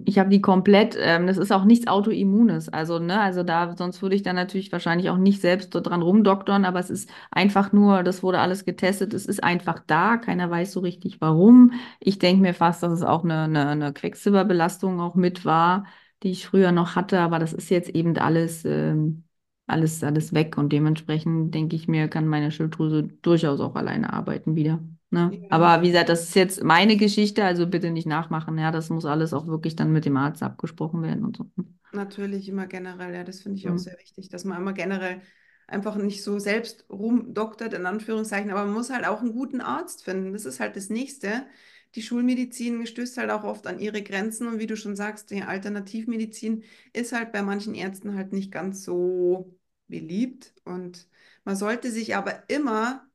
ich 0.05 0.19
hab 0.21 0.31
die 0.31 0.41
komplett, 0.41 0.97
ähm, 1.01 1.27
das 1.27 1.37
ist 1.37 1.51
auch 1.53 1.65
nichts 1.65 1.89
Autoimmunes. 1.89 2.69
Also, 2.69 3.01
ne, 3.01 3.21
also 3.21 3.43
da, 3.43 3.75
sonst 3.77 4.01
würde 4.03 4.15
ich 4.15 4.23
dann 4.23 4.37
natürlich 4.37 4.71
wahrscheinlich 4.71 5.11
auch 5.11 5.17
nicht 5.17 5.41
selbst 5.41 5.71
dran 5.71 6.01
rumdoktern, 6.03 6.65
aber 6.65 6.79
es 6.79 6.91
ist 6.91 7.11
einfach 7.33 7.73
nur, 7.73 8.05
das 8.05 8.23
wurde 8.23 8.39
alles 8.39 8.65
getestet, 8.65 9.15
es 9.15 9.27
ist 9.27 9.43
einfach 9.43 9.81
da, 9.87 10.17
keiner 10.17 10.49
weiß 10.49 10.71
so 10.73 10.81
richtig 10.81 11.21
warum. 11.21 11.73
Ich 11.99 12.19
denke 12.21 12.43
mir 12.43 12.55
fast, 12.55 12.83
dass 12.85 12.93
es 12.93 13.03
auch 13.03 13.25
eine, 13.25 13.43
eine, 13.45 13.69
eine 13.69 13.93
Quecksilberbelastung 13.93 15.01
auch 15.01 15.17
mit 15.17 15.45
war, 15.45 15.87
die 16.23 16.31
ich 16.31 16.47
früher 16.47 16.71
noch 16.71 16.95
hatte, 16.95 17.19
aber 17.21 17.39
das 17.41 17.53
ist 17.53 17.69
jetzt 17.71 17.89
eben 17.91 18.17
alles, 18.17 18.65
ähm, 18.65 19.25
alles, 19.67 20.05
alles 20.05 20.33
weg 20.35 20.57
und 20.57 20.73
dementsprechend 20.73 21.53
denke 21.55 21.75
ich 21.77 21.89
mir, 21.89 22.07
kann 22.09 22.27
meine 22.29 22.51
Schilddrüse 22.53 23.03
durchaus 23.23 23.61
auch 23.61 23.75
alleine 23.75 24.13
arbeiten 24.13 24.55
wieder. 24.55 24.79
Ne? 25.11 25.39
ja, 25.41 25.49
Aber 25.49 25.83
wie 25.83 25.89
gesagt, 25.89 26.09
das 26.11 26.25
ist 26.25 26.35
jetzt 26.35 26.63
meine 26.65 26.97
Geschichte, 26.97 27.45
also 27.45 27.67
bitte 27.67 27.91
nicht 27.91 28.07
nachmachen. 28.07 28.59
Ja, 28.59 28.71
das 28.73 28.91
muss 28.91 29.07
alles 29.07 29.33
auch 29.33 29.47
wirklich 29.47 29.75
dann 29.77 29.93
mit 29.93 30.05
dem 30.05 30.17
Arzt 30.19 30.43
abgesprochen 30.43 31.03
werden 31.03 31.25
und 31.25 31.37
so. 31.39 31.47
natürlich 31.93 32.49
immer 32.49 32.67
generell, 32.67 33.15
ja, 33.15 33.25
das 33.25 33.41
finde 33.43 33.59
ich 33.59 33.69
auch 33.69 33.79
Mhm. 33.79 33.79
sehr 33.79 33.99
wichtig, 33.99 34.29
dass 34.29 34.45
man 34.45 34.59
immer 34.61 34.73
generell 34.73 35.23
einfach 35.67 35.97
nicht 35.97 36.23
so 36.23 36.39
selbst 36.39 36.87
rumdoktert, 36.91 37.75
in 37.75 37.87
Anführungszeichen, 37.87 38.51
aber 38.51 38.65
man 38.65 38.75
muss 38.75 38.91
halt 38.91 39.07
auch 39.07 39.21
einen 39.21 39.33
guten 39.33 39.61
Arzt 39.61 40.05
finden. 40.05 40.33
Das 40.33 40.45
ist 40.45 40.61
halt 40.61 40.77
das 40.77 40.89
Nächste. 40.91 41.47
Die 41.95 42.03
Schulmedizin 42.03 42.87
stößt 42.87 43.17
halt 43.19 43.31
auch 43.31 43.45
oft 43.45 43.67
an 43.67 43.79
ihre 43.79 44.03
Grenzen 44.03 44.47
und 44.49 44.59
wie 44.59 44.67
du 44.67 44.77
schon 44.77 44.97
sagst, 44.97 45.31
die 45.31 45.43
Alternativmedizin 45.43 46.65
ist 46.93 47.13
halt 47.13 47.33
bei 47.33 47.43
manchen 47.43 47.75
Ärzten 47.75 48.15
halt 48.15 48.33
nicht 48.33 48.53
ganz 48.53 48.85
so 48.85 49.55
beliebt 49.89 50.55
und 50.65 51.09
man 51.45 51.57
sollte 51.57 51.91
sich 51.91 52.15
aber 52.17 52.45
immer 52.51 53.08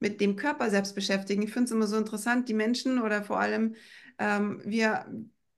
mit 0.00 0.20
dem 0.20 0.36
Körper 0.36 0.70
selbst 0.70 0.94
beschäftigen. 0.94 1.42
Ich 1.42 1.52
finde 1.52 1.66
es 1.66 1.70
immer 1.70 1.86
so 1.86 1.96
interessant, 1.96 2.48
die 2.48 2.54
Menschen 2.54 3.00
oder 3.00 3.22
vor 3.22 3.38
allem 3.40 3.74
ähm, 4.18 4.62
wir, 4.64 5.06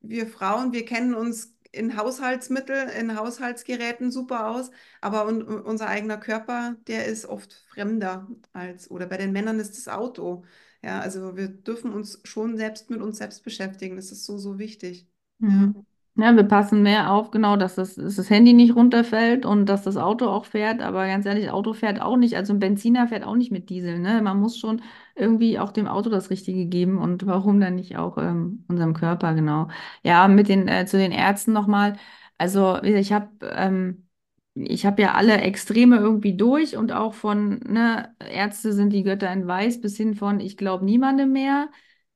wir 0.01 0.27
Frauen, 0.27 0.73
wir 0.73 0.85
kennen 0.85 1.15
uns 1.15 1.55
in 1.73 1.97
Haushaltsmittel, 1.97 2.89
in 3.01 3.17
Haushaltsgeräten 3.17 4.11
super 4.11 4.49
aus, 4.49 4.71
aber 5.01 5.27
un 5.27 5.43
unser 5.43 5.89
eigener 5.89 6.19
Körper, 6.19 6.77
der 6.87 7.07
ist 7.07 7.25
oft 7.25 7.65
fremder 7.73 8.29
als, 8.53 8.91
oder 8.91 9.07
bei 9.07 9.17
den 9.17 9.33
Männern 9.33 9.59
ist 9.59 9.77
das 9.79 9.89
Auto. 9.89 10.45
Ja, 10.83 11.01
also 11.01 11.37
wir 11.37 11.49
dürfen 11.49 11.93
uns 11.93 12.21
schon 12.25 12.57
selbst 12.57 12.91
mit 12.91 13.01
uns 13.01 13.19
selbst 13.19 13.43
beschäftigen. 13.45 13.97
Das 13.97 14.13
ist 14.13 14.25
so, 14.27 14.37
so 14.37 14.59
wichtig. 14.59 15.09
Mhm. 15.39 15.75
Ja, 15.77 15.83
wir 16.15 16.43
passen 16.45 16.83
mehr 16.83 17.11
auf, 17.11 17.31
genau, 17.31 17.57
dass 17.57 17.75
das, 17.77 17.95
dass 17.95 18.17
das 18.17 18.29
Handy 18.29 18.53
nicht 18.53 18.77
runterfällt 18.77 19.47
und 19.47 19.67
dass 19.67 19.83
das 19.83 19.97
Auto 19.97 20.27
auch 20.27 20.45
fährt. 20.45 20.83
Aber 20.83 21.07
ganz 21.07 21.25
ehrlich, 21.25 21.51
Auto 21.51 21.73
fährt 21.73 22.03
auch 22.03 22.17
nicht. 22.17 22.37
Also 22.37 22.53
ein 22.53 22.59
Benziner 22.59 23.09
fährt 23.09 23.25
auch 23.25 23.35
nicht 23.35 23.51
mit 23.51 23.71
Diesel. 23.71 23.99
Ne? 23.99 24.21
Man 24.21 24.39
muss 24.39 24.59
schon 24.59 24.83
irgendwie 25.15 25.59
auch 25.59 25.73
dem 25.73 25.87
Auto 25.89 26.11
das 26.11 26.29
Richtige 26.31 26.67
geben. 26.67 26.99
Und 26.99 27.27
warum 27.27 27.61
dann 27.61 27.77
nicht 27.77 27.97
auch 27.97 28.19
ähm, 28.19 28.65
unserem 28.69 28.93
Körper, 28.95 29.35
genau. 29.35 29.69
Ja, 30.03 30.29
mit 30.29 30.49
den, 30.49 30.69
äh, 30.69 30.85
zu 30.87 30.99
den 30.99 31.13
Ärzten 31.13 31.53
nochmal. 31.53 31.97
Also, 32.39 32.83
ich 32.83 33.13
habe 33.13 33.29
ähm, 33.51 34.07
ich 34.55 34.85
hab 34.85 34.99
ja 34.99 35.15
alle 35.15 35.41
Extreme 35.41 35.97
irgendwie 35.97 36.37
durch 36.37 36.77
und 36.77 36.93
auch 36.93 37.15
von, 37.15 37.59
ne, 37.61 38.15
Ärzte 38.21 38.73
sind 38.75 38.91
die 38.91 39.03
Götter 39.03 39.33
in 39.33 39.47
Weiß 39.47 39.81
bis 39.81 39.97
hin 39.97 40.15
von, 40.15 40.41
ich 40.41 40.57
glaube 40.59 40.85
niemandem 40.85 41.33
mehr. 41.33 41.71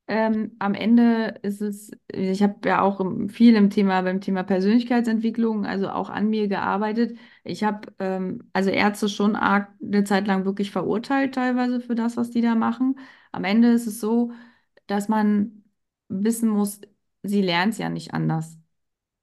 Ähm, 0.09 0.55
am 0.61 0.75
Ende 0.75 1.39
ist 1.43 1.61
es, 1.61 1.91
ich 2.13 2.43
habe 2.43 2.69
ja 2.69 2.81
auch 2.83 3.01
viel 3.29 3.57
im 3.57 3.71
Thema, 3.71 4.03
beim 4.03 4.21
Thema 4.21 4.45
Persönlichkeitsentwicklung, 4.45 5.67
also 5.67 5.89
auch 5.89 6.11
an 6.11 6.29
mir 6.31 6.47
gearbeitet. 6.49 7.19
Ich 7.43 7.65
habe 7.65 7.93
ähm, 7.99 8.49
also 8.53 8.71
Ärzte 8.71 9.09
schon 9.09 9.35
arg 9.35 9.69
eine 9.83 10.05
Zeit 10.05 10.27
lang 10.29 10.45
wirklich 10.45 10.71
verurteilt, 10.71 11.35
teilweise 11.35 11.81
für 11.81 11.97
das, 11.97 12.17
was 12.17 12.31
die 12.31 12.41
da 12.41 12.55
machen. 12.55 12.99
Am 13.33 13.43
Ende 13.45 13.69
ist 13.73 13.87
es 13.89 14.01
so, 14.01 14.33
dass 14.87 15.09
man 15.09 15.65
wissen 16.09 16.49
muss, 16.51 16.81
sie 17.23 17.43
lernt 17.43 17.73
es 17.75 17.79
ja 17.79 17.89
nicht 17.89 18.15
anders. 18.15 18.59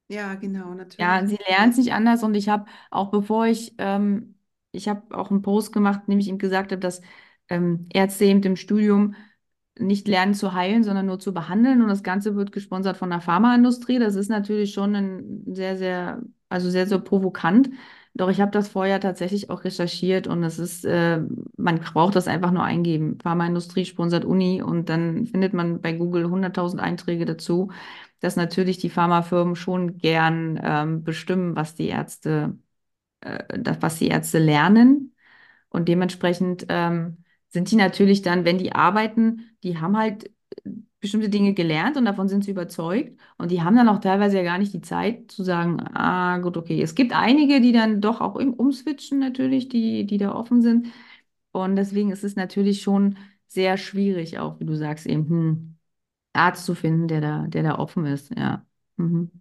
ja, 0.08 0.36
genau, 0.36 0.74
natürlich. 0.74 1.00
Ja, 1.00 1.26
sie 1.26 1.38
lernt 1.48 1.72
es 1.74 1.78
nicht 1.80 1.94
anders 1.94 2.24
und 2.24 2.36
ich 2.36 2.50
habe 2.50 2.66
auch 2.92 3.10
bevor 3.12 3.48
ich, 3.48 3.74
ähm, 3.80 4.36
ich 4.72 4.88
habe 4.88 5.16
auch 5.18 5.32
einen 5.32 5.42
Post 5.42 5.74
gemacht, 5.74 6.02
in 6.08 6.12
dem 6.12 6.20
ich 6.20 6.28
ihm 6.28 6.38
gesagt 6.38 6.72
habe, 6.72 6.80
dass 6.80 7.02
ähm, 7.50 7.88
Ärzte 7.94 8.26
eben 8.26 8.42
im 8.44 8.56
Studium 8.56 9.16
nicht 9.80 10.08
lernen 10.08 10.34
zu 10.34 10.54
heilen, 10.54 10.84
sondern 10.84 11.06
nur 11.08 11.20
zu 11.20 11.34
behandeln. 11.34 11.82
Und 11.82 11.88
das 11.90 12.04
Ganze 12.04 12.36
wird 12.36 12.52
gesponsert 12.52 12.98
von 12.98 13.10
der 13.10 13.22
Pharmaindustrie. 13.22 14.00
Das 14.00 14.16
ist 14.16 14.30
natürlich 14.30 14.74
schon 14.74 14.96
ein 14.96 15.44
sehr, 15.48 15.78
sehr, 15.78 16.22
also 16.50 16.70
sehr, 16.70 16.88
sehr 16.88 17.00
provokant. 17.00 17.70
Doch 18.16 18.30
ich 18.30 18.42
habe 18.42 18.52
das 18.52 18.68
vorher 18.68 19.00
tatsächlich 19.00 19.50
auch 19.50 19.64
recherchiert 19.64 20.28
und 20.28 20.44
es 20.44 20.60
ist, 20.60 20.86
äh, 20.86 21.20
man 21.58 21.80
braucht 21.80 22.16
das 22.16 22.28
einfach 22.28 22.52
nur 22.52 22.64
eingeben. 22.64 23.18
Pharmaindustrie 23.22 23.86
sponsert 23.86 24.24
Uni 24.24 24.62
und 24.62 24.90
dann 24.90 25.26
findet 25.26 25.54
man 25.54 25.82
bei 25.82 25.94
Google 25.94 26.28
100.000 26.28 26.80
Einträge 26.80 27.26
dazu, 27.26 27.72
dass 28.20 28.36
natürlich 28.36 28.78
die 28.78 28.92
Pharmafirmen 28.92 29.56
schon 29.56 29.98
gern 29.98 30.60
ähm, 30.64 31.04
bestimmen, 31.04 31.56
was 31.56 31.74
die 31.74 31.88
Ärzte, 31.88 32.56
äh, 33.22 33.60
das, 33.60 33.78
was 33.82 33.98
die 34.00 34.10
Ärzte 34.10 34.40
lernen. 34.40 35.16
Und 35.70 35.90
dementsprechend 35.90 36.68
ähm, 36.70 37.23
sind 37.54 37.72
die 37.72 37.76
natürlich 37.78 38.22
dann, 38.22 38.46
wenn 38.46 38.58
die 38.58 38.74
arbeiten, 38.74 39.52
die 39.64 39.78
haben 39.80 39.98
halt 39.98 40.26
äh, 40.66 40.72
bestimmte 41.00 41.30
Dinge 41.30 41.54
gelernt 41.54 41.98
und 41.98 42.06
davon 42.06 42.28
sind 42.30 42.44
sie 42.46 42.52
überzeugt. 42.52 43.20
Und 43.38 43.52
die 43.52 43.62
haben 43.62 43.76
dann 43.76 43.90
auch 43.90 44.00
teilweise 44.00 44.38
ja 44.38 44.44
gar 44.44 44.58
nicht 44.58 44.74
die 44.74 44.82
Zeit 44.82 45.32
zu 45.32 45.44
sagen, 45.44 45.80
ah, 45.94 46.38
gut, 46.40 46.58
okay. 46.58 46.82
Es 46.82 46.96
gibt 46.96 47.14
einige, 47.14 47.62
die 47.62 47.72
dann 47.74 48.02
doch 48.02 48.22
auch 48.22 48.38
im 48.38 48.54
umswitchen 48.54 49.20
natürlich, 49.20 49.70
die, 49.70 50.06
die 50.06 50.18
da 50.18 50.34
offen 50.36 50.62
sind. 50.62 50.88
Und 51.52 51.76
deswegen 51.76 52.12
ist 52.12 52.24
es 52.24 52.36
natürlich 52.36 52.82
schon 52.82 53.18
sehr 53.48 53.78
schwierig, 53.78 54.40
auch 54.40 54.60
wie 54.60 54.66
du 54.66 54.76
sagst, 54.76 55.06
eben 55.06 55.26
einen 55.28 55.80
Arzt 56.34 56.66
zu 56.66 56.76
finden, 56.76 57.08
der 57.08 57.22
da, 57.22 57.48
der 57.48 57.64
da 57.64 57.80
offen 57.80 58.06
ist. 58.06 58.32
Ja. 58.38 58.66
Mhm. 58.98 59.32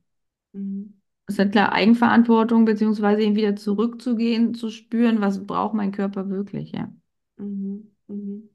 Mhm. 0.53 1.01
Es 1.27 1.35
ist 1.35 1.39
halt 1.39 1.53
klar, 1.53 1.73
Eigenverantwortung, 1.73 2.65
beziehungsweise 2.65 3.23
eben 3.23 3.37
wieder 3.37 3.57
zurückzugehen, 3.57 4.55
zu 4.55 4.71
spüren, 4.71 5.21
was 5.21 5.47
braucht 5.47 5.75
mein 5.75 5.93
Körper 5.93 6.29
wirklich, 6.29 6.73
ja. 6.73 6.93
Mhm. 7.37 7.92
Mhm. 8.09 8.49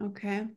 Okay. 0.00 0.48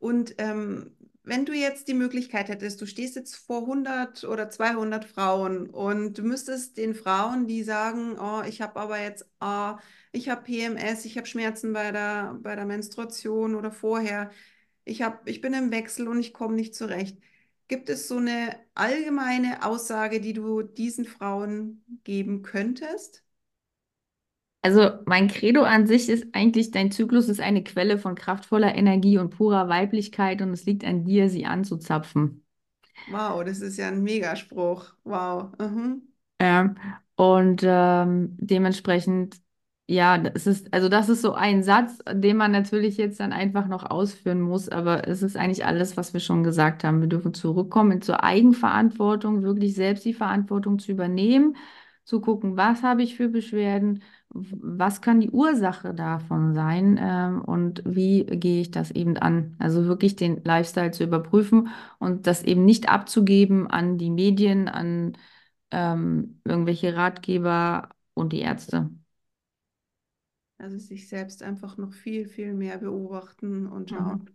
Und 0.00 0.34
ähm, 0.38 0.96
wenn 1.22 1.44
du 1.44 1.52
jetzt 1.52 1.88
die 1.88 1.94
Möglichkeit 1.94 2.48
hättest, 2.48 2.80
du 2.80 2.86
stehst 2.86 3.16
jetzt 3.16 3.36
vor 3.36 3.66
100 3.66 4.24
oder 4.24 4.48
200 4.50 5.04
Frauen 5.04 5.68
und 5.70 6.18
du 6.18 6.22
müsstest 6.22 6.76
den 6.76 6.94
Frauen, 6.94 7.46
die 7.46 7.62
sagen, 7.62 8.18
oh, 8.18 8.42
ich 8.46 8.60
habe 8.62 8.80
aber 8.80 8.98
jetzt, 9.00 9.26
ah, 9.40 9.78
ich 10.12 10.28
habe 10.28 10.42
PMS, 10.42 11.04
ich 11.04 11.16
habe 11.16 11.26
Schmerzen 11.26 11.72
bei 11.72 11.92
der, 11.92 12.38
bei 12.42 12.56
der 12.56 12.64
Menstruation 12.66 13.54
oder 13.54 13.70
vorher, 13.72 14.30
ich 14.84 15.02
hab, 15.02 15.28
ich 15.28 15.40
bin 15.40 15.52
im 15.54 15.70
Wechsel 15.70 16.08
und 16.08 16.18
ich 16.20 16.32
komme 16.32 16.54
nicht 16.56 16.74
zurecht. 16.74 17.18
Gibt 17.68 17.90
es 17.90 18.08
so 18.08 18.16
eine 18.16 18.56
allgemeine 18.74 19.64
Aussage, 19.66 20.20
die 20.20 20.32
du 20.32 20.62
diesen 20.62 21.04
Frauen 21.04 21.84
geben 22.04 22.42
könntest? 22.42 23.22
Also 24.62 24.90
mein 25.06 25.28
Credo 25.28 25.62
an 25.62 25.86
sich 25.86 26.08
ist 26.08 26.26
eigentlich, 26.34 26.70
dein 26.70 26.90
Zyklus 26.92 27.28
ist 27.28 27.40
eine 27.40 27.64
Quelle 27.64 27.98
von 27.98 28.14
kraftvoller 28.14 28.74
Energie 28.74 29.18
und 29.18 29.30
purer 29.30 29.68
Weiblichkeit 29.68 30.42
und 30.42 30.52
es 30.52 30.64
liegt 30.66 30.84
an 30.84 31.04
dir, 31.04 31.28
sie 31.30 31.46
anzuzapfen. 31.46 32.44
Wow, 33.06 33.42
das 33.44 33.60
ist 33.60 33.76
ja 33.78 33.88
ein 33.88 34.02
Megaspruch. 34.04 34.94
Wow. 35.04 35.52
Mhm. 35.58 36.02
Ja, 36.40 36.74
und 37.16 37.62
ähm, 37.64 38.36
dementsprechend, 38.38 39.40
ja, 39.88 40.18
das 40.18 40.46
ist, 40.46 40.72
also 40.72 40.88
das 40.88 41.08
ist 41.08 41.22
so 41.22 41.32
ein 41.34 41.62
Satz, 41.64 41.98
den 42.12 42.36
man 42.36 42.52
natürlich 42.52 42.96
jetzt 42.96 43.18
dann 43.18 43.32
einfach 43.32 43.66
noch 43.66 43.84
ausführen 43.90 44.40
muss, 44.40 44.68
aber 44.68 45.08
es 45.08 45.22
ist 45.22 45.36
eigentlich 45.36 45.64
alles, 45.66 45.96
was 45.96 46.12
wir 46.12 46.20
schon 46.20 46.44
gesagt 46.44 46.84
haben. 46.84 47.00
Wir 47.00 47.08
dürfen 47.08 47.34
zurückkommen 47.34 48.02
zur 48.02 48.22
Eigenverantwortung, 48.22 49.42
wirklich 49.42 49.74
selbst 49.74 50.04
die 50.04 50.14
Verantwortung 50.14 50.78
zu 50.78 50.92
übernehmen, 50.92 51.56
zu 52.04 52.20
gucken, 52.20 52.56
was 52.56 52.82
habe 52.82 53.02
ich 53.02 53.16
für 53.16 53.28
Beschwerden, 53.28 54.02
was 54.30 55.00
kann 55.00 55.20
die 55.20 55.30
Ursache 55.30 55.94
davon 55.94 56.54
sein, 56.54 56.98
ähm, 57.00 57.42
und 57.42 57.82
wie 57.86 58.24
gehe 58.26 58.60
ich 58.62 58.70
das 58.70 58.90
eben 58.90 59.16
an? 59.16 59.56
Also 59.58 59.86
wirklich 59.86 60.16
den 60.16 60.42
Lifestyle 60.44 60.90
zu 60.92 61.04
überprüfen 61.04 61.68
und 61.98 62.26
das 62.26 62.42
eben 62.44 62.64
nicht 62.64 62.88
abzugeben 62.88 63.66
an 63.68 63.98
die 63.98 64.10
Medien, 64.10 64.68
an 64.68 65.16
ähm, 65.70 66.40
irgendwelche 66.44 66.96
Ratgeber 66.96 67.90
und 68.14 68.32
die 68.32 68.40
Ärzte. 68.40 68.90
Also 70.58 70.78
sich 70.78 71.08
selbst 71.08 71.42
einfach 71.42 71.76
noch 71.76 71.92
viel, 71.92 72.26
viel 72.28 72.52
mehr 72.54 72.78
beobachten 72.78 73.66
und 73.66 73.90
Mhm. 73.90 73.90
schauen. 73.90 74.30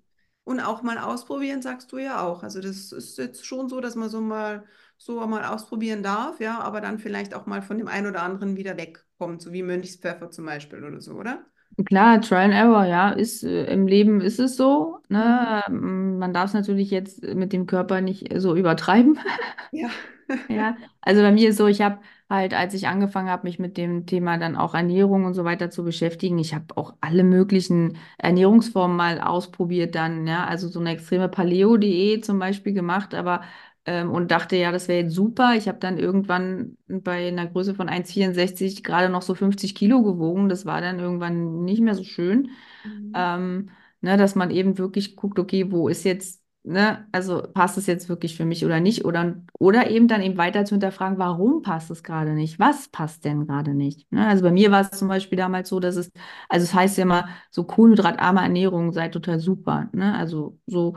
Und 0.45 0.59
auch 0.59 0.81
mal 0.83 0.97
ausprobieren, 0.97 1.61
sagst 1.61 1.91
du 1.91 1.97
ja 1.97 2.21
auch. 2.21 2.43
Also 2.43 2.61
das 2.61 2.91
ist 2.91 3.17
jetzt 3.17 3.45
schon 3.45 3.69
so, 3.69 3.79
dass 3.81 3.95
man 3.95 4.09
so 4.09 4.21
mal 4.21 4.65
so 4.97 5.25
mal 5.27 5.43
ausprobieren 5.45 6.03
darf, 6.03 6.39
ja, 6.39 6.59
aber 6.59 6.81
dann 6.81 6.99
vielleicht 6.99 7.33
auch 7.33 7.45
mal 7.45 7.61
von 7.61 7.77
dem 7.77 7.87
einen 7.87 8.07
oder 8.07 8.23
anderen 8.23 8.55
wieder 8.57 8.77
wegkommt, 8.77 9.41
so 9.41 9.51
wie 9.53 9.63
Mönchspfeffer 9.63 10.31
zum 10.31 10.45
Beispiel 10.45 10.83
oder 10.83 11.01
so, 11.01 11.13
oder? 11.13 11.45
Klar, 11.85 12.21
Trial 12.21 12.45
and 12.45 12.53
Error, 12.53 12.85
ja, 12.85 13.09
ist 13.09 13.43
äh, 13.43 13.65
im 13.73 13.87
Leben 13.87 14.21
ist 14.21 14.39
es 14.39 14.55
so, 14.57 14.99
Mhm. 15.17 15.47
ne? 15.49 15.63
Ähm, 15.67 16.19
Man 16.19 16.31
darf 16.31 16.45
es 16.49 16.53
natürlich 16.53 16.91
jetzt 16.91 17.23
mit 17.23 17.51
dem 17.51 17.65
Körper 17.65 17.99
nicht 18.01 18.27
so 18.39 18.55
übertreiben. 18.55 19.19
Ja. 19.71 19.89
Ja, 20.49 20.77
also 21.01 21.21
bei 21.21 21.31
mir 21.31 21.49
ist 21.49 21.57
so, 21.57 21.67
ich 21.67 21.81
habe 21.81 21.99
halt, 22.29 22.53
als 22.53 22.73
ich 22.73 22.87
angefangen 22.87 23.29
habe, 23.29 23.43
mich 23.47 23.59
mit 23.59 23.77
dem 23.77 24.05
Thema 24.05 24.37
dann 24.37 24.55
auch 24.57 24.75
Ernährung 24.75 25.23
und 25.25 25.33
so 25.33 25.45
weiter 25.45 25.69
zu 25.69 25.83
beschäftigen, 25.83 26.37
ich 26.37 26.53
habe 26.53 26.65
auch 26.77 26.95
alle 27.01 27.23
möglichen 27.23 27.97
Ernährungsformen 28.17 28.95
mal 28.95 29.21
ausprobiert 29.21 29.95
dann, 29.95 30.27
ja, 30.27 30.45
also 30.45 30.67
so 30.67 30.79
eine 30.79 30.91
extreme 30.91 31.29
Paleo-Diät 31.29 32.25
zum 32.25 32.39
Beispiel 32.39 32.73
gemacht, 32.73 33.15
aber 33.15 33.41
ähm, 33.85 34.11
und 34.11 34.31
dachte, 34.31 34.55
ja, 34.55 34.71
das 34.71 34.87
wäre 34.87 35.03
jetzt 35.03 35.13
super. 35.13 35.55
Ich 35.55 35.67
habe 35.67 35.79
dann 35.79 35.97
irgendwann 35.97 36.77
bei 36.87 37.27
einer 37.27 37.47
Größe 37.47 37.75
von 37.75 37.89
1,64 37.89 38.83
gerade 38.83 39.09
noch 39.09 39.21
so 39.21 39.35
50 39.35 39.75
Kilo 39.75 40.03
gewogen. 40.03 40.49
Das 40.49 40.65
war 40.65 40.81
dann 40.81 40.99
irgendwann 40.99 41.63
nicht 41.63 41.81
mehr 41.81 41.95
so 41.95 42.03
schön. 42.03 42.49
Mhm. 42.85 43.11
Ähm, 43.15 43.69
ne, 44.01 44.17
dass 44.17 44.35
man 44.35 44.51
eben 44.51 44.77
wirklich 44.77 45.15
guckt, 45.15 45.37
okay, 45.39 45.71
wo 45.71 45.89
ist 45.89 46.05
jetzt, 46.05 46.41
ne, 46.63 47.07
also 47.11 47.41
passt 47.53 47.77
es 47.77 47.87
jetzt 47.87 48.07
wirklich 48.07 48.37
für 48.37 48.45
mich 48.45 48.63
oder 48.65 48.79
nicht? 48.79 49.03
Oder, 49.03 49.35
oder 49.59 49.89
eben 49.89 50.07
dann 50.07 50.21
eben 50.21 50.37
weiter 50.37 50.63
zu 50.63 50.75
hinterfragen, 50.75 51.17
warum 51.17 51.61
passt 51.61 51.91
es 51.91 52.03
gerade 52.03 52.33
nicht? 52.33 52.59
Was 52.59 52.87
passt 52.87 53.25
denn 53.25 53.47
gerade 53.47 53.73
nicht? 53.73 54.09
Ne? 54.13 54.25
Also 54.27 54.43
bei 54.43 54.51
mir 54.51 54.71
war 54.71 54.81
es 54.81 54.91
zum 54.91 55.09
Beispiel 55.09 55.37
damals 55.37 55.67
so, 55.69 55.81
dass 55.81 55.97
es, 55.97 56.09
also 56.47 56.63
es 56.63 56.73
heißt 56.73 56.97
ja 56.97 57.03
immer, 57.03 57.27
so 57.51 57.65
kohlenhydratarme 57.65 58.41
Ernährung 58.41 58.93
sei 58.93 59.09
total 59.09 59.39
super, 59.39 59.89
ne? 59.93 60.15
Also 60.15 60.57
so, 60.67 60.95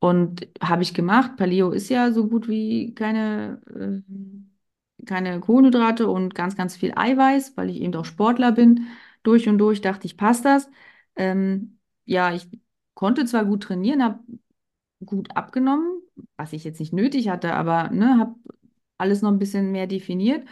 und 0.00 0.48
habe 0.62 0.82
ich 0.82 0.94
gemacht. 0.94 1.36
Paleo 1.36 1.70
ist 1.70 1.88
ja 1.88 2.12
so 2.12 2.28
gut 2.28 2.48
wie 2.48 2.94
keine, 2.94 3.60
äh, 3.74 5.04
keine 5.06 5.40
Kohlenhydrate 5.40 6.08
und 6.08 6.34
ganz, 6.34 6.56
ganz 6.56 6.76
viel 6.76 6.92
Eiweiß, 6.96 7.56
weil 7.56 7.70
ich 7.70 7.80
eben 7.80 7.94
auch 7.94 8.04
Sportler 8.04 8.52
bin. 8.52 8.86
Durch 9.22 9.48
und 9.48 9.58
durch 9.58 9.80
dachte 9.80 10.06
ich, 10.06 10.16
passt 10.16 10.44
das. 10.44 10.68
Ähm, 11.16 11.78
ja, 12.04 12.32
ich 12.34 12.48
konnte 12.94 13.24
zwar 13.26 13.44
gut 13.44 13.64
trainieren, 13.64 14.02
habe 14.02 14.20
gut 15.04 15.36
abgenommen, 15.36 16.02
was 16.36 16.52
ich 16.52 16.64
jetzt 16.64 16.80
nicht 16.80 16.92
nötig 16.92 17.28
hatte, 17.28 17.54
aber 17.54 17.90
ne, 17.90 18.18
habe 18.18 18.36
alles 18.98 19.22
noch 19.22 19.30
ein 19.30 19.38
bisschen 19.38 19.72
mehr 19.72 19.86
definiert. 19.86 20.46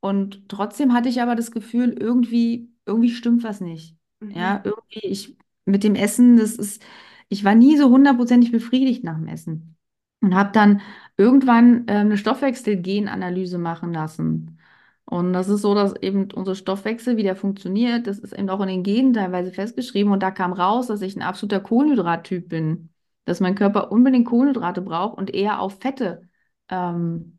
Und 0.00 0.48
trotzdem 0.48 0.92
hatte 0.92 1.08
ich 1.08 1.22
aber 1.22 1.34
das 1.36 1.50
Gefühl, 1.50 1.92
irgendwie, 1.98 2.70
irgendwie 2.86 3.10
stimmt 3.10 3.44
was 3.44 3.60
nicht. 3.60 3.96
Mhm. 4.20 4.32
Ja, 4.32 4.62
irgendwie, 4.64 5.00
ich 5.06 5.36
mit 5.64 5.84
dem 5.84 5.94
Essen, 5.94 6.36
das 6.36 6.56
ist, 6.56 6.84
ich 7.28 7.44
war 7.44 7.54
nie 7.54 7.76
so 7.76 7.90
hundertprozentig 7.90 8.52
befriedigt 8.52 9.04
nach 9.04 9.16
dem 9.16 9.28
Essen. 9.28 9.76
Und 10.20 10.34
habe 10.34 10.52
dann 10.52 10.80
irgendwann 11.16 11.86
äh, 11.88 11.92
eine 11.92 12.16
Stoffwechselgenanalyse 12.16 13.58
machen 13.58 13.92
lassen. 13.92 14.58
Und 15.04 15.32
das 15.34 15.48
ist 15.48 15.60
so, 15.60 15.74
dass 15.74 15.94
eben 15.96 16.30
unser 16.32 16.54
Stoffwechsel, 16.54 17.16
wie 17.16 17.22
der 17.22 17.36
funktioniert, 17.36 18.06
das 18.06 18.18
ist 18.18 18.32
eben 18.32 18.48
auch 18.48 18.60
in 18.60 18.68
den 18.68 18.82
Genen 18.82 19.12
teilweise 19.12 19.52
festgeschrieben. 19.52 20.12
Und 20.12 20.22
da 20.22 20.30
kam 20.30 20.52
raus, 20.52 20.86
dass 20.86 21.02
ich 21.02 21.14
ein 21.16 21.22
absoluter 21.22 21.60
Kohlenhydrattyp 21.60 22.48
bin. 22.48 22.90
Dass 23.26 23.40
mein 23.40 23.54
Körper 23.54 23.92
unbedingt 23.92 24.26
Kohlenhydrate 24.26 24.82
braucht 24.82 25.18
und 25.18 25.34
eher 25.34 25.60
auf 25.60 25.80
Fette 25.80 26.28
ähm, 26.68 27.38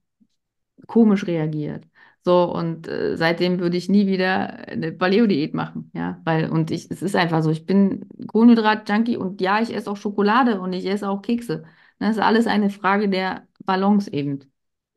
komisch 0.88 1.27
reagiert. 1.27 1.86
So, 2.26 2.51
und 2.51 2.88
äh, 2.88 3.15
seitdem 3.17 3.59
würde 3.59 3.78
ich 3.78 3.88
nie 3.88 4.07
wieder 4.07 4.67
eine 4.67 4.91
Paleo-Diät 4.91 5.53
machen, 5.53 5.91
ja, 5.93 6.19
weil, 6.26 6.49
und 6.49 6.71
ich, 6.71 6.89
es 6.89 7.03
ist 7.03 7.15
einfach 7.15 7.43
so, 7.43 7.51
ich 7.51 7.67
bin 7.67 8.07
Kohlenhydrat-Junkie 8.28 9.17
und 9.17 9.41
ja, 9.41 9.61
ich 9.61 9.73
esse 9.76 9.91
auch 9.91 9.97
Schokolade 9.97 10.59
und 10.59 10.73
ich 10.73 10.86
esse 10.88 11.07
auch 11.07 11.21
Kekse. 11.21 11.65
Das 11.99 12.17
ist 12.17 12.21
alles 12.23 12.47
eine 12.47 12.71
Frage 12.71 13.09
der 13.09 13.47
Balance 13.65 14.11
eben. 14.11 14.39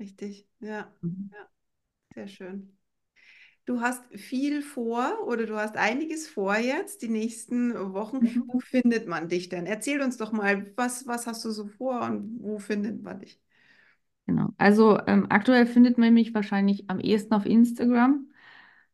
Richtig. 0.01 0.47
Ja. 0.61 0.93
Mhm. 1.03 1.31
Ja. 1.33 1.49
Sehr 2.15 2.29
schön. 2.29 2.79
Du 3.67 3.81
hast 3.83 4.05
viel 4.19 4.63
vor 4.63 5.27
oder 5.27 5.47
du 5.47 5.57
hast 5.57 5.77
einiges 5.77 6.29
vor 6.29 6.57
jetzt, 6.59 7.03
die 7.03 7.09
nächsten 7.09 7.75
Wochen. 7.95 8.23
Wo 8.47 8.61
Mhm. 8.61 8.61
findet 8.61 9.09
man 9.09 9.29
dich 9.29 9.49
denn? 9.51 9.67
Erzähl 9.67 10.03
uns 10.03 10.17
doch 10.19 10.33
mal, 10.33 10.73
was, 10.77 11.07
was 11.07 11.27
hast 11.27 11.45
du 11.45 11.51
so 11.53 11.69
vor 11.69 12.03
und 12.03 12.39
wo 12.43 12.59
findet 12.59 13.03
man 13.03 13.21
dich? 13.21 13.41
Genau. 14.29 14.51
Also 14.59 14.99
ähm, 15.07 15.27
aktuell 15.31 15.65
findet 15.65 15.97
man 15.97 16.13
mich 16.13 16.35
wahrscheinlich 16.35 16.85
am 16.91 17.01
ehesten 17.01 17.33
auf 17.33 17.47
Instagram. 17.47 18.27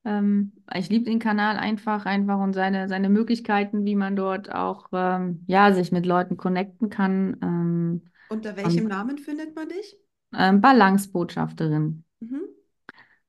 Ähm, 0.05 0.53
ich 0.73 0.89
liebe 0.89 1.07
den 1.07 1.19
Kanal 1.19 1.57
einfach, 1.57 2.07
einfach 2.07 2.39
und 2.39 2.53
seine, 2.53 2.89
seine 2.89 3.09
Möglichkeiten, 3.09 3.85
wie 3.85 3.97
man 3.97 4.15
dort 4.15 4.55
auch 4.55 4.87
ähm, 4.93 5.43
ja, 5.49 5.73
sich 5.73 5.91
mit 5.91 6.07
Leuten 6.07 6.37
connecten 6.37 6.89
kann. 6.89 7.37
Ähm, 7.43 8.03
Unter 8.29 8.57
welchem 8.57 8.85
und 8.85 8.91
Namen 8.91 9.19
findet 9.19 9.57
man 9.57 9.69
dich? 9.69 9.97
ähm, 10.39 10.61
Balance-Botschafterin. 10.61 12.05
Mhm. 12.21 12.43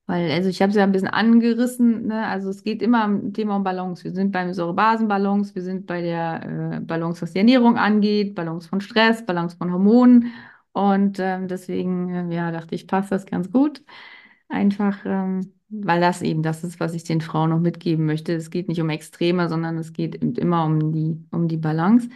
Weil, 0.06 0.30
also 0.30 0.48
ich 0.48 0.62
habe 0.62 0.70
es 0.70 0.76
ja 0.76 0.84
ein 0.84 0.92
bisschen 0.92 1.08
angerissen, 1.08 2.06
ne? 2.06 2.24
Also 2.28 2.50
es 2.50 2.62
geht 2.62 2.80
immer 2.80 3.02
am 3.02 3.32
Thema 3.32 3.56
um 3.56 3.64
Balance. 3.64 4.04
Wir 4.04 4.12
sind 4.12 4.30
beim 4.30 4.52
Säurebasenbalance, 4.52 5.56
wir 5.56 5.62
sind 5.62 5.86
bei 5.86 6.00
der 6.00 6.76
äh, 6.76 6.80
Balance, 6.80 7.22
was 7.22 7.32
die 7.32 7.38
Ernährung 7.38 7.76
angeht, 7.76 8.36
Balance 8.36 8.68
von 8.68 8.80
Stress, 8.80 9.26
Balance 9.26 9.56
von 9.56 9.72
Hormonen. 9.72 10.32
Und 10.76 11.18
ähm, 11.20 11.48
deswegen, 11.48 12.30
äh, 12.30 12.34
ja, 12.34 12.50
dachte 12.52 12.74
ich, 12.74 12.86
passt 12.86 13.10
das 13.10 13.24
ganz 13.24 13.50
gut. 13.50 13.82
Einfach, 14.48 14.98
ähm, 15.06 15.54
weil 15.70 16.02
das 16.02 16.20
eben 16.20 16.42
das 16.42 16.64
ist, 16.64 16.80
was 16.80 16.92
ich 16.92 17.02
den 17.04 17.22
Frauen 17.22 17.48
noch 17.50 17.60
mitgeben 17.60 18.04
möchte. 18.04 18.34
Es 18.34 18.50
geht 18.50 18.68
nicht 18.68 18.80
um 18.82 18.90
Extreme, 18.90 19.48
sondern 19.48 19.78
es 19.78 19.94
geht 19.94 20.16
immer 20.38 20.66
um 20.66 20.92
die, 20.92 21.16
um 21.30 21.48
die 21.48 21.56
Balance. 21.56 22.10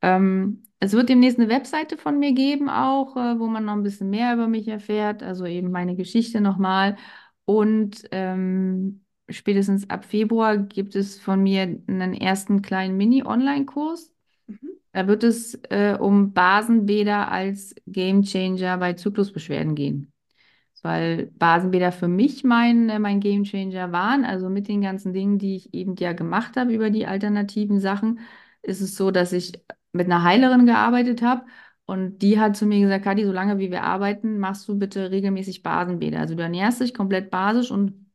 Ähm, 0.00 0.62
es 0.80 0.92
wird 0.94 1.10
demnächst 1.10 1.38
eine 1.38 1.50
Webseite 1.50 1.98
von 1.98 2.18
mir 2.18 2.32
geben, 2.32 2.70
auch, 2.70 3.16
äh, 3.18 3.38
wo 3.38 3.48
man 3.48 3.66
noch 3.66 3.74
ein 3.74 3.82
bisschen 3.82 4.08
mehr 4.10 4.32
über 4.34 4.48
mich 4.48 4.66
erfährt, 4.68 5.22
also 5.22 5.44
eben 5.44 5.70
meine 5.70 5.94
Geschichte 5.94 6.40
nochmal. 6.40 6.96
Und 7.44 8.08
ähm, 8.12 9.04
spätestens 9.28 9.90
ab 9.90 10.06
Februar 10.06 10.56
gibt 10.56 10.96
es 10.96 11.20
von 11.20 11.42
mir 11.42 11.62
einen 11.86 12.14
ersten 12.14 12.62
kleinen 12.62 12.96
Mini-Online-Kurs. 12.96 14.15
Da 14.96 15.06
wird 15.06 15.24
es 15.24 15.52
äh, 15.68 15.94
um 16.00 16.32
Basenbäder 16.32 17.30
als 17.30 17.74
Gamechanger 17.86 18.78
bei 18.78 18.94
Zyklusbeschwerden 18.94 19.74
gehen. 19.74 20.10
Weil 20.80 21.26
Basenbäder 21.34 21.92
für 21.92 22.08
mich 22.08 22.44
mein, 22.44 22.88
äh, 22.88 22.98
mein 22.98 23.20
Gamechanger 23.20 23.92
waren. 23.92 24.24
Also 24.24 24.48
mit 24.48 24.68
den 24.68 24.80
ganzen 24.80 25.12
Dingen, 25.12 25.38
die 25.38 25.56
ich 25.56 25.74
eben 25.74 25.96
ja 25.96 26.14
gemacht 26.14 26.56
habe 26.56 26.72
über 26.72 26.88
die 26.88 27.06
alternativen 27.06 27.78
Sachen, 27.78 28.20
ist 28.62 28.80
es 28.80 28.96
so, 28.96 29.10
dass 29.10 29.34
ich 29.34 29.52
mit 29.92 30.06
einer 30.06 30.22
Heilerin 30.22 30.64
gearbeitet 30.64 31.20
habe. 31.20 31.44
Und 31.84 32.22
die 32.22 32.40
hat 32.40 32.56
zu 32.56 32.64
mir 32.64 32.80
gesagt, 32.80 33.04
Kathi, 33.04 33.26
solange 33.26 33.58
wie 33.58 33.70
wir 33.70 33.82
arbeiten, 33.82 34.38
machst 34.38 34.66
du 34.66 34.78
bitte 34.78 35.10
regelmäßig 35.10 35.62
Basenbäder. 35.62 36.20
Also 36.20 36.36
du 36.36 36.42
ernährst 36.42 36.80
dich 36.80 36.94
komplett 36.94 37.28
basisch 37.28 37.70
und 37.70 38.06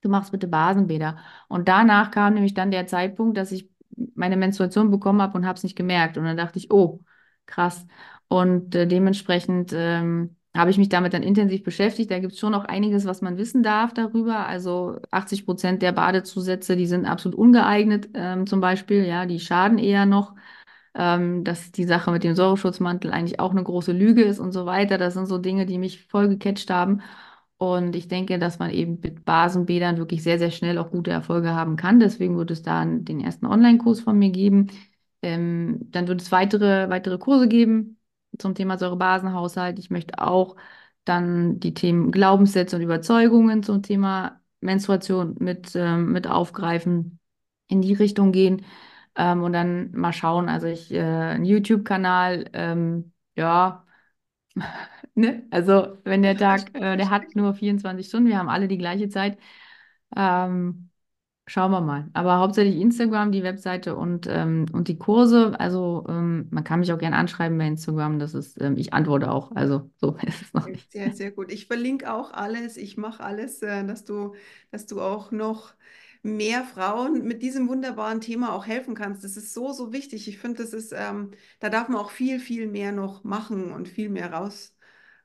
du 0.00 0.08
machst 0.08 0.32
bitte 0.32 0.48
Basenbäder. 0.48 1.16
Und 1.46 1.68
danach 1.68 2.10
kam 2.10 2.34
nämlich 2.34 2.54
dann 2.54 2.72
der 2.72 2.88
Zeitpunkt, 2.88 3.36
dass 3.36 3.52
ich 3.52 3.73
meine 4.14 4.36
Menstruation 4.36 4.90
bekommen 4.90 5.22
habe 5.22 5.36
und 5.38 5.46
habe 5.46 5.56
es 5.56 5.62
nicht 5.62 5.76
gemerkt. 5.76 6.18
Und 6.18 6.24
dann 6.24 6.36
dachte 6.36 6.58
ich, 6.58 6.70
oh, 6.70 7.00
krass. 7.46 7.86
Und 8.28 8.74
äh, 8.74 8.86
dementsprechend 8.86 9.72
ähm, 9.74 10.36
habe 10.56 10.70
ich 10.70 10.78
mich 10.78 10.88
damit 10.88 11.12
dann 11.14 11.22
intensiv 11.22 11.62
beschäftigt. 11.64 12.10
Da 12.10 12.18
gibt 12.20 12.32
es 12.34 12.38
schon 12.38 12.52
noch 12.52 12.64
einiges, 12.64 13.06
was 13.06 13.22
man 13.22 13.36
wissen 13.36 13.62
darf 13.62 13.92
darüber. 13.92 14.46
Also 14.46 15.00
80 15.10 15.44
Prozent 15.46 15.82
der 15.82 15.92
Badezusätze, 15.92 16.76
die 16.76 16.86
sind 16.86 17.06
absolut 17.06 17.36
ungeeignet, 17.38 18.08
ähm, 18.14 18.46
zum 18.46 18.60
Beispiel. 18.60 19.04
Ja, 19.04 19.26
die 19.26 19.40
schaden 19.40 19.78
eher 19.78 20.06
noch. 20.06 20.34
Ähm, 20.96 21.42
dass 21.42 21.72
die 21.72 21.84
Sache 21.84 22.12
mit 22.12 22.22
dem 22.22 22.36
Säureschutzmantel 22.36 23.10
eigentlich 23.10 23.40
auch 23.40 23.50
eine 23.50 23.64
große 23.64 23.92
Lüge 23.92 24.22
ist 24.22 24.38
und 24.38 24.52
so 24.52 24.64
weiter. 24.64 24.96
Das 24.96 25.14
sind 25.14 25.26
so 25.26 25.38
Dinge, 25.38 25.66
die 25.66 25.78
mich 25.78 26.06
voll 26.06 26.28
gecatcht 26.28 26.70
haben. 26.70 27.02
Und 27.56 27.96
ich 27.96 28.08
denke, 28.08 28.38
dass 28.38 28.58
man 28.58 28.70
eben 28.70 28.98
mit 29.02 29.24
Basenbädern 29.24 29.96
wirklich 29.96 30.22
sehr, 30.22 30.38
sehr 30.38 30.50
schnell 30.50 30.76
auch 30.78 30.90
gute 30.90 31.10
Erfolge 31.10 31.54
haben 31.54 31.76
kann. 31.76 32.00
Deswegen 32.00 32.36
wird 32.36 32.50
es 32.50 32.62
da 32.62 32.84
den 32.84 33.20
ersten 33.20 33.46
Online-Kurs 33.46 34.00
von 34.00 34.18
mir 34.18 34.30
geben. 34.30 34.68
Ähm, 35.22 35.78
dann 35.90 36.08
wird 36.08 36.20
es 36.20 36.32
weitere, 36.32 36.90
weitere 36.90 37.18
Kurse 37.18 37.48
geben 37.48 37.98
zum 38.38 38.54
Thema 38.54 38.76
Säurebasenhaushalt. 38.78 39.78
Ich 39.78 39.90
möchte 39.90 40.18
auch 40.20 40.56
dann 41.04 41.60
die 41.60 41.74
Themen 41.74 42.10
Glaubenssätze 42.12 42.76
und 42.76 42.82
Überzeugungen 42.82 43.62
zum 43.62 43.82
Thema 43.82 44.40
Menstruation 44.60 45.36
mit, 45.38 45.74
ähm, 45.76 46.12
mit 46.12 46.26
aufgreifen, 46.26 47.20
in 47.68 47.82
die 47.82 47.94
Richtung 47.94 48.32
gehen 48.32 48.64
ähm, 49.16 49.42
und 49.42 49.52
dann 49.52 49.92
mal 49.92 50.12
schauen. 50.12 50.48
Also 50.48 50.66
ich, 50.66 50.92
äh, 50.92 51.00
einen 51.00 51.44
YouTube-Kanal, 51.44 52.50
ähm, 52.52 53.12
ja, 53.36 53.83
ne? 55.14 55.46
Also 55.50 55.98
wenn 56.04 56.22
der 56.22 56.36
Tag, 56.36 56.74
äh, 56.74 56.96
der 56.96 57.10
hat 57.10 57.34
nur 57.34 57.54
24 57.54 58.06
Stunden, 58.06 58.28
wir 58.28 58.38
haben 58.38 58.48
alle 58.48 58.68
die 58.68 58.78
gleiche 58.78 59.08
Zeit. 59.08 59.38
Ähm, 60.16 60.90
Schauen 61.46 61.72
wir 61.72 61.82
mal. 61.82 62.08
Aber 62.14 62.38
hauptsächlich 62.38 62.80
Instagram, 62.80 63.30
die 63.30 63.42
Webseite 63.42 63.96
und, 63.96 64.26
ähm, 64.30 64.64
und 64.72 64.88
die 64.88 64.96
Kurse. 64.96 65.54
Also 65.60 66.06
ähm, 66.08 66.48
man 66.50 66.64
kann 66.64 66.80
mich 66.80 66.90
auch 66.90 66.98
gerne 66.98 67.16
anschreiben 67.16 67.58
bei 67.58 67.66
Instagram. 67.66 68.18
Das 68.18 68.32
ist, 68.32 68.58
ähm, 68.62 68.78
ich 68.78 68.94
antworte 68.94 69.30
auch. 69.30 69.52
Also 69.54 69.90
so 69.96 70.16
ist 70.26 70.40
es 70.40 70.54
noch 70.54 70.66
nicht. 70.66 70.90
Sehr, 70.90 71.12
sehr 71.12 71.32
gut. 71.32 71.52
Ich 71.52 71.66
verlinke 71.66 72.10
auch 72.14 72.32
alles. 72.32 72.78
Ich 72.78 72.96
mache 72.96 73.22
alles, 73.22 73.60
äh, 73.60 73.84
dass 73.84 74.04
du, 74.04 74.34
dass 74.70 74.86
du 74.86 75.02
auch 75.02 75.32
noch 75.32 75.74
mehr 76.24 76.64
Frauen 76.64 77.24
mit 77.24 77.42
diesem 77.42 77.68
wunderbaren 77.68 78.20
Thema 78.20 78.54
auch 78.54 78.66
helfen 78.66 78.94
kannst. 78.94 79.22
Das 79.24 79.36
ist 79.36 79.52
so, 79.54 79.72
so 79.72 79.92
wichtig. 79.92 80.26
Ich 80.26 80.38
finde, 80.38 80.62
das 80.62 80.72
ist, 80.72 80.92
ähm, 80.96 81.32
da 81.60 81.68
darf 81.68 81.88
man 81.88 82.00
auch 82.00 82.10
viel, 82.10 82.40
viel 82.40 82.66
mehr 82.66 82.92
noch 82.92 83.24
machen 83.24 83.72
und 83.72 83.88
viel 83.88 84.08
mehr 84.08 84.32
raus 84.32 84.74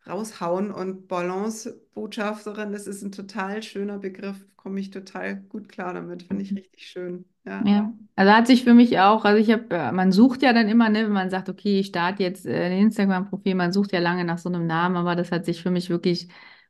raushauen. 0.08 0.72
Und 0.72 1.08
Balance-Botschafterin, 1.08 2.72
das 2.72 2.88
ist 2.88 3.02
ein 3.02 3.12
total 3.12 3.64
schöner 3.64 3.98
Begriff, 3.98 4.46
komme 4.56 4.80
ich 4.80 4.92
total 4.92 5.38
gut 5.38 5.70
klar 5.70 5.94
damit, 5.94 6.24
finde 6.24 6.44
ich 6.44 6.52
mhm. 6.52 6.58
richtig 6.58 6.88
schön. 6.88 7.26
Ja. 7.46 7.64
ja. 7.66 7.94
also 8.16 8.32
hat 8.34 8.48
sich 8.48 8.64
für 8.64 8.74
mich 8.74 9.00
auch, 9.00 9.24
also 9.26 9.42
ich 9.42 9.52
habe, 9.52 9.66
äh, 9.70 9.92
man 9.92 10.12
sucht 10.12 10.42
ja 10.42 10.52
dann 10.54 10.68
immer, 10.68 10.90
ne, 10.90 11.06
wenn 11.06 11.14
man 11.14 11.30
sagt, 11.30 11.50
okay, 11.50 11.80
ich 11.80 11.88
starte 11.88 12.24
jetzt 12.24 12.46
äh, 12.46 12.66
ein 12.66 12.80
Instagram-Profil, 12.80 13.56
man 13.56 13.72
sucht 13.72 13.94
ja 13.94 14.00
lange 14.00 14.26
nach 14.26 14.38
so 14.38 14.50
einem 14.50 14.68
Namen, 14.68 14.98
aber 14.98 15.16
das 15.16 15.32
hat 15.32 15.46
sich 15.46 15.64
für 15.64 15.72
mich 15.72 15.90
wirklich 15.90 16.28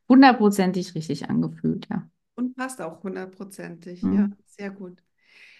hundertprozentig 0.08 0.94
richtig 0.94 1.28
angefühlt, 1.28 1.88
ja. 1.90 2.08
Passt 2.60 2.82
auch 2.82 3.02
hundertprozentig, 3.02 4.02
mhm. 4.02 4.12
ja, 4.12 4.30
sehr 4.44 4.68
gut. 4.68 5.02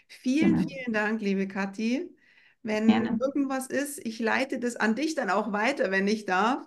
Vielen, 0.07 0.57
genau. 0.57 0.69
vielen 0.69 0.93
Dank, 0.93 1.23
liebe 1.23 1.49
Kathi. 1.49 2.15
Wenn 2.63 2.89
Gerne. 2.89 3.17
irgendwas 3.19 3.69
ist, 3.69 4.05
ich 4.05 4.19
leite 4.19 4.59
das 4.59 4.77
an 4.77 4.95
dich 4.95 5.15
dann 5.15 5.31
auch 5.31 5.51
weiter, 5.51 5.91
wenn 5.91 6.07
ich 6.07 6.27
darf. 6.27 6.63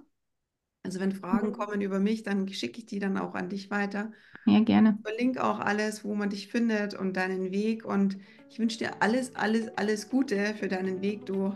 Also 0.82 1.00
wenn 1.00 1.12
Fragen 1.12 1.50
mhm. 1.50 1.54
kommen 1.54 1.82
über 1.82 2.00
mich, 2.00 2.24
dann 2.24 2.48
schicke 2.48 2.80
ich 2.80 2.88
die 2.88 2.98
dann 2.98 3.20
auch 3.20 3.36
an 3.36 3.50
dich 3.50 3.70
weiter. 3.70 4.12
Ja, 4.48 4.62
gerne. 4.62 4.98
Ich 4.98 5.08
verlinke 5.08 5.44
auch 5.44 5.60
alles, 5.60 6.04
wo 6.04 6.16
man 6.16 6.32
dich 6.32 6.48
findet 6.48 6.96
und 6.96 7.16
deinen 7.16 7.52
Weg. 7.52 7.86
Und 7.86 8.18
ich 8.50 8.58
wünsche 8.58 8.80
dir 8.80 9.04
alles, 9.04 9.36
alles, 9.36 9.68
alles 9.78 10.10
Gute 10.10 10.56
für 10.56 10.68
deinen 10.68 11.04
Weg. 11.04 11.28
Du 11.28 11.54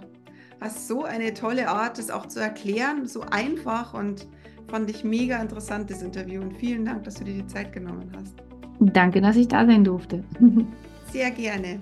hast 0.61 0.87
so 0.87 1.03
eine 1.03 1.33
tolle 1.33 1.69
Art, 1.69 1.97
das 1.97 2.11
auch 2.11 2.27
zu 2.27 2.39
erklären, 2.39 3.07
so 3.07 3.21
einfach 3.21 3.95
und 3.95 4.27
fand 4.69 4.87
ich 4.91 5.03
mega 5.03 5.41
interessant, 5.41 5.89
das 5.89 6.03
Interview. 6.03 6.41
Und 6.43 6.55
vielen 6.57 6.85
Dank, 6.85 7.05
dass 7.05 7.15
du 7.15 7.23
dir 7.23 7.41
die 7.41 7.47
Zeit 7.47 7.73
genommen 7.73 8.11
hast. 8.15 8.46
Danke, 8.79 9.21
dass 9.21 9.35
ich 9.35 9.47
da 9.47 9.65
sein 9.65 9.83
durfte. 9.83 10.23
Sehr 11.11 11.31
gerne. 11.31 11.79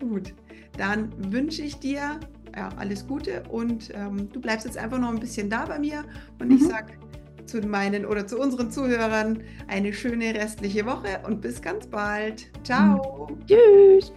Gut, 0.00 0.34
dann 0.76 1.10
wünsche 1.32 1.62
ich 1.62 1.78
dir 1.78 2.20
ja, 2.54 2.68
alles 2.76 3.06
Gute 3.06 3.42
und 3.50 3.92
ähm, 3.94 4.30
du 4.32 4.40
bleibst 4.40 4.66
jetzt 4.66 4.78
einfach 4.78 4.98
noch 4.98 5.10
ein 5.10 5.20
bisschen 5.20 5.50
da 5.50 5.66
bei 5.66 5.78
mir 5.78 6.04
und 6.38 6.48
mhm. 6.48 6.56
ich 6.56 6.64
sage 6.64 6.92
zu 7.46 7.60
meinen 7.60 8.04
oder 8.04 8.26
zu 8.26 8.38
unseren 8.38 8.70
Zuhörern 8.70 9.42
eine 9.68 9.92
schöne 9.92 10.34
restliche 10.34 10.84
Woche 10.84 11.20
und 11.26 11.40
bis 11.40 11.62
ganz 11.62 11.86
bald. 11.86 12.48
Ciao. 12.64 13.28
Mhm. 13.30 13.46
Tschüss. 13.46 14.12